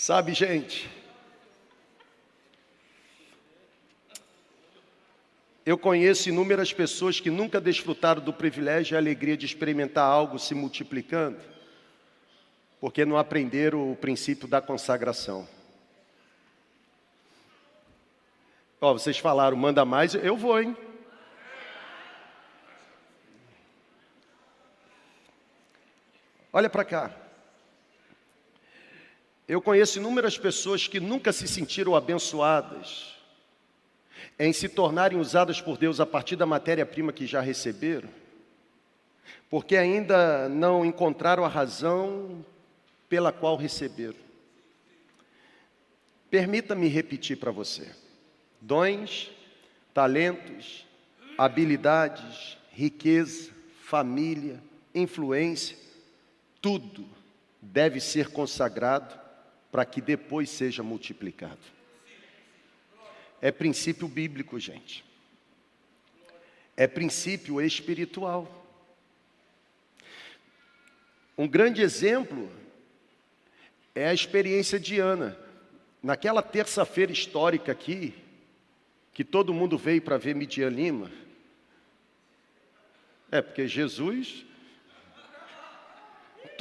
Sabe, 0.05 0.35
gente, 0.35 0.91
eu 5.65 5.79
conheço 5.79 6.29
inúmeras 6.29 6.73
pessoas 6.73 7.21
que 7.21 7.31
nunca 7.31 7.61
desfrutaram 7.61 8.21
do 8.21 8.33
privilégio 8.33 8.97
e 8.97 8.99
alegria 8.99 9.37
de 9.37 9.47
experimentar 9.47 10.05
algo 10.05 10.41
se 10.41 10.57
multiplicando, 10.57 11.39
porque 12.81 13.05
não 13.05 13.17
aprenderam 13.17 13.93
o 13.93 13.95
princípio 13.95 14.49
da 14.49 14.61
consagração. 14.61 15.47
Ó, 18.81 18.91
oh, 18.91 18.99
vocês 18.99 19.19
falaram, 19.19 19.57
manda 19.57 19.85
mais, 19.85 20.17
eu 20.17 20.37
vou, 20.37 20.61
hein? 20.61 20.77
Olha 26.53 26.69
para 26.69 26.85
cá. 26.85 27.22
Eu 29.49 29.61
conheço 29.61 29.99
inúmeras 29.99 30.39
pessoas 30.39 30.87
que 30.87 31.01
nunca 31.01 31.33
se 31.33 31.49
sentiram 31.49 31.97
abençoadas 31.97 33.17
em 34.39 34.53
se 34.53 34.69
tornarem 34.69 35.19
usadas 35.19 35.61
por 35.61 35.77
Deus 35.77 36.01
a 36.01 36.07
partir 36.07 36.37
da 36.37 36.47
matéria-prima 36.47 37.13
que 37.13 37.27
já 37.27 37.41
receberam, 37.41 38.09
porque 39.51 39.77
ainda 39.77 40.49
não 40.49 40.85
encontraram 40.85 41.45
a 41.45 41.49
razão 41.49 42.45
pela 43.09 43.33
qual 43.33 43.57
receberam. 43.57 44.17
Permita-me 46.31 46.87
repetir 46.87 47.37
para 47.37 47.51
você: 47.51 47.91
dons, 48.61 49.31
talentos, 49.93 50.87
habilidades, 51.37 52.57
riqueza, 52.71 53.51
família, 53.83 54.63
influência, 54.95 55.77
tudo 56.61 57.05
deve 57.61 58.01
ser 58.01 58.31
consagrado 58.31 59.22
para 59.73 59.87
que 59.87 60.03
depois 60.03 60.51
seja 60.51 60.83
multiplicado. 60.83 61.59
É 63.41 63.51
princípio 63.51 64.07
bíblico, 64.07 64.61
gente. 64.61 65.03
É 66.77 66.87
princípio 66.87 67.59
espiritual. 67.59 68.67
Um 71.37 71.49
grande 71.49 71.81
exemplo 71.81 72.53
é 73.95 74.09
a 74.09 74.15
experiência 74.15 74.79
de 74.79 75.01
Ana. 75.01 75.39
Naquela 76.03 76.43
terça-feira 76.43 77.11
histórica 77.11 77.73
aqui, 77.73 78.15
que 79.15 79.25
todo 79.25 79.55
mundo 79.55 79.79
veio 79.79 80.03
para 80.03 80.19
ver 80.19 80.35
Midian 80.35 80.69
Lima. 80.69 81.11
É, 83.31 83.41
porque 83.41 83.67
Jesus 83.67 84.45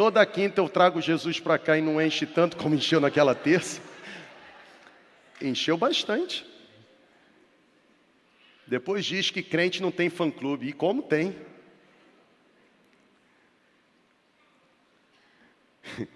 Toda 0.02 0.26
quinta 0.26 0.60
eu 0.60 0.68
trago 0.68 1.00
Jesus 1.00 1.40
para 1.40 1.60
cá 1.60 1.78
e 1.78 1.82
não 1.82 2.02
enche 2.02 2.26
tanto 2.26 2.58
como 2.58 2.74
encheu 2.74 3.00
naquela 3.00 3.36
terça. 3.36 3.80
Encheu 5.40 5.78
bastante. 5.78 6.44
Depois 8.66 9.06
diz 9.06 9.30
que 9.30 9.44
crente 9.44 9.80
não 9.80 9.92
tem 9.92 10.10
fã-clube. 10.10 10.68
E 10.68 10.74
como 10.74 11.04
tem? 11.04 11.36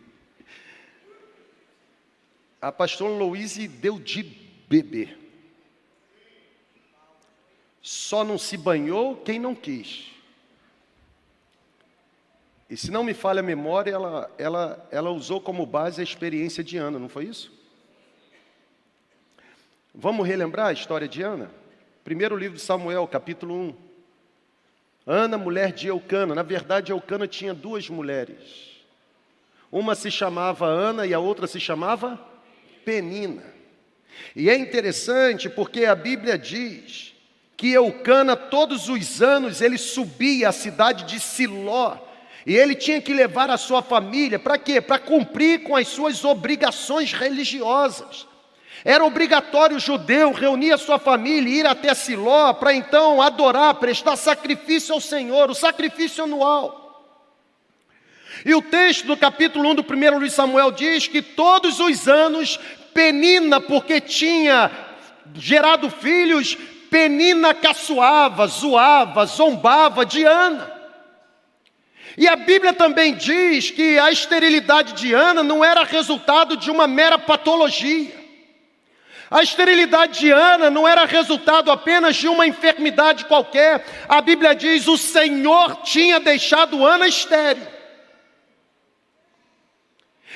A 2.59 2.71
pastora 2.71 3.13
Louise 3.13 3.67
deu 3.67 3.99
de 3.99 4.23
beber. 4.67 5.15
Só 7.83 8.23
não 8.23 8.39
se 8.39 8.57
banhou 8.57 9.15
quem 9.17 9.37
não 9.37 9.53
quis. 9.53 10.14
E 12.75 12.77
se 12.77 12.91
não 12.91 13.05
me 13.05 13.13
falha 13.13 13.39
a 13.39 13.41
memória, 13.41 13.91
ela, 13.91 14.29
ela, 14.37 14.87
ela 14.91 15.09
usou 15.09 15.39
como 15.39 15.65
base 15.65 16.01
a 16.01 16.03
experiência 16.03 16.61
de 16.61 16.75
Ana, 16.75 16.99
não 16.99 17.07
foi 17.07 17.23
isso? 17.23 17.49
Vamos 19.93 20.27
relembrar 20.27 20.67
a 20.67 20.73
história 20.73 21.07
de 21.07 21.21
Ana? 21.21 21.49
Primeiro 22.03 22.35
livro 22.35 22.57
de 22.57 22.61
Samuel, 22.61 23.07
capítulo 23.07 23.55
1. 23.55 23.75
Ana, 25.07 25.37
mulher 25.37 25.71
de 25.71 25.87
Eucana. 25.87 26.35
Na 26.35 26.43
verdade, 26.43 26.91
Eucana 26.91 27.29
tinha 27.29 27.53
duas 27.53 27.89
mulheres. 27.89 28.83
Uma 29.71 29.95
se 29.95 30.11
chamava 30.11 30.65
Ana 30.65 31.05
e 31.07 31.13
a 31.13 31.19
outra 31.19 31.47
se 31.47 31.61
chamava 31.61 32.19
Penina. 32.83 33.43
E 34.35 34.49
é 34.49 34.57
interessante 34.57 35.49
porque 35.49 35.85
a 35.85 35.95
Bíblia 35.95 36.37
diz 36.37 37.15
que 37.55 37.71
Eucana, 37.71 38.35
todos 38.35 38.89
os 38.89 39.21
anos, 39.21 39.61
ele 39.61 39.77
subia 39.77 40.49
à 40.49 40.51
cidade 40.51 41.05
de 41.05 41.21
Siló 41.21 42.03
e 42.45 42.55
ele 42.55 42.75
tinha 42.75 43.01
que 43.01 43.13
levar 43.13 43.49
a 43.49 43.57
sua 43.57 43.81
família 43.81 44.37
para 44.37 44.57
quê? 44.57 44.79
Para 44.79 44.99
cumprir 44.99 45.63
com 45.63 45.75
as 45.75 45.87
suas 45.87 46.23
obrigações 46.23 47.11
religiosas. 47.11 48.27
Era 48.83 49.03
obrigatório 49.03 49.77
o 49.77 49.79
judeu 49.79 50.31
reunir 50.31 50.71
a 50.71 50.77
sua 50.77 50.99
família 50.99 51.49
e 51.49 51.59
ir 51.59 51.65
até 51.65 51.91
Siló 51.95 52.53
para 52.53 52.71
então 52.71 53.19
adorar, 53.19 53.73
prestar 53.75 54.15
sacrifício 54.15 54.93
ao 54.93 55.01
Senhor, 55.01 55.49
o 55.49 55.55
sacrifício 55.55 56.23
anual. 56.23 56.85
E 58.45 58.53
o 58.53 58.61
texto 58.61 59.07
do 59.07 59.17
capítulo 59.17 59.67
1 59.71 59.75
do 59.75 59.83
primeiro 59.83 60.17
livro 60.17 60.29
de 60.29 60.35
Samuel 60.35 60.71
diz 60.71 61.07
que 61.07 61.23
todos 61.23 61.79
os 61.79 62.07
anos 62.07 62.59
Penina, 62.93 63.59
porque 63.59 63.99
tinha 63.99 64.69
gerado 65.33 65.89
filhos, 65.89 66.55
Penina 66.91 67.55
caçoava, 67.55 68.45
zoava, 68.45 69.25
zombava 69.25 70.05
de 70.05 70.23
Ana. 70.23 70.74
E 72.17 72.27
a 72.27 72.35
Bíblia 72.35 72.71
também 72.71 73.15
diz 73.15 73.71
que 73.71 73.99
a 73.99 74.09
esterilidade 74.09 74.93
de 74.93 75.13
Ana 75.13 75.43
não 75.43 75.63
era 75.63 75.83
resultado 75.83 76.55
de 76.55 76.71
uma 76.71 76.87
mera 76.87 77.19
patologia. 77.19 78.25
A 79.29 79.43
esterilidade 79.43 80.19
de 80.19 80.31
Ana 80.31 80.69
não 80.69 80.87
era 80.87 81.05
resultado 81.05 81.71
apenas 81.71 82.15
de 82.15 82.27
uma 82.27 82.47
enfermidade 82.47 83.25
qualquer. 83.25 83.85
A 84.07 84.21
Bíblia 84.21 84.55
diz: 84.55 84.87
o 84.87 84.97
Senhor 84.97 85.81
tinha 85.83 86.19
deixado 86.19 86.85
Ana 86.85 87.07
estéril. 87.07 87.67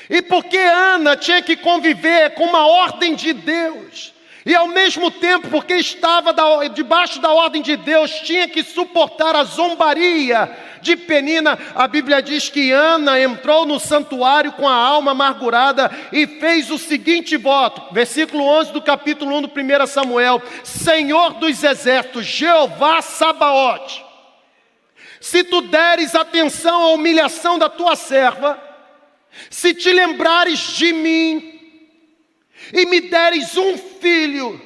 E 0.08 0.20
porque 0.20 0.58
Ana 0.58 1.16
tinha 1.16 1.40
que 1.40 1.56
conviver 1.56 2.34
com 2.34 2.44
uma 2.44 2.66
ordem 2.66 3.14
de 3.14 3.32
Deus, 3.32 4.12
e 4.44 4.54
ao 4.54 4.68
mesmo 4.68 5.10
tempo, 5.10 5.48
porque 5.48 5.74
estava 5.74 6.34
debaixo 6.68 7.20
da 7.20 7.30
ordem 7.30 7.60
de 7.60 7.76
Deus, 7.76 8.10
tinha 8.20 8.48
que 8.48 8.62
suportar 8.62 9.36
a 9.36 9.44
zombaria 9.44 10.50
de 10.80 10.96
Penina, 10.96 11.58
a 11.74 11.86
Bíblia 11.86 12.22
diz 12.22 12.48
que 12.48 12.72
Ana 12.72 13.20
entrou 13.20 13.66
no 13.66 13.78
santuário 13.78 14.52
com 14.52 14.66
a 14.66 14.74
alma 14.74 15.10
amargurada 15.10 15.90
e 16.10 16.26
fez 16.26 16.70
o 16.70 16.78
seguinte 16.78 17.36
voto, 17.36 17.92
versículo 17.92 18.44
11 18.44 18.72
do 18.72 18.80
capítulo 18.80 19.36
1 19.36 19.42
do 19.42 19.48
1 19.48 19.86
Samuel: 19.86 20.42
Senhor 20.64 21.34
dos 21.34 21.62
exércitos, 21.62 22.24
Jeová 22.24 23.02
Sabaote, 23.02 24.02
se 25.20 25.44
tu 25.44 25.60
deres 25.60 26.14
atenção 26.14 26.82
à 26.82 26.88
humilhação 26.92 27.58
da 27.58 27.68
tua 27.68 27.94
serva, 27.94 28.58
se 29.50 29.74
te 29.74 29.92
lembrares 29.92 30.60
de 30.76 30.92
mim 30.92 31.49
e 32.72 32.86
me 32.86 33.00
deres 33.00 33.56
um 33.56 33.76
filho, 33.76 34.60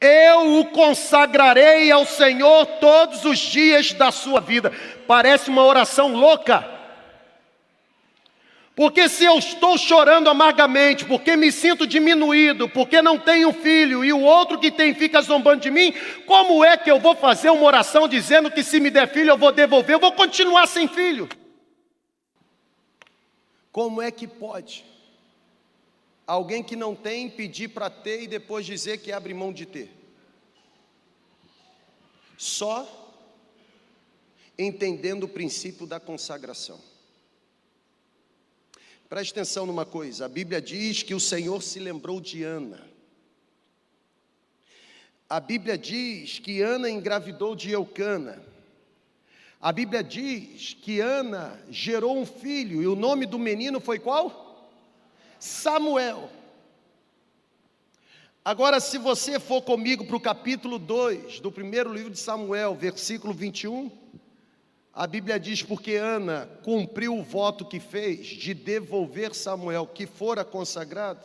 eu 0.00 0.60
o 0.60 0.66
consagrarei 0.66 1.90
ao 1.90 2.04
Senhor 2.04 2.66
todos 2.80 3.24
os 3.24 3.38
dias 3.38 3.92
da 3.92 4.10
sua 4.10 4.40
vida. 4.40 4.72
Parece 5.06 5.48
uma 5.48 5.64
oração 5.64 6.14
louca. 6.14 6.74
Porque 8.74 9.08
se 9.08 9.24
eu 9.24 9.38
estou 9.38 9.78
chorando 9.78 10.28
amargamente, 10.28 11.06
porque 11.06 11.34
me 11.34 11.50
sinto 11.50 11.86
diminuído, 11.86 12.68
porque 12.68 13.00
não 13.00 13.18
tenho 13.18 13.50
filho 13.50 14.04
e 14.04 14.12
o 14.12 14.20
outro 14.20 14.58
que 14.58 14.70
tem 14.70 14.94
fica 14.94 15.22
zombando 15.22 15.62
de 15.62 15.70
mim, 15.70 15.94
como 16.26 16.62
é 16.62 16.76
que 16.76 16.90
eu 16.90 17.00
vou 17.00 17.16
fazer 17.16 17.48
uma 17.48 17.64
oração 17.64 18.06
dizendo 18.06 18.50
que 18.50 18.62
se 18.62 18.78
me 18.78 18.90
der 18.90 19.08
filho 19.08 19.30
eu 19.30 19.38
vou 19.38 19.50
devolver, 19.50 19.94
eu 19.94 20.00
vou 20.00 20.12
continuar 20.12 20.66
sem 20.66 20.86
filho? 20.86 21.26
Como 23.72 24.02
é 24.02 24.10
que 24.10 24.26
pode 24.26 24.84
alguém 26.26 26.62
que 26.62 26.74
não 26.74 26.94
tem 26.94 27.30
pedir 27.30 27.68
para 27.68 27.88
ter 27.88 28.22
e 28.22 28.26
depois 28.26 28.66
dizer 28.66 28.98
que 28.98 29.12
abre 29.12 29.32
mão 29.32 29.52
de 29.52 29.64
ter? 29.64 29.90
Só 32.36 33.04
entendendo 34.58 35.24
o 35.24 35.28
princípio 35.28 35.86
da 35.86 36.00
consagração. 36.00 36.80
Preste 39.08 39.30
atenção 39.32 39.66
numa 39.66 39.86
coisa: 39.86 40.26
a 40.26 40.28
Bíblia 40.28 40.60
diz 40.60 41.02
que 41.02 41.14
o 41.14 41.20
Senhor 41.20 41.62
se 41.62 41.78
lembrou 41.78 42.20
de 42.20 42.42
Ana. 42.42 42.84
A 45.28 45.40
Bíblia 45.40 45.76
diz 45.76 46.38
que 46.38 46.60
Ana 46.60 46.88
engravidou 46.88 47.56
de 47.56 47.70
Eucana. 47.70 48.42
A 49.60 49.72
Bíblia 49.72 50.04
diz 50.04 50.74
que 50.74 51.00
Ana 51.00 51.60
gerou 51.68 52.16
um 52.16 52.26
filho 52.26 52.82
e 52.82 52.86
o 52.86 52.94
nome 52.94 53.26
do 53.26 53.38
menino 53.38 53.80
foi 53.80 53.98
qual? 53.98 54.45
Samuel. 55.46 56.28
Agora, 58.44 58.80
se 58.80 58.98
você 58.98 59.38
for 59.38 59.62
comigo 59.62 60.04
para 60.04 60.16
o 60.16 60.20
capítulo 60.20 60.78
2 60.78 61.40
do 61.40 61.52
primeiro 61.52 61.92
livro 61.92 62.10
de 62.10 62.18
Samuel, 62.18 62.74
versículo 62.74 63.32
21. 63.32 63.90
A 64.92 65.06
Bíblia 65.06 65.38
diz: 65.38 65.62
porque 65.62 65.94
Ana 65.94 66.48
cumpriu 66.64 67.16
o 67.16 67.22
voto 67.22 67.64
que 67.64 67.78
fez 67.78 68.26
de 68.26 68.54
devolver 68.54 69.34
Samuel, 69.34 69.86
que 69.86 70.06
fora 70.06 70.44
consagrado, 70.44 71.20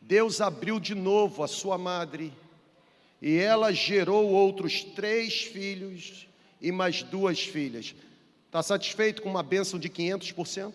Deus 0.00 0.40
abriu 0.40 0.80
de 0.80 0.94
novo 0.94 1.44
a 1.44 1.48
sua 1.48 1.78
madre, 1.78 2.32
e 3.20 3.36
ela 3.36 3.72
gerou 3.72 4.30
outros 4.30 4.82
três 4.82 5.42
filhos 5.42 6.26
e 6.60 6.72
mais 6.72 7.02
duas 7.04 7.40
filhas. 7.40 7.94
Está 8.46 8.62
satisfeito 8.62 9.22
com 9.22 9.28
uma 9.28 9.42
bênção 9.42 9.78
de 9.78 9.88
500%? 9.88 10.72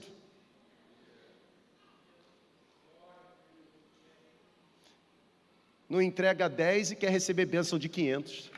Não 5.89 6.01
entrega 6.01 6.49
10 6.49 6.91
e 6.91 6.95
quer 6.95 7.09
receber 7.09 7.45
bênção 7.45 7.79
de 7.79 7.87
500. 7.87 8.51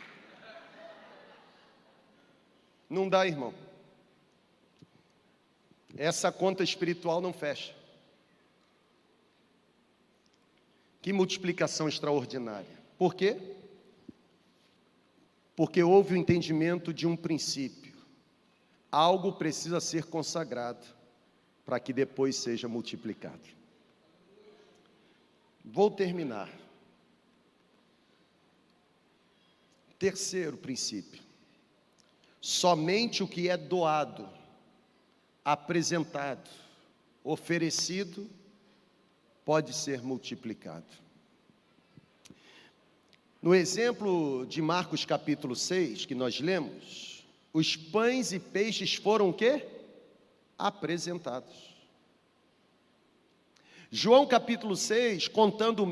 Não 2.89 3.07
dá, 3.07 3.27
irmão. 3.27 3.53
Essa 5.95 6.31
conta 6.31 6.63
espiritual 6.63 7.21
não 7.21 7.31
fecha. 7.31 7.75
Que 11.01 11.13
multiplicação 11.13 11.87
extraordinária. 11.87 12.79
Por 12.97 13.13
quê? 13.13 13.37
Porque 15.55 15.83
houve 15.83 16.13
o 16.13 16.17
entendimento 16.17 16.93
de 16.93 17.05
um 17.05 17.15
princípio. 17.15 17.93
Algo 18.91 19.33
precisa 19.33 19.79
ser 19.79 20.05
consagrado 20.05 20.85
para 21.65 21.79
que 21.79 21.93
depois 21.93 22.35
seja 22.35 22.67
multiplicado. 22.67 23.47
Vou 25.63 25.91
terminar. 25.91 26.49
Terceiro 29.99 30.55
princípio. 30.55 31.21
Somente 32.39 33.21
o 33.21 33.27
que 33.27 33.49
é 33.49 33.57
doado, 33.57 34.29
apresentado, 35.43 36.49
oferecido, 37.21 38.29
pode 39.43 39.73
ser 39.73 40.01
multiplicado. 40.01 40.85
No 43.41 43.53
exemplo 43.53 44.45
de 44.45 44.61
Marcos 44.61 45.03
capítulo 45.03 45.55
6, 45.55 46.05
que 46.05 46.15
nós 46.15 46.39
lemos, 46.39 47.25
os 47.51 47.75
pães 47.75 48.31
e 48.31 48.39
peixes 48.39 48.95
foram 48.95 49.29
o 49.29 49.33
quê? 49.33 49.67
Apresentados. 50.57 51.68
João 53.91 54.23
capítulo 54.27 54.75
6, 54.75 55.29
contando 55.29 55.83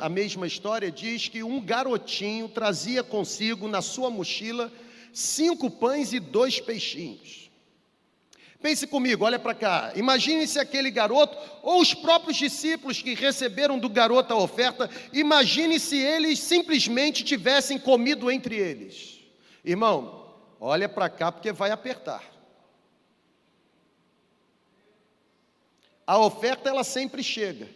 a 0.00 0.08
mesma 0.08 0.46
história, 0.46 0.88
diz 0.88 1.26
que 1.26 1.42
um 1.42 1.60
garotinho 1.60 2.48
trazia 2.48 3.02
consigo 3.02 3.66
na 3.66 3.82
sua 3.82 4.08
mochila 4.08 4.70
cinco 5.12 5.68
pães 5.68 6.12
e 6.12 6.20
dois 6.20 6.60
peixinhos. 6.60 7.50
Pense 8.62 8.86
comigo, 8.86 9.24
olha 9.24 9.38
para 9.38 9.54
cá. 9.54 9.92
Imagine 9.96 10.46
se 10.46 10.60
aquele 10.60 10.92
garoto, 10.92 11.36
ou 11.62 11.80
os 11.80 11.92
próprios 11.92 12.36
discípulos 12.36 13.02
que 13.02 13.14
receberam 13.14 13.80
do 13.80 13.88
garoto 13.88 14.32
a 14.32 14.36
oferta, 14.36 14.88
imagine 15.12 15.80
se 15.80 15.96
eles 15.96 16.38
simplesmente 16.38 17.24
tivessem 17.24 17.80
comido 17.80 18.30
entre 18.30 18.56
eles. 18.56 19.18
Irmão, 19.64 20.34
olha 20.60 20.88
para 20.88 21.08
cá 21.08 21.32
porque 21.32 21.50
vai 21.50 21.72
apertar. 21.72 22.22
A 26.10 26.18
oferta 26.18 26.68
ela 26.68 26.82
sempre 26.82 27.22
chega. 27.22 27.68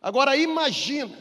Agora 0.00 0.36
imagina 0.36 1.18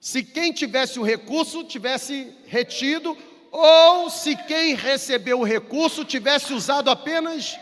se 0.00 0.24
quem 0.24 0.52
tivesse 0.52 0.98
o 0.98 1.04
recurso 1.04 1.62
tivesse 1.62 2.36
retido, 2.44 3.16
ou 3.52 4.10
se 4.10 4.34
quem 4.34 4.74
recebeu 4.74 5.38
o 5.38 5.44
recurso 5.44 6.04
tivesse 6.04 6.52
usado 6.52 6.90
apenas 6.90 7.56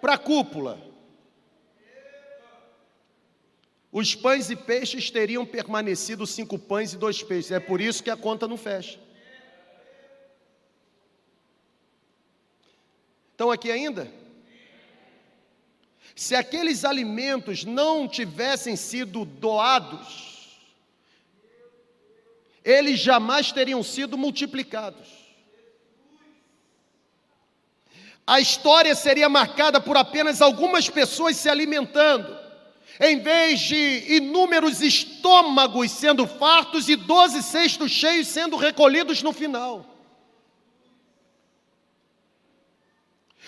para 0.00 0.14
a 0.14 0.18
cúpula. 0.18 0.80
Os 3.92 4.14
pães 4.14 4.48
e 4.48 4.56
peixes 4.56 5.10
teriam 5.10 5.44
permanecido 5.44 6.26
cinco 6.26 6.58
pães 6.58 6.94
e 6.94 6.96
dois 6.96 7.22
peixes. 7.22 7.50
É 7.50 7.60
por 7.60 7.82
isso 7.82 8.02
que 8.02 8.08
a 8.08 8.16
conta 8.16 8.48
não 8.48 8.56
fecha. 8.56 8.98
Estão 13.32 13.50
aqui 13.50 13.70
ainda? 13.70 14.23
Se 16.14 16.34
aqueles 16.34 16.84
alimentos 16.84 17.64
não 17.64 18.06
tivessem 18.06 18.76
sido 18.76 19.24
doados, 19.24 20.58
eles 22.64 23.00
jamais 23.00 23.50
teriam 23.50 23.82
sido 23.82 24.16
multiplicados. 24.16 25.24
A 28.26 28.40
história 28.40 28.94
seria 28.94 29.28
marcada 29.28 29.80
por 29.80 29.96
apenas 29.96 30.40
algumas 30.40 30.88
pessoas 30.88 31.36
se 31.36 31.48
alimentando, 31.48 32.34
em 32.98 33.18
vez 33.18 33.60
de 33.60 34.14
inúmeros 34.14 34.80
estômagos 34.80 35.90
sendo 35.90 36.26
fartos 36.26 36.88
e 36.88 36.96
doze 36.96 37.42
cestos 37.42 37.90
cheios 37.90 38.28
sendo 38.28 38.56
recolhidos 38.56 39.22
no 39.22 39.32
final. 39.32 39.90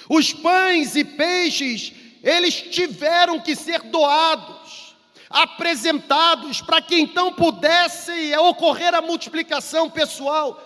Os 0.09 0.33
pães 0.33 0.95
e 0.95 1.05
peixes, 1.05 1.93
eles 2.27 2.61
tiveram 2.61 3.39
que 3.39 3.55
ser 3.55 3.83
doados 3.83 4.97
apresentados 5.31 6.61
para 6.61 6.83
que 6.83 6.97
então 6.97 7.33
pudesse 7.33 8.35
ocorrer 8.37 8.95
a 8.95 9.01
multiplicação 9.01 9.89
pessoal. 9.89 10.61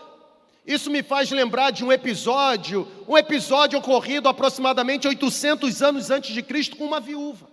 Isso 0.67 0.91
me 0.91 1.03
faz 1.03 1.31
lembrar 1.31 1.71
de 1.71 1.85
um 1.85 1.93
episódio, 1.93 2.89
um 3.07 3.17
episódio 3.17 3.79
ocorrido 3.79 4.29
aproximadamente 4.29 5.07
800 5.07 5.83
anos 5.83 6.11
antes 6.11 6.33
de 6.33 6.43
Cristo 6.43 6.77
com 6.77 6.87
uma 6.87 7.01
viúva. 7.01 7.49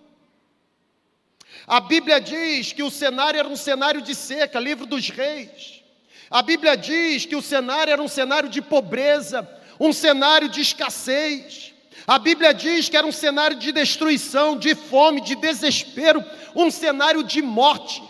A 1.66 1.80
Bíblia 1.80 2.18
diz 2.18 2.72
que 2.72 2.82
o 2.82 2.90
cenário 2.90 3.38
era 3.38 3.48
um 3.48 3.56
cenário 3.56 4.00
de 4.00 4.14
seca, 4.14 4.58
livro 4.58 4.86
dos 4.86 5.10
reis. 5.10 5.82
A 6.30 6.40
Bíblia 6.40 6.76
diz 6.76 7.26
que 7.26 7.36
o 7.36 7.42
cenário 7.42 7.92
era 7.92 8.02
um 8.02 8.08
cenário 8.08 8.48
de 8.48 8.62
pobreza, 8.62 9.46
um 9.78 9.92
cenário 9.92 10.48
de 10.48 10.62
escassez. 10.62 11.74
A 12.06 12.18
Bíblia 12.18 12.54
diz 12.54 12.88
que 12.88 12.96
era 12.96 13.06
um 13.06 13.12
cenário 13.12 13.58
de 13.58 13.72
destruição, 13.72 14.58
de 14.58 14.74
fome, 14.74 15.20
de 15.20 15.34
desespero, 15.34 16.24
um 16.54 16.70
cenário 16.70 17.22
de 17.22 17.42
morte. 17.42 18.02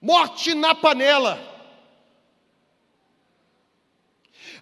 Morte 0.00 0.54
na 0.54 0.74
panela. 0.74 1.38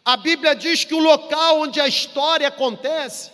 A 0.05 0.17
Bíblia 0.17 0.55
diz 0.55 0.85
que 0.85 0.95
o 0.95 1.01
local 1.01 1.61
onde 1.61 1.81
a 1.81 1.89
história 1.89 2.47
acontece 2.47 3.33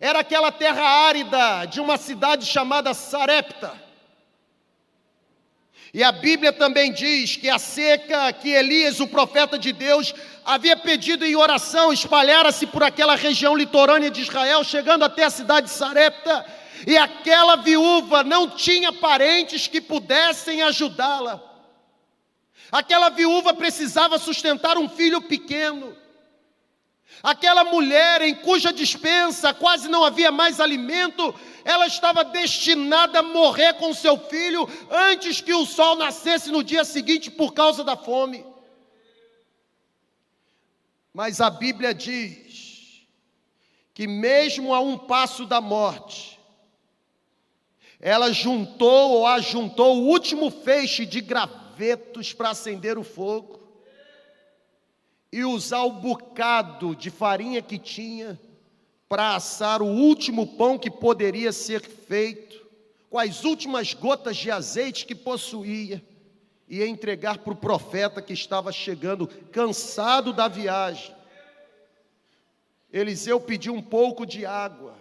era 0.00 0.20
aquela 0.20 0.50
terra 0.50 0.82
árida 0.82 1.64
de 1.66 1.80
uma 1.80 1.96
cidade 1.96 2.44
chamada 2.46 2.94
Sarepta. 2.94 3.87
E 5.92 6.04
a 6.04 6.12
Bíblia 6.12 6.52
também 6.52 6.92
diz 6.92 7.36
que 7.36 7.48
a 7.48 7.58
seca 7.58 8.32
que 8.32 8.50
Elias, 8.50 9.00
o 9.00 9.06
profeta 9.06 9.58
de 9.58 9.72
Deus, 9.72 10.14
havia 10.44 10.76
pedido 10.76 11.24
em 11.24 11.34
oração 11.34 11.92
espalhara-se 11.92 12.66
por 12.66 12.82
aquela 12.82 13.16
região 13.16 13.56
litorânea 13.56 14.10
de 14.10 14.20
Israel, 14.20 14.62
chegando 14.64 15.04
até 15.04 15.24
a 15.24 15.30
cidade 15.30 15.68
de 15.68 15.72
Sarepta, 15.72 16.44
e 16.86 16.96
aquela 16.96 17.56
viúva 17.56 18.22
não 18.22 18.50
tinha 18.50 18.92
parentes 18.92 19.66
que 19.66 19.80
pudessem 19.80 20.62
ajudá-la. 20.62 21.42
Aquela 22.70 23.08
viúva 23.08 23.54
precisava 23.54 24.18
sustentar 24.18 24.76
um 24.76 24.88
filho 24.88 25.22
pequeno. 25.22 25.96
Aquela 27.22 27.64
mulher 27.64 28.22
em 28.22 28.34
cuja 28.34 28.72
dispensa 28.72 29.52
quase 29.52 29.88
não 29.88 30.04
havia 30.04 30.30
mais 30.30 30.60
alimento, 30.60 31.34
ela 31.64 31.86
estava 31.86 32.24
destinada 32.24 33.18
a 33.18 33.22
morrer 33.22 33.74
com 33.74 33.92
seu 33.92 34.16
filho 34.16 34.68
antes 34.90 35.40
que 35.40 35.52
o 35.52 35.66
sol 35.66 35.96
nascesse 35.96 36.50
no 36.50 36.62
dia 36.62 36.84
seguinte 36.84 37.30
por 37.30 37.52
causa 37.52 37.82
da 37.82 37.96
fome. 37.96 38.46
Mas 41.12 41.40
a 41.40 41.50
Bíblia 41.50 41.92
diz 41.92 43.02
que, 43.92 44.06
mesmo 44.06 44.72
a 44.72 44.78
um 44.78 44.96
passo 44.96 45.44
da 45.44 45.60
morte, 45.60 46.38
ela 47.98 48.32
juntou 48.32 49.10
ou 49.10 49.26
ajuntou 49.26 49.96
o 49.96 50.06
último 50.06 50.50
feixe 50.50 51.04
de 51.04 51.20
gravetos 51.20 52.32
para 52.32 52.50
acender 52.50 52.96
o 52.96 53.02
fogo 53.02 53.57
e 55.32 55.44
usar 55.44 55.82
o 55.82 55.92
bocado 55.92 56.94
de 56.96 57.10
farinha 57.10 57.60
que 57.60 57.78
tinha 57.78 58.38
para 59.08 59.34
assar 59.34 59.82
o 59.82 59.86
último 59.86 60.46
pão 60.56 60.78
que 60.78 60.90
poderia 60.90 61.52
ser 61.52 61.80
feito, 61.80 62.66
com 63.08 63.18
as 63.18 63.44
últimas 63.44 63.94
gotas 63.94 64.36
de 64.36 64.50
azeite 64.50 65.06
que 65.06 65.14
possuía, 65.14 66.02
e 66.68 66.84
entregar 66.84 67.38
para 67.38 67.52
o 67.52 67.56
profeta 67.56 68.20
que 68.20 68.34
estava 68.34 68.70
chegando, 68.70 69.26
cansado 69.50 70.34
da 70.34 70.48
viagem. 70.48 71.14
Eliseu 72.92 73.40
pediu 73.40 73.74
um 73.74 73.82
pouco 73.82 74.26
de 74.26 74.44
água. 74.44 74.94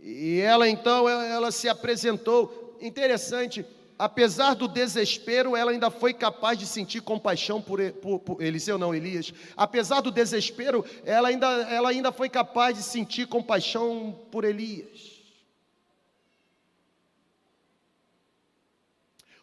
E 0.00 0.40
ela 0.40 0.68
então, 0.68 1.08
ela, 1.08 1.52
se 1.52 1.68
apresentou. 1.68 2.76
Interessante, 2.80 3.64
apesar 3.98 4.54
do 4.54 4.66
desespero, 4.66 5.56
ela 5.56 5.70
ainda 5.70 5.90
foi 5.90 6.12
capaz 6.12 6.58
de 6.58 6.66
sentir 6.66 7.00
compaixão 7.00 7.60
por, 7.60 7.80
por, 7.92 8.18
por, 8.20 8.42
Eliseu, 8.42 8.78
não, 8.78 8.94
Elias. 8.94 9.32
Apesar 9.56 10.00
do 10.00 10.10
desespero, 10.10 10.84
ela 11.04 11.28
ainda, 11.28 11.46
ela 11.70 11.90
ainda 11.90 12.12
foi 12.12 12.28
capaz 12.28 12.76
de 12.76 12.82
sentir 12.82 13.26
compaixão 13.26 14.26
por 14.30 14.44
Elias. 14.44 15.12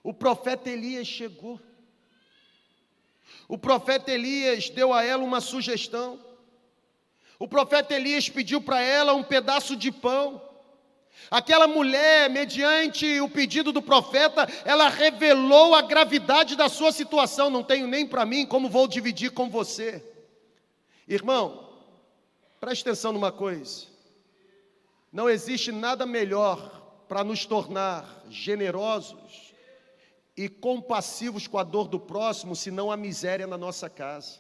O 0.04 0.14
profeta 0.14 0.70
Elias 0.70 1.08
chegou. 1.08 1.60
O 3.48 3.58
profeta 3.58 4.12
Elias 4.12 4.70
deu 4.70 4.94
a 4.94 5.04
ela 5.04 5.24
uma 5.24 5.42
sugestão. 5.42 6.20
O 7.38 7.48
profeta 7.48 7.94
Elias 7.94 8.30
pediu 8.30 8.62
para 8.62 8.82
ela 8.82 9.14
um 9.14 9.24
pedaço 9.24 9.76
de 9.76 9.92
pão. 9.92 10.49
Aquela 11.30 11.68
mulher, 11.68 12.30
mediante 12.30 13.20
o 13.22 13.30
pedido 13.30 13.72
do 13.72 13.82
profeta, 13.82 14.48
ela 14.66 14.90
revelou 14.90 15.76
a 15.76 15.82
gravidade 15.82 16.56
da 16.56 16.68
sua 16.68 16.92
situação. 16.92 17.50
Não 17.50 17.64
tenho 17.64 17.88
nem 17.88 18.08
para 18.08 18.26
mim 18.26 18.46
como 18.46 18.70
vou 18.70 18.88
dividir 18.88 19.32
com 19.32 19.50
você. 19.50 20.04
Irmão, 21.08 21.70
preste 22.60 22.82
atenção 22.82 23.12
numa 23.12 23.32
coisa. 23.32 23.88
Não 25.12 25.30
existe 25.30 25.72
nada 25.72 26.06
melhor 26.06 27.04
para 27.08 27.24
nos 27.24 27.46
tornar 27.46 28.24
generosos 28.30 29.54
e 30.38 30.48
compassivos 30.48 31.48
com 31.48 31.58
a 31.58 31.64
dor 31.64 31.88
do 31.88 32.00
próximo, 32.00 32.56
senão 32.56 32.92
a 32.92 32.98
miséria 32.98 33.46
na 33.46 33.58
nossa 33.58 33.90
casa. 33.90 34.40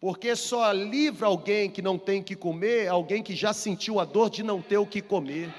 Porque 0.00 0.36
só 0.36 0.70
livra 0.70 1.26
alguém 1.26 1.68
que 1.68 1.82
não 1.82 1.98
tem 1.98 2.22
que 2.22 2.36
comer, 2.36 2.86
alguém 2.86 3.22
que 3.22 3.34
já 3.34 3.52
sentiu 3.52 3.98
a 3.98 4.04
dor 4.04 4.30
de 4.30 4.44
não 4.44 4.62
ter 4.62 4.78
o 4.78 4.86
que 4.86 5.02
comer. 5.02 5.52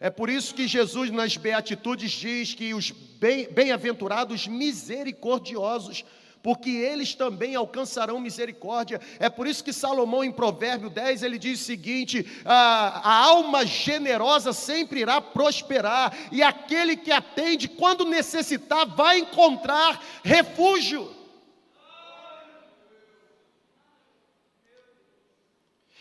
É 0.00 0.10
por 0.10 0.28
isso 0.28 0.54
que 0.54 0.68
Jesus 0.68 1.10
nas 1.10 1.36
Beatitudes 1.36 2.12
diz 2.12 2.54
que 2.54 2.72
os 2.72 2.90
bem-aventurados 2.90 4.46
misericordiosos, 4.46 6.04
porque 6.40 6.70
eles 6.70 7.14
também 7.16 7.56
alcançarão 7.56 8.20
misericórdia. 8.20 9.00
É 9.18 9.28
por 9.28 9.46
isso 9.46 9.64
que 9.64 9.72
Salomão, 9.72 10.22
em 10.22 10.30
Provérbio 10.30 10.88
10, 10.88 11.24
ele 11.24 11.38
diz 11.38 11.60
o 11.60 11.64
seguinte: 11.64 12.24
a, 12.44 13.00
a 13.02 13.24
alma 13.24 13.66
generosa 13.66 14.52
sempre 14.52 15.00
irá 15.00 15.20
prosperar, 15.20 16.16
e 16.30 16.42
aquele 16.42 16.96
que 16.96 17.10
atende, 17.10 17.66
quando 17.66 18.04
necessitar, 18.04 18.86
vai 18.86 19.18
encontrar 19.18 20.00
refúgio. 20.22 21.17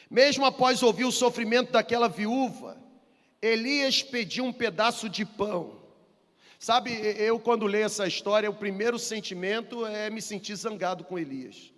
Mesmo 0.09 0.45
após 0.45 0.81
ouvir 0.81 1.05
o 1.05 1.11
sofrimento 1.11 1.71
daquela 1.71 2.07
viúva, 2.07 2.77
Elias 3.41 4.01
pediu 4.01 4.45
um 4.45 4.53
pedaço 4.53 5.09
de 5.09 5.25
pão. 5.25 5.81
Sabe, 6.59 6.91
eu 6.91 7.39
quando 7.39 7.67
leio 7.67 7.85
essa 7.85 8.07
história, 8.07 8.49
o 8.49 8.55
primeiro 8.55 8.97
sentimento 8.97 9.85
é 9.85 10.09
me 10.09 10.21
sentir 10.21 10.55
zangado 10.55 11.03
com 11.03 11.19
Elias. 11.19 11.71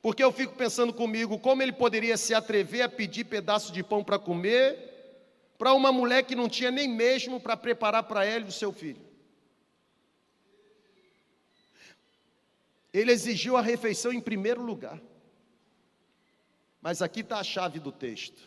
Porque 0.00 0.22
eu 0.22 0.30
fico 0.30 0.54
pensando 0.54 0.92
comigo, 0.92 1.38
como 1.38 1.62
ele 1.62 1.72
poderia 1.72 2.16
se 2.16 2.34
atrever 2.34 2.82
a 2.82 2.88
pedir 2.88 3.24
pedaço 3.24 3.72
de 3.72 3.82
pão 3.82 4.04
para 4.04 4.18
comer 4.18 4.92
para 5.56 5.72
uma 5.72 5.92
mulher 5.92 6.24
que 6.24 6.34
não 6.34 6.48
tinha 6.48 6.70
nem 6.70 6.88
mesmo 6.88 7.40
para 7.40 7.56
preparar 7.56 8.02
para 8.02 8.26
ele 8.26 8.44
o 8.46 8.52
seu 8.52 8.72
filho. 8.72 9.00
Ele 12.92 13.10
exigiu 13.10 13.56
a 13.56 13.62
refeição 13.62 14.12
em 14.12 14.20
primeiro 14.20 14.62
lugar. 14.62 15.00
Mas 16.84 17.00
aqui 17.00 17.20
está 17.20 17.38
a 17.38 17.42
chave 17.42 17.80
do 17.80 17.90
texto. 17.90 18.46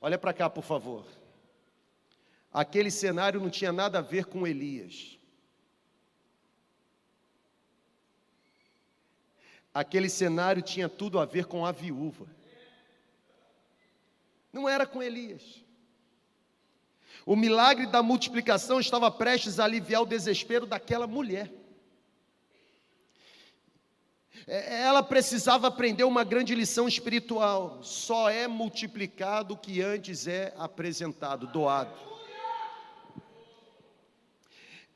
Olha 0.00 0.16
para 0.16 0.32
cá, 0.32 0.48
por 0.48 0.62
favor. 0.62 1.04
Aquele 2.52 2.88
cenário 2.88 3.40
não 3.40 3.50
tinha 3.50 3.72
nada 3.72 3.98
a 3.98 4.00
ver 4.00 4.26
com 4.26 4.46
Elias. 4.46 5.18
Aquele 9.74 10.08
cenário 10.08 10.62
tinha 10.62 10.88
tudo 10.88 11.18
a 11.18 11.24
ver 11.24 11.46
com 11.46 11.66
a 11.66 11.72
viúva. 11.72 12.28
Não 14.52 14.68
era 14.68 14.86
com 14.86 15.02
Elias. 15.02 15.64
O 17.26 17.34
milagre 17.34 17.88
da 17.88 18.04
multiplicação 18.04 18.78
estava 18.78 19.10
prestes 19.10 19.58
a 19.58 19.64
aliviar 19.64 20.02
o 20.02 20.06
desespero 20.06 20.64
daquela 20.64 21.08
mulher. 21.08 21.52
É, 24.46 24.82
ela 24.82 25.02
precisava 25.02 25.68
aprender 25.68 26.04
uma 26.04 26.24
grande 26.24 26.54
lição 26.54 26.88
espiritual. 26.88 27.80
Só 27.82 28.28
é 28.28 28.48
multiplicado 28.48 29.54
o 29.54 29.56
que 29.56 29.80
antes 29.80 30.26
é 30.26 30.52
apresentado, 30.56 31.46
doado. 31.46 31.94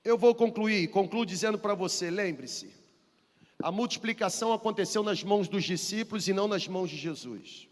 Eu 0.05 0.17
vou 0.17 0.35
concluir, 0.35 0.89
concluo 0.89 1.27
dizendo 1.27 1.59
para 1.59 1.75
você: 1.75 2.11
lembre-se, 2.11 2.73
a 3.63 3.73
multiplicação 3.73 4.53
aconteceu 4.53 5.03
nas 5.03 5.23
mãos 5.23 5.49
dos 5.49 5.65
discípulos 5.65 6.29
e 6.29 6.33
não 6.33 6.49
nas 6.49 6.67
mãos 6.69 6.91
de 6.91 6.97
Jesus. 6.97 7.69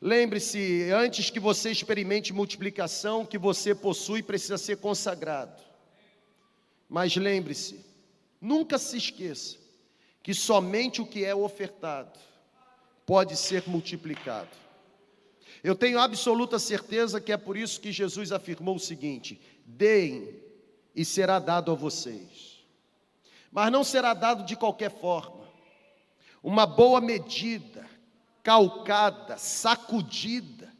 Lembre-se, 0.00 0.90
antes 0.90 1.30
que 1.30 1.38
você 1.38 1.70
experimente 1.70 2.32
multiplicação, 2.32 3.24
que 3.24 3.38
você 3.38 3.72
possui 3.72 4.20
precisa 4.20 4.58
ser 4.58 4.78
consagrado. 4.78 5.62
Mas 6.88 7.14
lembre-se, 7.14 7.84
nunca 8.40 8.78
se 8.78 8.96
esqueça 8.96 9.61
que 10.22 10.32
somente 10.32 11.02
o 11.02 11.06
que 11.06 11.24
é 11.24 11.34
ofertado 11.34 12.18
pode 13.04 13.36
ser 13.36 13.64
multiplicado. 13.66 14.50
Eu 15.62 15.74
tenho 15.74 15.98
absoluta 15.98 16.58
certeza 16.58 17.20
que 17.20 17.32
é 17.32 17.36
por 17.36 17.56
isso 17.56 17.80
que 17.80 17.92
Jesus 17.92 18.32
afirmou 18.32 18.76
o 18.76 18.80
seguinte: 18.80 19.40
deem 19.64 20.40
e 20.94 21.04
será 21.04 21.38
dado 21.38 21.70
a 21.70 21.74
vocês. 21.74 22.64
Mas 23.50 23.70
não 23.70 23.84
será 23.84 24.14
dado 24.14 24.44
de 24.44 24.56
qualquer 24.56 24.90
forma. 24.90 25.42
Uma 26.42 26.66
boa 26.66 27.00
medida, 27.00 27.86
calcada, 28.42 29.36
sacudida, 29.36 30.72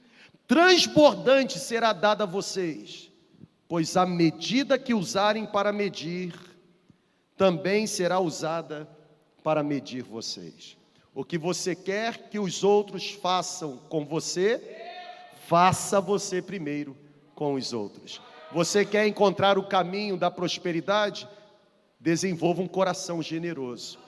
transbordante 0.46 1.58
será 1.58 1.92
dada 1.92 2.24
a 2.24 2.26
vocês, 2.26 3.10
pois 3.68 3.96
a 3.96 4.04
medida 4.04 4.78
que 4.78 4.94
usarem 4.94 5.46
para 5.46 5.72
medir 5.72 6.34
também 7.36 7.86
será 7.86 8.18
usada 8.18 8.88
para 9.42 9.62
medir 9.62 10.02
vocês. 10.02 10.76
O 11.14 11.24
que 11.24 11.36
você 11.36 11.74
quer 11.74 12.30
que 12.30 12.38
os 12.38 12.64
outros 12.64 13.10
façam 13.10 13.76
com 13.88 14.04
você, 14.04 14.60
faça 15.46 16.00
você 16.00 16.40
primeiro 16.40 16.96
com 17.34 17.54
os 17.54 17.72
outros. 17.72 18.20
Você 18.52 18.84
quer 18.84 19.06
encontrar 19.06 19.58
o 19.58 19.66
caminho 19.66 20.16
da 20.16 20.30
prosperidade? 20.30 21.28
Desenvolva 22.00 22.62
um 22.62 22.68
coração 22.68 23.22
generoso. 23.22 23.98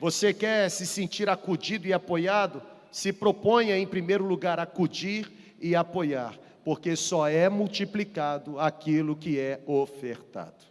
Você 0.00 0.32
quer 0.32 0.70
se 0.70 0.86
sentir 0.86 1.28
acudido 1.28 1.86
e 1.86 1.92
apoiado? 1.92 2.62
Se 2.90 3.12
proponha, 3.12 3.76
em 3.76 3.86
primeiro 3.86 4.24
lugar, 4.24 4.58
acudir 4.58 5.30
e 5.60 5.74
apoiar, 5.74 6.38
porque 6.64 6.94
só 6.96 7.28
é 7.28 7.48
multiplicado 7.48 8.58
aquilo 8.58 9.16
que 9.16 9.38
é 9.38 9.60
ofertado. 9.66 10.64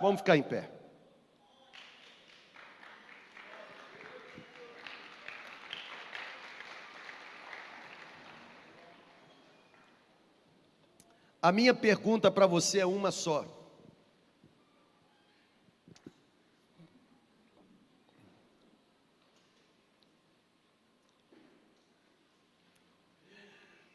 Vamos 0.00 0.20
ficar 0.20 0.36
em 0.36 0.42
pé. 0.42 0.77
A 11.40 11.52
minha 11.52 11.72
pergunta 11.72 12.30
para 12.30 12.46
você 12.46 12.80
é 12.80 12.86
uma 12.86 13.12
só. 13.12 13.46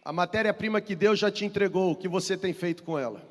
A 0.06 0.12
matéria-prima 0.12 0.82
que 0.82 0.96
Deus 0.96 1.20
já 1.20 1.32
te 1.32 1.46
entregou, 1.46 1.92
o 1.92 1.96
que 1.96 2.08
você 2.08 2.38
tem 2.38 2.54
feito 2.54 2.84
com 2.84 2.98
ela? 3.00 3.22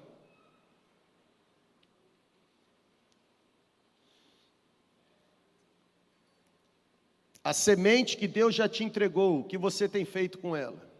A 7.44 7.52
semente 7.52 8.16
que 8.16 8.28
Deus 8.28 8.54
já 8.54 8.68
te 8.68 8.84
entregou, 8.84 9.40
o 9.40 9.44
que 9.44 9.58
você 9.58 9.88
tem 9.88 10.04
feito 10.04 10.38
com 10.38 10.54
ela? 10.54 10.90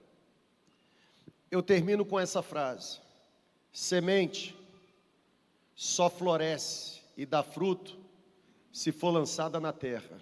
Eu 1.51 1.63
termino 1.63 2.05
com 2.05 2.19
essa 2.19 2.43
frase: 2.43 3.02
semente 3.73 4.55
só 5.75 6.11
floresce 6.11 7.01
e 7.17 7.25
dá 7.25 7.43
fruto 7.43 7.97
se 8.73 8.93
for 8.93 9.11
lançada 9.11 9.59
na 9.59 9.73
terra. 9.73 10.21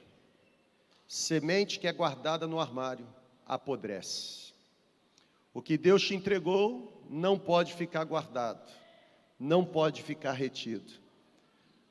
Semente 1.06 1.78
que 1.78 1.88
é 1.88 1.92
guardada 1.92 2.46
no 2.46 2.60
armário 2.60 3.06
apodrece. 3.46 4.52
O 5.52 5.60
que 5.60 5.76
Deus 5.76 6.02
te 6.02 6.14
entregou 6.14 7.02
não 7.10 7.36
pode 7.36 7.74
ficar 7.74 8.04
guardado, 8.04 8.70
não 9.38 9.64
pode 9.64 10.02
ficar 10.02 10.32
retido. 10.32 10.92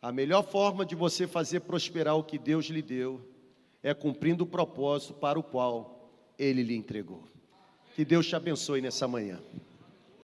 A 0.01 0.13
melhor 0.13 0.43
forma 0.43 0.85
de 0.85 0.95
você 0.95 1.27
fazer 1.27 1.59
prosperar 1.61 2.15
o 2.15 2.23
que 2.23 2.37
Deus 2.37 2.67
lhe 2.67 2.81
deu 2.81 3.19
é 3.83 3.93
cumprindo 3.93 4.45
o 4.45 4.47
propósito 4.47 5.13
para 5.13 5.37
o 5.37 5.43
qual 5.43 6.09
Ele 6.37 6.63
lhe 6.63 6.75
entregou. 6.75 7.23
Que 7.95 8.05
Deus 8.05 8.25
te 8.25 8.35
abençoe 8.35 8.79
nessa 8.79 9.07
manhã. 9.07 9.39